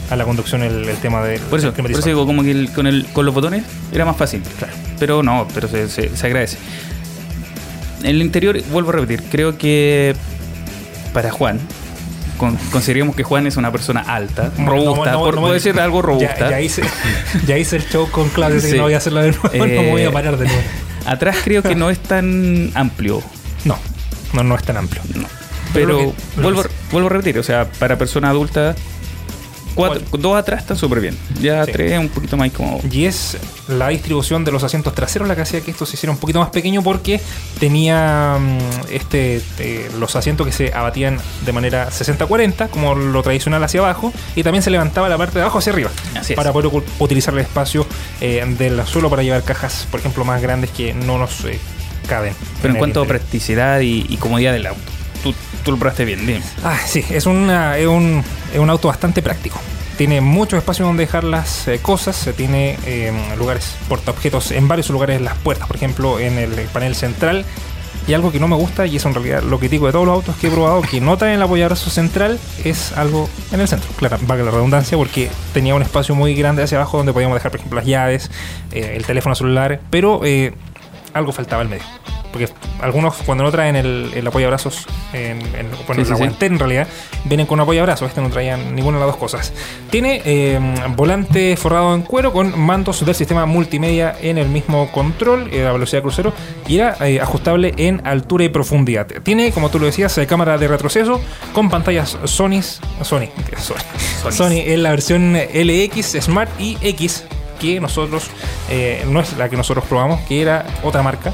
a 0.10 0.16
la 0.16 0.26
conducción 0.26 0.64
el, 0.64 0.84
el 0.90 0.98
tema 0.98 1.24
del 1.24 1.40
Por 1.42 1.60
eso, 1.60 1.72
por 1.74 1.92
eso 1.92 2.02
digo, 2.02 2.26
como 2.26 2.42
que 2.42 2.50
el- 2.50 2.72
con, 2.72 2.88
el, 2.88 3.06
con 3.14 3.26
los 3.28 3.36
botones 3.36 3.64
era 3.92 4.04
más 4.06 4.18
fácil. 4.18 4.42
Pero 5.00 5.22
no, 5.22 5.48
pero 5.54 5.68
se, 5.68 5.88
se- 5.90 6.16
se 6.18 6.26
agradece. 6.26 6.58
En 8.02 8.08
el 8.10 8.22
interior, 8.24 8.60
vuelvo 8.72 8.90
a 8.90 8.94
repetir, 8.94 9.24
creo 9.30 9.56
que 9.58 10.16
para 11.14 11.30
Juan, 11.32 11.60
con- 12.38 12.58
consideremos 12.72 13.16
que 13.16 13.22
Juan 13.24 13.46
es 13.46 13.58
una 13.58 13.72
persona 13.72 14.02
alta, 14.02 14.52
No, 14.58 14.72
robusta, 14.72 15.12
no, 15.12 15.20
no, 15.20 15.24
por, 15.26 15.36
no, 15.36 15.42
puede 15.42 15.54
no, 15.54 15.60
ser 15.60 15.80
algo 15.80 16.02
robusta. 16.02 16.36
Ya, 16.40 16.50
ya 16.50 16.62
hice, 16.62 16.82
ya 17.48 17.58
hice 17.60 17.76
el 17.76 17.88
show 17.88 18.10
con 18.10 18.28
Claudio, 18.30 18.58
así 18.58 18.66
Sí. 18.68 18.72
que 18.74 18.78
no 18.80 18.84
voy 18.86 18.96
a 18.96 18.98
hacerlo 18.98 19.22
de 19.22 19.30
nuevo, 19.32 19.50
no 19.56 19.66
Eh, 19.66 19.90
voy 19.92 20.04
a 20.04 20.12
parar 20.12 20.38
de 20.38 20.46
nuevo. 20.48 20.62
Atrás 21.06 21.38
creo 21.44 21.62
que 21.64 21.76
no 21.76 21.90
es 21.90 22.00
tan 22.00 22.72
amplio. 22.76 23.22
No, 23.66 23.78
no, 24.34 24.44
no 24.44 24.56
es 24.56 24.64
tan 24.64 24.78
amplio. 24.78 25.02
No. 25.16 25.28
Pero 25.74 25.98
Pero, 25.98 25.98
que- 26.36 26.42
vuelvo, 26.42 26.64
vuelvo 26.92 27.08
a 27.08 27.12
repetir, 27.12 27.40
o 27.40 27.44
sea, 27.44 27.66
para 27.80 27.98
persona 27.98 28.30
adulta, 28.30 28.76
cuatro, 29.74 30.02
dos 30.18 30.36
atrás 30.38 30.62
están 30.62 30.78
súper 30.78 31.00
bien. 31.02 31.18
Ya 31.42 31.66
Sí. 31.66 31.72
tres 31.72 32.00
un 32.00 32.10
poquito 32.10 32.38
más 32.38 32.52
como... 32.52 32.80
Y 32.92 33.06
es 33.06 33.38
la 33.68 33.90
distribución 33.90 34.44
de 34.44 34.52
los 34.52 34.64
asientos 34.64 34.94
traseros 34.94 35.28
la 35.28 35.36
que 35.36 35.42
hacía 35.42 35.62
que 35.62 35.72
esto 35.72 35.86
se 35.86 35.96
hiciera 35.96 36.12
un 36.12 36.18
poquito 36.18 36.40
más 36.40 36.50
pequeño 36.50 36.82
porque 36.84 37.20
tenía 37.60 38.38
mm, 38.40 38.58
este 38.92 39.42
eh, 39.60 39.90
los 40.00 40.16
asientos 40.16 40.46
que 40.46 40.54
se 40.54 40.74
abatían 40.74 41.18
de 41.46 41.52
manera 41.54 41.90
60-40, 41.90 42.70
como 42.70 42.96
lo 42.96 43.24
tradicional 43.24 43.64
hacia 43.64 43.80
abajo, 43.80 44.12
y 44.36 44.44
también 44.44 44.62
se 44.64 44.70
levantaba 44.70 45.10
la 45.10 45.18
parte 45.18 45.36
de 45.36 45.42
abajo 45.42 45.60
hacia 45.60 45.74
arriba 45.74 45.90
Así 46.20 46.34
es. 46.34 46.38
para 46.38 46.52
poder 46.52 46.72
utilizar 47.00 47.34
el 47.34 47.40
espacio 47.42 47.86
eh, 48.22 48.44
del 48.58 48.86
suelo 48.86 49.10
para 49.10 49.24
llevar 49.24 49.44
cajas, 49.44 49.88
por 49.90 50.00
ejemplo, 50.00 50.26
más 50.26 50.42
grandes 50.42 50.70
que 50.72 50.94
no 50.94 51.18
nos 51.18 51.46
eh, 51.46 51.60
caben. 52.08 52.34
Pero 52.62 52.74
en 52.74 52.78
cuanto 52.80 53.02
a 53.02 53.06
practicidad 53.06 53.80
y, 53.80 54.06
y 54.10 54.18
comodidad 54.18 54.54
del 54.54 54.66
auto, 54.68 54.82
tú, 55.24 55.34
tú 55.64 55.72
lo 55.72 55.78
probaste 55.78 56.06
bien, 56.06 56.26
bien. 56.26 56.44
Ah, 56.64 56.78
sí, 56.86 57.04
es, 57.10 57.26
una, 57.26 57.78
es, 57.78 57.88
un, 57.88 58.24
es 58.54 58.60
un 58.60 58.70
auto 58.70 58.88
bastante 58.88 59.22
práctico. 59.22 59.60
tiene 59.98 60.22
mucho 60.22 60.58
espacio 60.58 60.86
donde 60.86 61.04
dejar 61.04 61.24
las 61.24 61.68
eh, 61.68 61.80
cosas, 61.80 62.16
se 62.16 62.34
tiene 62.34 62.78
eh, 62.86 63.12
lugares 63.38 63.76
portaobjetos 63.88 64.52
en 64.52 64.68
varios 64.68 64.90
lugares, 64.90 65.22
las 65.22 65.36
puertas, 65.38 65.68
por 65.68 65.76
ejemplo, 65.76 66.20
en 66.20 66.38
el 66.38 66.52
panel 66.74 66.96
central. 66.96 67.46
Y 68.06 68.14
algo 68.14 68.34
que 68.34 68.40
no 68.40 68.50
me 68.50 68.56
gusta, 68.58 68.86
y 68.86 68.98
eso 68.98 69.08
en 69.08 69.14
realidad 69.14 69.44
lo 69.44 69.60
critico 69.60 69.86
de 69.86 69.94
todos 69.94 70.06
los 70.06 70.16
autos 70.16 70.36
que 70.36 70.48
he 70.48 70.52
probado, 70.52 70.82
que 70.82 71.00
no 71.00 71.18
traen 71.18 71.36
el 71.36 71.42
apoyabrazo 71.42 71.90
central, 71.90 72.38
es 72.66 72.92
algo 72.98 73.30
en 73.54 73.62
el 73.62 73.68
centro. 73.68 73.90
Claro, 73.96 74.18
valga 74.24 74.44
la 74.44 74.52
redundancia, 74.52 74.98
porque 74.98 75.30
tenía 75.54 75.74
un 75.74 75.82
espacio 75.82 76.14
muy 76.14 76.36
grande 76.36 76.64
hacia 76.64 76.80
abajo 76.80 76.98
donde 76.98 77.14
podíamos 77.14 77.36
dejar, 77.36 77.52
por 77.52 77.62
ejemplo, 77.62 77.78
las 77.78 77.86
llaves, 77.86 78.30
eh, 78.74 78.96
el 78.98 79.06
teléfono 79.06 79.36
celular, 79.36 79.80
pero 79.90 80.20
eh, 80.26 80.54
algo 81.14 81.32
faltaba 81.32 81.62
al 81.62 81.70
medio. 81.70 81.84
Porque 82.34 82.50
algunos, 82.82 83.16
cuando 83.26 83.44
no 83.44 83.52
traen 83.52 83.76
el, 83.76 84.12
el 84.16 84.28
apoyabrazos, 84.28 84.88
en, 85.14 85.40
en, 85.56 85.70
bueno, 85.88 86.02
Sí, 86.02 86.06
sí, 86.06 86.10
la 86.10 86.18
sí. 86.18 86.24
guantera 86.24 86.54
en 86.54 86.60
realidad, 86.60 86.88
vienen 87.26 87.46
con 87.46 87.60
un 87.60 87.62
apoyabrazo. 87.62 88.06
Este 88.08 88.20
no 88.20 88.30
traían 88.30 88.76
ninguna 88.76 88.98
de 88.98 89.06
las 89.06 89.14
dos 89.14 89.18
cosas. 89.20 89.54
Tiene 89.92 90.22
eh, 90.26 90.60
volante 90.96 91.56
forrado 91.56 91.94
en 91.94 92.02
cuero 92.02 92.34
con 92.34 92.60
mandos 92.60 93.06
del 93.06 93.14
sistema 93.16 93.46
multimedia 93.46 94.16
en 94.20 94.38
el 94.40 94.50
mismo 94.50 94.92
control, 94.92 95.50
eh, 95.54 95.66
a 95.68 95.72
velocidad 95.72 96.02
crucero, 96.02 96.34
y 96.68 96.80
era 96.80 96.98
eh, 97.08 97.22
ajustable 97.22 97.74
en 97.78 98.06
altura 98.06 98.46
y 98.46 98.50
profundidad. 98.50 99.06
Tiene, 99.24 99.52
como 99.52 99.70
tú 99.70 99.80
lo 99.80 99.86
decías, 99.86 100.18
eh, 100.18 100.26
cámara 100.26 100.58
de 100.58 100.68
retroceso 100.68 101.22
con 101.54 101.70
pantallas 101.70 102.18
Sony, 102.26 102.62
Sony, 103.04 103.30
Sony. 103.58 104.32
Sony 104.32 104.62
en 104.66 104.82
la 104.84 104.90
versión 104.90 105.36
LX 105.36 106.18
Smart 106.20 106.50
y 106.60 106.78
X 106.82 107.26
que 107.60 107.80
nosotros 107.80 108.26
eh, 108.70 109.06
no 109.08 109.20
es 109.22 109.38
la 109.38 109.48
que 109.50 109.56
nosotros 109.56 109.86
probamos, 109.86 110.20
que 110.22 110.42
era 110.42 110.66
otra 110.84 111.02
marca 111.04 111.34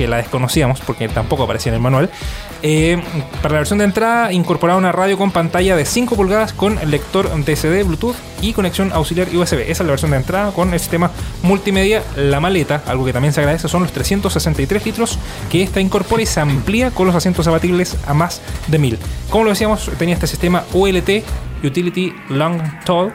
que 0.00 0.08
la 0.08 0.16
desconocíamos 0.16 0.80
porque 0.80 1.10
tampoco 1.10 1.42
aparecía 1.42 1.68
en 1.68 1.74
el 1.74 1.82
manual. 1.82 2.08
Eh, 2.62 3.02
para 3.42 3.52
la 3.52 3.60
versión 3.60 3.80
de 3.80 3.84
entrada 3.84 4.32
incorporaba 4.32 4.78
una 4.78 4.92
radio 4.92 5.18
con 5.18 5.30
pantalla 5.30 5.76
de 5.76 5.84
5 5.84 6.16
pulgadas 6.16 6.54
con 6.54 6.78
lector 6.90 7.28
DCD, 7.44 7.84
Bluetooth 7.84 8.16
y 8.40 8.54
conexión 8.54 8.92
auxiliar 8.94 9.28
USB. 9.28 9.60
Esa 9.60 9.70
es 9.70 9.80
la 9.80 9.90
versión 9.90 10.12
de 10.12 10.16
entrada 10.16 10.52
con 10.52 10.72
el 10.72 10.80
sistema 10.80 11.10
multimedia. 11.42 12.02
La 12.16 12.40
maleta, 12.40 12.82
algo 12.86 13.04
que 13.04 13.12
también 13.12 13.34
se 13.34 13.40
agradece, 13.40 13.68
son 13.68 13.82
los 13.82 13.92
363 13.92 14.86
litros 14.86 15.18
que 15.50 15.62
esta 15.62 15.82
incorpora 15.82 16.22
y 16.22 16.26
se 16.26 16.40
amplía 16.40 16.90
con 16.92 17.06
los 17.06 17.14
asientos 17.14 17.46
abatibles 17.46 17.98
a 18.06 18.14
más 18.14 18.40
de 18.68 18.78
1000. 18.78 18.98
Como 19.28 19.44
lo 19.44 19.50
decíamos, 19.50 19.90
tenía 19.98 20.14
este 20.14 20.26
sistema 20.26 20.64
ULT, 20.72 21.10
Utility 21.62 22.14
Long 22.30 22.58
Tall, 22.86 23.12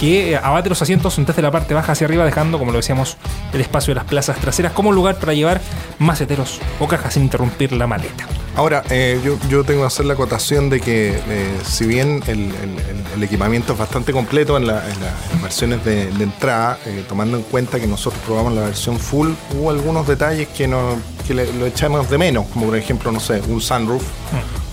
que 0.00 0.32
eh, 0.32 0.36
abate 0.36 0.68
los 0.68 0.80
asientos 0.82 1.16
desde 1.16 1.42
la 1.42 1.50
parte 1.50 1.74
baja 1.74 1.92
hacia 1.92 2.06
arriba, 2.06 2.24
dejando, 2.24 2.58
como 2.58 2.72
lo 2.72 2.78
decíamos, 2.78 3.16
el 3.52 3.60
espacio 3.60 3.92
de 3.92 3.96
las 3.96 4.04
plazas 4.04 4.38
traseras 4.38 4.72
como 4.72 4.92
lugar 4.92 5.16
para 5.18 5.32
llevar 5.34 5.60
maceteros 5.98 6.60
o 6.80 6.86
cajas 6.88 7.14
sin 7.14 7.24
interrumpir 7.24 7.72
la 7.72 7.86
maleta. 7.86 8.26
Ahora, 8.54 8.82
eh, 8.90 9.20
yo, 9.24 9.36
yo 9.50 9.64
tengo 9.64 9.80
que 9.82 9.86
hacer 9.86 10.06
la 10.06 10.14
acotación 10.14 10.70
de 10.70 10.80
que 10.80 11.20
eh, 11.28 11.58
si 11.64 11.84
bien 11.86 12.22
el, 12.26 12.38
el- 12.38 12.50
el- 12.54 13.04
el 13.16 13.22
equipamiento 13.22 13.74
es 13.74 13.78
bastante 13.78 14.12
completo 14.12 14.56
en, 14.56 14.66
la- 14.66 14.82
en 14.88 15.00
la- 15.00 15.08
en 15.08 15.32
las 15.32 15.42
versiones 15.42 15.84
de, 15.84 16.10
de 16.10 16.24
entrada, 16.24 16.78
eh, 16.86 17.04
tomando 17.08 17.36
en 17.36 17.42
cuenta 17.44 17.78
que 17.80 17.86
nosotros 17.86 18.22
probamos 18.26 18.54
la 18.54 18.62
versión 18.62 18.98
full, 18.98 19.30
hubo 19.54 19.70
algunos 19.70 20.06
detalles 20.06 20.48
que, 20.48 20.66
no, 20.68 20.96
que 21.26 21.34
le- 21.34 21.52
lo 21.52 21.66
echamos 21.66 22.08
de 22.08 22.16
menos, 22.18 22.46
como 22.48 22.66
por 22.66 22.76
ejemplo, 22.76 23.12
no 23.12 23.20
sé, 23.20 23.42
un 23.48 23.60
sunroof, 23.60 24.02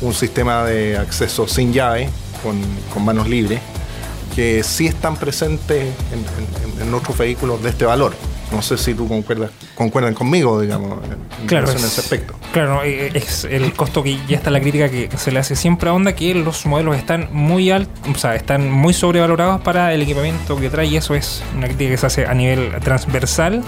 un 0.01 0.13
sistema 0.13 0.63
de 0.63 0.97
acceso 0.97 1.47
sin 1.47 1.73
llave, 1.73 2.09
con, 2.41 2.59
con 2.93 3.03
manos 3.05 3.27
libres, 3.29 3.59
que 4.35 4.63
sí 4.63 4.87
están 4.87 5.15
presentes 5.17 5.93
en, 6.11 6.19
en- 6.81 6.87
en 6.87 6.93
otros 6.93 7.17
vehículos 7.17 7.61
de 7.63 7.69
este 7.69 7.85
valor. 7.85 8.13
No 8.51 8.61
sé 8.61 8.77
si 8.77 8.93
tú 8.93 9.07
concuerdas, 9.07 9.49
concuerdan 9.73 10.13
conmigo, 10.13 10.59
digamos, 10.61 10.99
en, 11.05 11.57
es, 11.57 11.75
ese 11.83 12.01
aspecto. 12.01 12.35
claro 12.51 12.75
no, 12.75 12.83
eh, 12.83 13.09
es 13.15 13.45
el 13.45 13.73
costo 13.73 14.03
que 14.03 14.17
ya 14.27 14.37
está 14.37 14.51
la 14.51 14.59
crítica 14.61 14.89
que 14.89 15.09
se 15.17 15.31
le 15.31 15.39
hace 15.39 15.55
siempre 15.55 15.89
a 15.89 15.93
Honda, 15.93 16.13
que 16.13 16.35
los 16.35 16.65
modelos 16.67 16.95
están 16.97 17.29
muy 17.31 17.71
altos, 17.71 17.93
o 18.15 18.19
sea, 18.19 18.35
están 18.35 18.69
muy 18.69 18.93
sobrevalorados 18.93 19.61
para 19.61 19.91
el 19.93 20.03
equipamiento 20.03 20.55
que 20.57 20.69
trae 20.69 20.85
y 20.85 20.97
eso 20.97 21.15
es 21.15 21.41
una 21.57 21.65
crítica 21.67 21.91
que 21.91 21.97
se 21.97 22.05
hace 22.05 22.25
a 22.27 22.33
nivel 22.35 22.71
transversal 22.83 23.63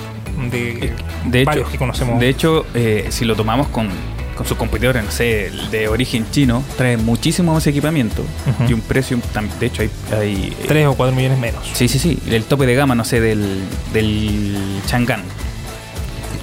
de, 0.52 0.94
De 1.26 1.42
hecho, 1.42 1.46
varios 1.50 1.70
que 1.70 1.78
conocemos. 1.80 2.20
De 2.20 2.30
hecho, 2.30 2.66
eh, 2.76 3.08
si 3.10 3.26
lo 3.26 3.36
tomamos 3.36 3.68
con, 3.70 3.90
con 4.36 4.46
sus 4.46 4.58
competidores, 4.58 5.04
no 5.04 5.12
sé, 5.12 5.52
de 5.72 5.88
origen 5.88 6.26
chino, 6.32 6.64
trae 6.78 6.98
muchísimo 6.98 7.54
más 7.54 7.66
equipamiento 7.68 8.24
y 8.68 8.74
un 8.74 8.82
precio, 8.82 9.20
de 9.60 9.66
hecho 9.66 9.82
hay... 9.82 9.90
hay 10.12 10.56
eh, 10.60 10.66
3 10.68 10.88
o 10.88 10.94
4 10.96 11.16
millones 11.16 11.40
menos. 11.40 11.64
Sí, 11.74 11.88
sí, 11.88 12.00
sí. 12.00 12.20
El 12.28 12.44
tope 12.44 12.66
de 12.66 12.76
gama, 12.76 12.96
no 12.96 13.06
sé, 13.06 13.22
del, 13.22 13.62
del 13.94 14.58
Chang'an. 14.88 15.24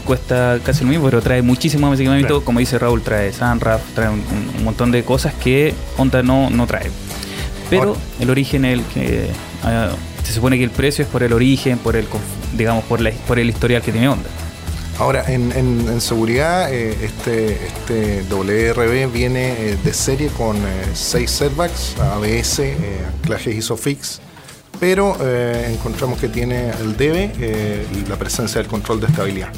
Cuesta 0.05 0.59
casi 0.65 0.85
lo 0.85 0.91
mismo, 0.91 1.05
pero 1.05 1.23
trae 1.23 1.43
muchísimo 1.43 1.89
más 1.89 1.99
equipamiento. 1.99 2.29
Claro. 2.29 2.45
Como 2.45 2.59
dice 2.59 2.79
Raúl, 2.79 3.03
trae 3.03 3.33
Sunroof, 3.33 3.83
trae 3.95 4.09
un, 4.09 4.65
montón 4.65 4.91
de 4.91 5.05
cosas 5.05 5.35
que 5.35 5.75
Honda 5.97 6.23
no, 6.23 6.51
no 6.51 6.67
trae. 6.67 6.91
Pero 7.71 7.83
Ahora- 7.91 8.01
el 8.19 8.31
origen, 8.31 8.65
el 8.65 8.83
que 8.85 9.29
ah, 9.63 9.91
se 10.25 10.33
supone 10.33 10.59
que 10.59 10.65
el 10.65 10.71
precio 10.71 11.05
es 11.05 11.11
por 11.11 11.23
el 11.23 11.33
origen, 11.33 11.79
por 11.79 11.97
el, 11.97 12.07
digamos, 12.57 12.85
por, 12.85 13.01
la, 13.01 13.11
por 13.29 13.39
el 13.39 13.49
historial 13.49 13.83
que 13.83 13.93
tiene 13.93 14.09
Honda. 14.09 14.29
Ahora, 14.99 15.25
en, 15.27 15.53
en- 15.53 16.01
seguridad, 16.01 16.73
eh, 16.73 16.97
este, 17.03 17.59
este 17.67 18.23
WRB 18.29 19.11
viene 19.13 19.53
eh, 19.53 19.79
de 19.83 19.93
serie 19.93 20.29
con 20.29 20.57
6 20.95 21.31
setbacks, 21.31 21.97
ABS, 21.99 22.59
eh, 22.61 22.77
anclajes 23.17 23.55
ISOFIX, 23.57 24.21
pero 24.79 25.17
eh, 25.21 25.71
encontramos 25.73 26.21
que 26.21 26.29
tiene 26.29 26.71
el 26.71 26.97
eh, 26.99 27.87
y 27.93 28.09
la 28.09 28.17
presencia 28.17 28.61
del 28.61 28.69
control 28.71 29.01
de 29.01 29.07
estabilidad. 29.07 29.49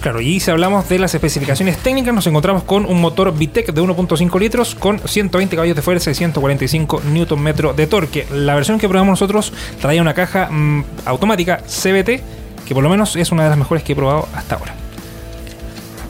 Claro, 0.00 0.20
y 0.20 0.38
si 0.38 0.50
hablamos 0.52 0.88
de 0.88 1.00
las 1.00 1.14
especificaciones 1.14 1.78
técnicas, 1.78 2.14
nos 2.14 2.26
encontramos 2.28 2.62
con 2.62 2.84
un 2.86 3.00
motor 3.00 3.32
VTEC 3.32 3.72
de 3.72 3.82
1.5 3.82 4.38
litros 4.38 4.74
con 4.76 5.00
120 5.00 5.56
caballos 5.56 5.74
de 5.74 5.82
fuerza 5.82 6.10
y 6.10 6.14
145 6.14 7.02
Nm 7.04 7.74
de 7.74 7.86
torque. 7.88 8.26
La 8.32 8.54
versión 8.54 8.78
que 8.78 8.88
probamos 8.88 9.14
nosotros 9.14 9.52
traía 9.80 10.00
una 10.02 10.14
caja 10.14 10.48
mm, 10.48 10.84
automática 11.06 11.58
CBT, 11.66 12.20
que 12.66 12.74
por 12.74 12.82
lo 12.82 12.90
menos 12.90 13.16
es 13.16 13.32
una 13.32 13.44
de 13.44 13.48
las 13.48 13.58
mejores 13.58 13.82
que 13.82 13.92
he 13.92 13.96
probado 13.96 14.28
hasta 14.34 14.56
ahora. 14.56 14.74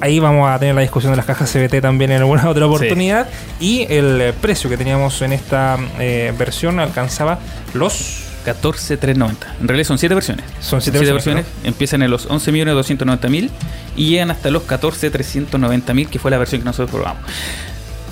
Ahí 0.00 0.18
vamos 0.20 0.48
a 0.48 0.59
tener 0.59 0.74
la 0.74 0.82
discusión 0.82 1.12
de 1.12 1.16
las 1.16 1.26
cajas 1.26 1.50
CBT 1.50 1.80
también 1.80 2.11
en 2.11 2.18
alguna 2.18 2.48
otra 2.48 2.66
oportunidad. 2.66 3.28
Y 3.61 3.86
el 3.88 4.20
eh, 4.20 4.32
precio 4.32 4.68
que 4.68 4.76
teníamos 4.76 5.20
en 5.22 5.32
esta 5.32 5.78
eh, 5.98 6.34
versión 6.36 6.80
alcanzaba 6.80 7.38
los 7.74 8.24
14,390. 8.44 9.57
En 9.61 9.68
realidad 9.68 9.88
son 9.88 9.98
7 9.98 10.14
versiones. 10.14 10.44
Son 10.61 10.80
siete 10.80 10.98
versiones, 10.98 11.46
Empiezan 11.64 12.02
en 12.02 12.11
los 12.11 12.28
11.290.000 12.28 13.50
y 13.96 14.11
llegan 14.11 14.30
hasta 14.30 14.50
los 14.50 14.66
14.390.000, 14.66 16.09
que 16.09 16.18
fue 16.18 16.30
la 16.30 16.38
versión 16.38 16.61
que 16.61 16.66
nosotros 16.66 16.90
probamos. 16.90 17.22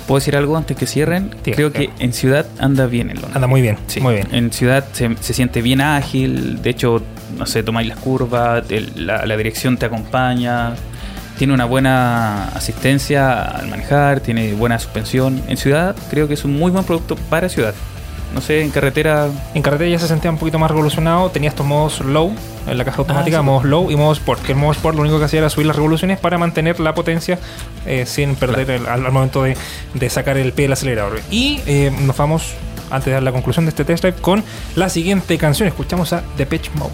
¿Puedo 0.07 0.19
decir 0.19 0.35
algo 0.35 0.55
antes 0.55 0.77
que 0.77 0.85
cierren? 0.85 1.31
Sí, 1.43 1.51
Creo 1.51 1.71
claro. 1.71 1.91
que 1.97 2.03
en 2.03 2.13
ciudad 2.13 2.45
anda 2.59 2.85
bien 2.85 3.09
el 3.09 3.17
Honda. 3.17 3.31
Anda 3.35 3.47
muy 3.47 3.61
bien, 3.61 3.77
Sí, 3.87 3.99
muy 4.01 4.15
bien. 4.15 4.27
En 4.31 4.51
ciudad 4.51 4.85
se, 4.93 5.09
se 5.19 5.33
siente 5.33 5.61
bien 5.61 5.81
ágil. 5.81 6.61
De 6.61 6.69
hecho, 6.69 7.01
no 7.37 7.45
sé, 7.45 7.63
tomáis 7.63 7.87
las 7.87 7.97
curvas, 7.97 8.63
el- 8.69 8.91
la, 9.07 9.25
la 9.25 9.35
dirección 9.37 9.77
te 9.77 9.85
acompaña. 9.87 10.73
Tiene 11.39 11.53
una 11.53 11.65
buena 11.65 12.49
asistencia 12.49 13.41
al 13.41 13.67
manejar, 13.67 14.19
tiene 14.21 14.53
buena 14.53 14.79
suspensión. 14.79 15.41
En 15.47 15.57
ciudad, 15.57 15.95
creo 16.09 16.27
que 16.27 16.35
es 16.35 16.45
un 16.45 16.53
muy 16.57 16.71
buen 16.71 16.85
producto 16.85 17.15
para 17.29 17.49
ciudad. 17.49 17.73
No 18.35 18.41
sé, 18.41 18.61
en 18.61 18.69
carretera. 18.69 19.29
En 19.53 19.61
carretera 19.61 19.89
ya 19.89 19.97
se 19.97 20.07
sentía 20.07 20.29
un 20.29 20.37
poquito 20.37 20.59
más 20.59 20.69
revolucionado. 20.69 21.31
Tenía 21.31 21.49
estos 21.49 21.65
modos 21.65 22.01
low 22.01 22.35
en 22.67 22.77
la 22.77 22.83
caja 22.85 22.97
automática, 22.97 23.37
Ah, 23.37 23.41
sí. 23.41 23.45
modos 23.45 23.63
low 23.63 23.89
y 23.89 23.95
modo 23.95 24.11
sport. 24.11 24.43
Que 24.43 24.51
el 24.51 24.57
modo 24.57 24.73
sport 24.73 24.95
lo 24.95 25.01
único 25.03 25.17
que 25.19 25.25
hacía 25.25 25.39
era 25.39 25.49
subir 25.49 25.65
las 25.67 25.75
revoluciones 25.77 26.19
para 26.19 26.37
mantener 26.37 26.79
la 26.81 26.93
potencia 26.93 27.39
eh, 27.85 28.05
sin 28.05 28.35
perder 28.35 28.69
el- 28.71 28.85
al, 28.87 29.05
al 29.05 29.11
momento 29.13 29.41
de, 29.43 29.55
de 29.93 30.09
sacar 30.09 30.37
el 30.37 30.51
pie 30.51 30.65
del 30.65 30.73
acelerador. 30.73 31.21
Y 31.31 31.61
eh, 31.65 31.91
nos 32.01 32.17
vamos, 32.17 32.53
antes 32.91 33.05
de 33.05 33.11
dar 33.13 33.23
la 33.23 33.31
conclusión 33.31 33.65
de 33.65 33.69
este 33.69 33.85
test 33.85 34.03
drive, 34.03 34.17
con 34.21 34.43
la 34.75 34.89
siguiente 34.89 35.37
canción. 35.37 35.67
Escuchamos 35.69 36.11
a 36.11 36.21
Depeche 36.37 36.71
Mode. 36.75 36.91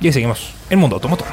Y 0.00 0.06
ahí 0.06 0.12
seguimos. 0.14 0.54
El 0.70 0.78
mundo 0.78 0.96
automotor. 0.96 1.26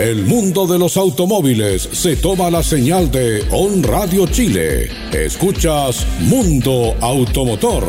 El 0.00 0.24
mundo 0.24 0.66
de 0.66 0.78
los 0.78 0.96
automóviles 0.96 1.86
se 1.92 2.16
toma 2.16 2.48
la 2.48 2.62
señal 2.62 3.10
de 3.10 3.44
On 3.50 3.82
Radio 3.82 4.26
Chile. 4.26 4.88
Escuchas 5.12 6.06
Mundo 6.20 6.96
Automotor. 7.02 7.86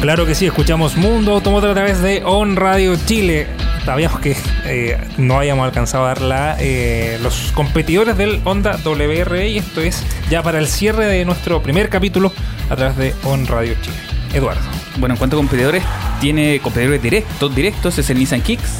Claro 0.00 0.26
que 0.26 0.36
sí, 0.36 0.46
escuchamos 0.46 0.96
Mundo 0.96 1.32
Automotor 1.32 1.70
a 1.70 1.74
través 1.74 2.00
de 2.02 2.22
On 2.24 2.54
Radio 2.54 2.94
Chile. 3.04 3.48
Sabíamos 3.84 4.20
que 4.20 4.36
eh, 4.64 4.96
no 5.16 5.38
habíamos 5.38 5.64
alcanzado 5.64 6.04
a 6.04 6.08
dar 6.08 6.20
la, 6.20 6.56
eh, 6.60 7.18
los 7.20 7.50
competidores 7.50 8.16
del 8.16 8.40
Honda 8.44 8.78
WRE 8.84 9.48
y 9.48 9.58
esto 9.58 9.80
es 9.80 10.04
ya 10.30 10.44
para 10.44 10.60
el 10.60 10.68
cierre 10.68 11.06
de 11.06 11.24
nuestro 11.24 11.60
primer 11.64 11.88
capítulo 11.88 12.32
a 12.70 12.76
través 12.76 12.96
de 12.96 13.14
On 13.24 13.44
Radio 13.44 13.74
Chile. 13.82 13.96
Eduardo. 14.34 14.62
Bueno, 14.98 15.16
en 15.16 15.18
cuanto 15.18 15.34
a 15.34 15.40
competidores, 15.40 15.82
tiene 16.20 16.60
competidores 16.60 17.02
directos, 17.02 17.52
directos, 17.56 17.98
es 17.98 18.08
el 18.08 18.20
Nissan 18.20 18.40
Kicks, 18.40 18.70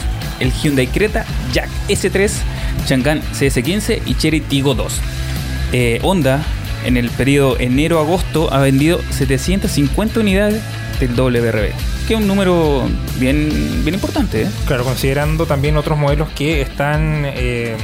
el 0.41 0.53
Hyundai 0.53 0.87
Creta, 0.87 1.25
Jack 1.53 1.69
S3, 1.89 2.31
Chang'an 2.87 3.23
CS15 3.33 4.03
y 4.07 4.15
Cherry 4.15 4.41
Tiggo 4.41 4.75
2. 4.75 5.01
Eh, 5.73 5.99
Honda, 6.03 6.43
en 6.85 6.97
el 6.97 7.11
periodo 7.11 7.59
enero-agosto, 7.59 8.53
ha 8.53 8.61
vendido 8.61 9.01
750 9.11 10.21
unidades 10.21 10.63
del 11.01 11.15
WRB, 11.15 11.73
que 12.07 12.15
es 12.15 12.21
un 12.21 12.27
número 12.27 12.89
bien, 13.19 13.83
bien 13.83 13.95
importante. 13.95 14.43
¿eh? 14.43 14.49
Claro, 14.67 14.85
considerando 14.85 15.47
también 15.47 15.77
otros 15.77 15.99
modelos 15.99 16.29
que 16.31 16.61
están 16.61 17.23
eh, 17.25 17.77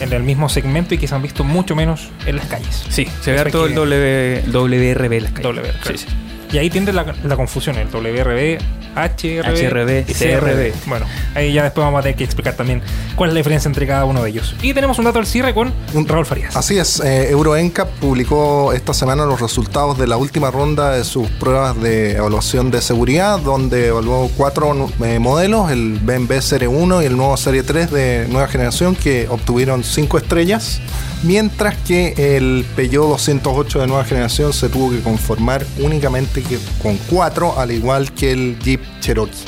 en 0.00 0.12
el 0.12 0.22
mismo 0.22 0.48
segmento 0.48 0.94
y 0.94 0.98
que 0.98 1.06
se 1.06 1.14
han 1.14 1.22
visto 1.22 1.44
mucho 1.44 1.74
menos 1.74 2.08
en 2.26 2.36
las 2.36 2.46
calles. 2.46 2.84
Sí, 2.88 3.06
se 3.20 3.32
ve 3.32 3.40
harto 3.40 3.66
el 3.66 3.74
W, 3.74 4.42
WRB 4.46 5.12
en 5.12 5.22
las 5.22 5.32
calles. 5.32 5.62
Sí, 5.84 5.98
sí. 5.98 6.06
Y 6.52 6.58
ahí 6.58 6.68
tiene 6.70 6.92
la, 6.92 7.14
la 7.24 7.36
confusión, 7.36 7.76
el 7.76 7.88
WRB, 7.88 8.58
HRB, 8.96 9.68
HRB, 9.70 10.04
y 10.10 10.14
CRB. 10.14 10.72
Bueno, 10.86 11.06
ahí 11.34 11.52
ya 11.52 11.62
después 11.62 11.84
vamos 11.84 12.00
a 12.00 12.02
tener 12.02 12.16
que 12.16 12.24
explicar 12.24 12.54
también 12.54 12.82
cuál 13.14 13.30
es 13.30 13.34
la 13.34 13.38
diferencia 13.38 13.68
entre 13.68 13.86
cada 13.86 14.04
uno 14.04 14.22
de 14.22 14.30
ellos. 14.30 14.56
Y 14.62 14.74
tenemos 14.74 14.98
un 14.98 15.04
dato 15.04 15.20
al 15.20 15.26
cierre 15.26 15.54
con 15.54 15.72
Un- 15.94 16.08
Raúl 16.08 16.26
Farías. 16.26 16.56
Así 16.56 16.76
es, 16.76 16.98
eh, 17.00 17.30
EuroNCAP 17.30 17.88
publicó 18.00 18.72
esta 18.72 18.92
semana 18.92 19.24
los 19.26 19.40
resultados 19.40 19.96
de 19.96 20.08
la 20.08 20.16
última 20.16 20.50
ronda 20.50 20.90
de 20.96 21.04
sus 21.04 21.28
pruebas 21.30 21.80
de 21.80 22.16
evaluación 22.16 22.72
de 22.72 22.82
seguridad, 22.82 23.38
donde 23.38 23.86
evaluó 23.88 24.28
cuatro 24.36 24.88
eh, 25.04 25.18
modelos, 25.20 25.70
el 25.70 26.00
BMW 26.02 26.40
Serie 26.40 26.66
1 26.66 27.02
y 27.02 27.06
el 27.06 27.16
nuevo 27.16 27.36
Serie 27.36 27.62
3 27.62 27.92
de 27.92 28.26
nueva 28.28 28.48
generación, 28.48 28.96
que 28.96 29.28
obtuvieron 29.28 29.84
cinco 29.84 30.18
estrellas, 30.18 30.80
mientras 31.22 31.76
que 31.78 32.36
el 32.36 32.64
Peugeot 32.76 33.08
208 33.08 33.80
de 33.80 33.86
nueva 33.86 34.04
generación 34.04 34.52
se 34.52 34.68
tuvo 34.68 34.90
que 34.90 35.00
conformar 35.00 35.64
únicamente 35.78 36.42
con 36.82 36.96
cuatro, 37.08 37.58
al 37.58 37.70
igual 37.72 38.12
que 38.12 38.32
el 38.32 38.58
Jeep 38.58 38.80
Cherokee. 39.00 39.44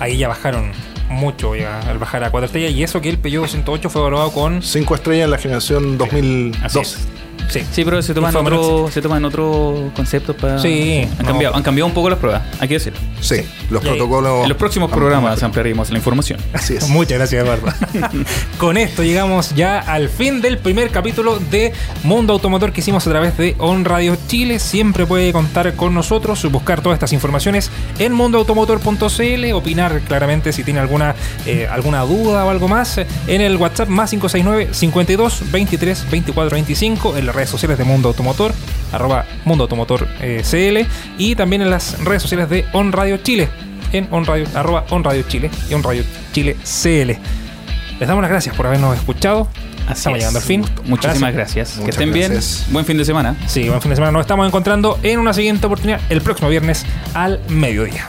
Ahí 0.00 0.18
ya 0.18 0.28
bajaron 0.28 0.72
mucho 1.08 1.56
ya, 1.56 1.80
al 1.80 1.98
bajar 1.98 2.24
a 2.24 2.30
cuatro 2.30 2.46
estrellas. 2.46 2.72
Y 2.72 2.82
eso 2.82 3.00
que 3.00 3.08
el 3.08 3.18
Peugeot 3.18 3.42
208 3.42 3.90
fue 3.90 4.02
evaluado 4.02 4.32
con. 4.32 4.62
Cinco 4.62 4.94
estrellas 4.94 5.24
en 5.24 5.30
la 5.30 5.38
generación 5.38 5.98
2012. 5.98 6.98
Sí, 7.48 7.62
Sí, 7.72 7.84
pero 7.84 8.02
se 8.02 8.14
toman, 8.14 8.34
otro, 8.36 8.90
se 8.92 9.00
toman 9.00 9.24
otros 9.24 9.92
conceptos 9.94 10.36
para. 10.36 10.58
Sí, 10.58 11.02
Han, 11.18 11.18
no. 11.18 11.24
cambiado, 11.24 11.54
han 11.56 11.62
cambiado 11.62 11.86
un 11.86 11.94
poco 11.94 12.10
las 12.10 12.18
pruebas, 12.18 12.42
hay 12.60 12.68
que 12.68 12.74
decirlo. 12.74 12.98
Sí, 13.20 13.36
los 13.70 13.82
protocolos. 13.82 14.42
En 14.42 14.48
los 14.48 14.58
próximos 14.58 14.90
programas 14.90 15.42
ampliaremos 15.42 15.90
la 15.90 15.98
información. 15.98 16.40
Así 16.52 16.74
es. 16.76 16.88
Muchas 16.88 17.18
gracias, 17.18 17.42
Eduardo. 17.42 17.66
Con 18.58 18.76
esto 18.76 19.02
llegamos 19.02 19.54
ya 19.54 19.78
al 19.78 20.08
fin 20.08 20.40
del 20.40 20.58
primer 20.58 20.90
capítulo 20.90 21.38
de 21.38 21.72
Mundo 22.04 22.34
Automotor 22.34 22.72
que 22.72 22.80
hicimos 22.80 23.06
a 23.06 23.10
través 23.10 23.36
de 23.36 23.54
On 23.58 23.84
Radio 23.84 24.16
Chile. 24.26 24.58
Siempre 24.58 25.06
puede 25.06 25.32
contar 25.32 25.74
con 25.74 25.94
nosotros, 25.94 26.50
buscar 26.50 26.80
todas 26.82 26.96
estas 26.96 27.12
informaciones 27.12 27.70
en 27.98 28.12
mundoautomotor.cl, 28.12 29.52
opinar 29.54 30.00
claramente 30.02 30.52
si 30.52 30.64
tiene 30.64 30.80
alguna, 30.80 31.14
eh, 31.46 31.66
alguna 31.70 32.02
duda 32.02 32.44
o 32.44 32.50
algo 32.50 32.68
más 32.68 32.98
en 32.98 33.40
el 33.40 33.56
WhatsApp 33.56 33.88
más 33.88 34.10
569 34.10 34.74
52 34.74 35.50
23 35.50 36.10
24 36.10 36.54
25, 36.54 37.16
en 37.16 37.26
las 37.26 37.34
redes 37.38 37.50
sociales 37.50 37.78
de 37.78 37.84
Mundo 37.84 38.08
Automotor, 38.08 38.52
arroba 38.92 39.24
Mundo 39.44 39.64
Automotor 39.64 40.08
eh, 40.20 40.42
CL 40.42 40.88
y 41.18 41.36
también 41.36 41.62
en 41.62 41.70
las 41.70 42.02
redes 42.02 42.20
sociales 42.20 42.50
de 42.50 42.64
On 42.72 42.90
Radio 42.90 43.18
Chile, 43.18 43.48
en 43.92 44.08
on 44.10 44.26
radio, 44.26 44.44
arroba 44.54 44.84
On 44.90 45.04
Radio 45.04 45.22
Chile 45.28 45.48
y 45.70 45.74
On 45.74 45.82
Radio 45.84 46.02
Chile 46.32 46.56
CL. 46.64 47.16
Les 48.00 48.08
damos 48.08 48.22
las 48.22 48.30
gracias 48.30 48.56
por 48.56 48.66
habernos 48.66 48.96
escuchado. 48.96 49.48
Así 49.86 50.00
Estamos 50.00 50.18
es. 50.18 50.22
llegando 50.22 50.38
al 50.40 50.44
fin. 50.44 50.64
Muchísimas 50.84 51.32
gracias. 51.32 51.80
Que 51.82 51.90
estén 51.90 52.10
gracias. 52.12 52.62
bien. 52.64 52.72
Buen 52.72 52.84
fin 52.84 52.98
de 52.98 53.04
semana. 53.04 53.36
Sí, 53.46 53.68
buen 53.68 53.80
fin 53.80 53.90
de 53.90 53.96
semana. 53.96 54.12
Nos 54.12 54.22
estamos 54.22 54.46
encontrando 54.46 54.98
en 55.04 55.18
una 55.20 55.32
siguiente 55.32 55.66
oportunidad 55.66 56.00
el 56.10 56.20
próximo 56.20 56.48
viernes 56.50 56.84
al 57.14 57.40
mediodía. 57.48 58.08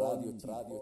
radio, 0.00 0.32
radio, 0.48 0.79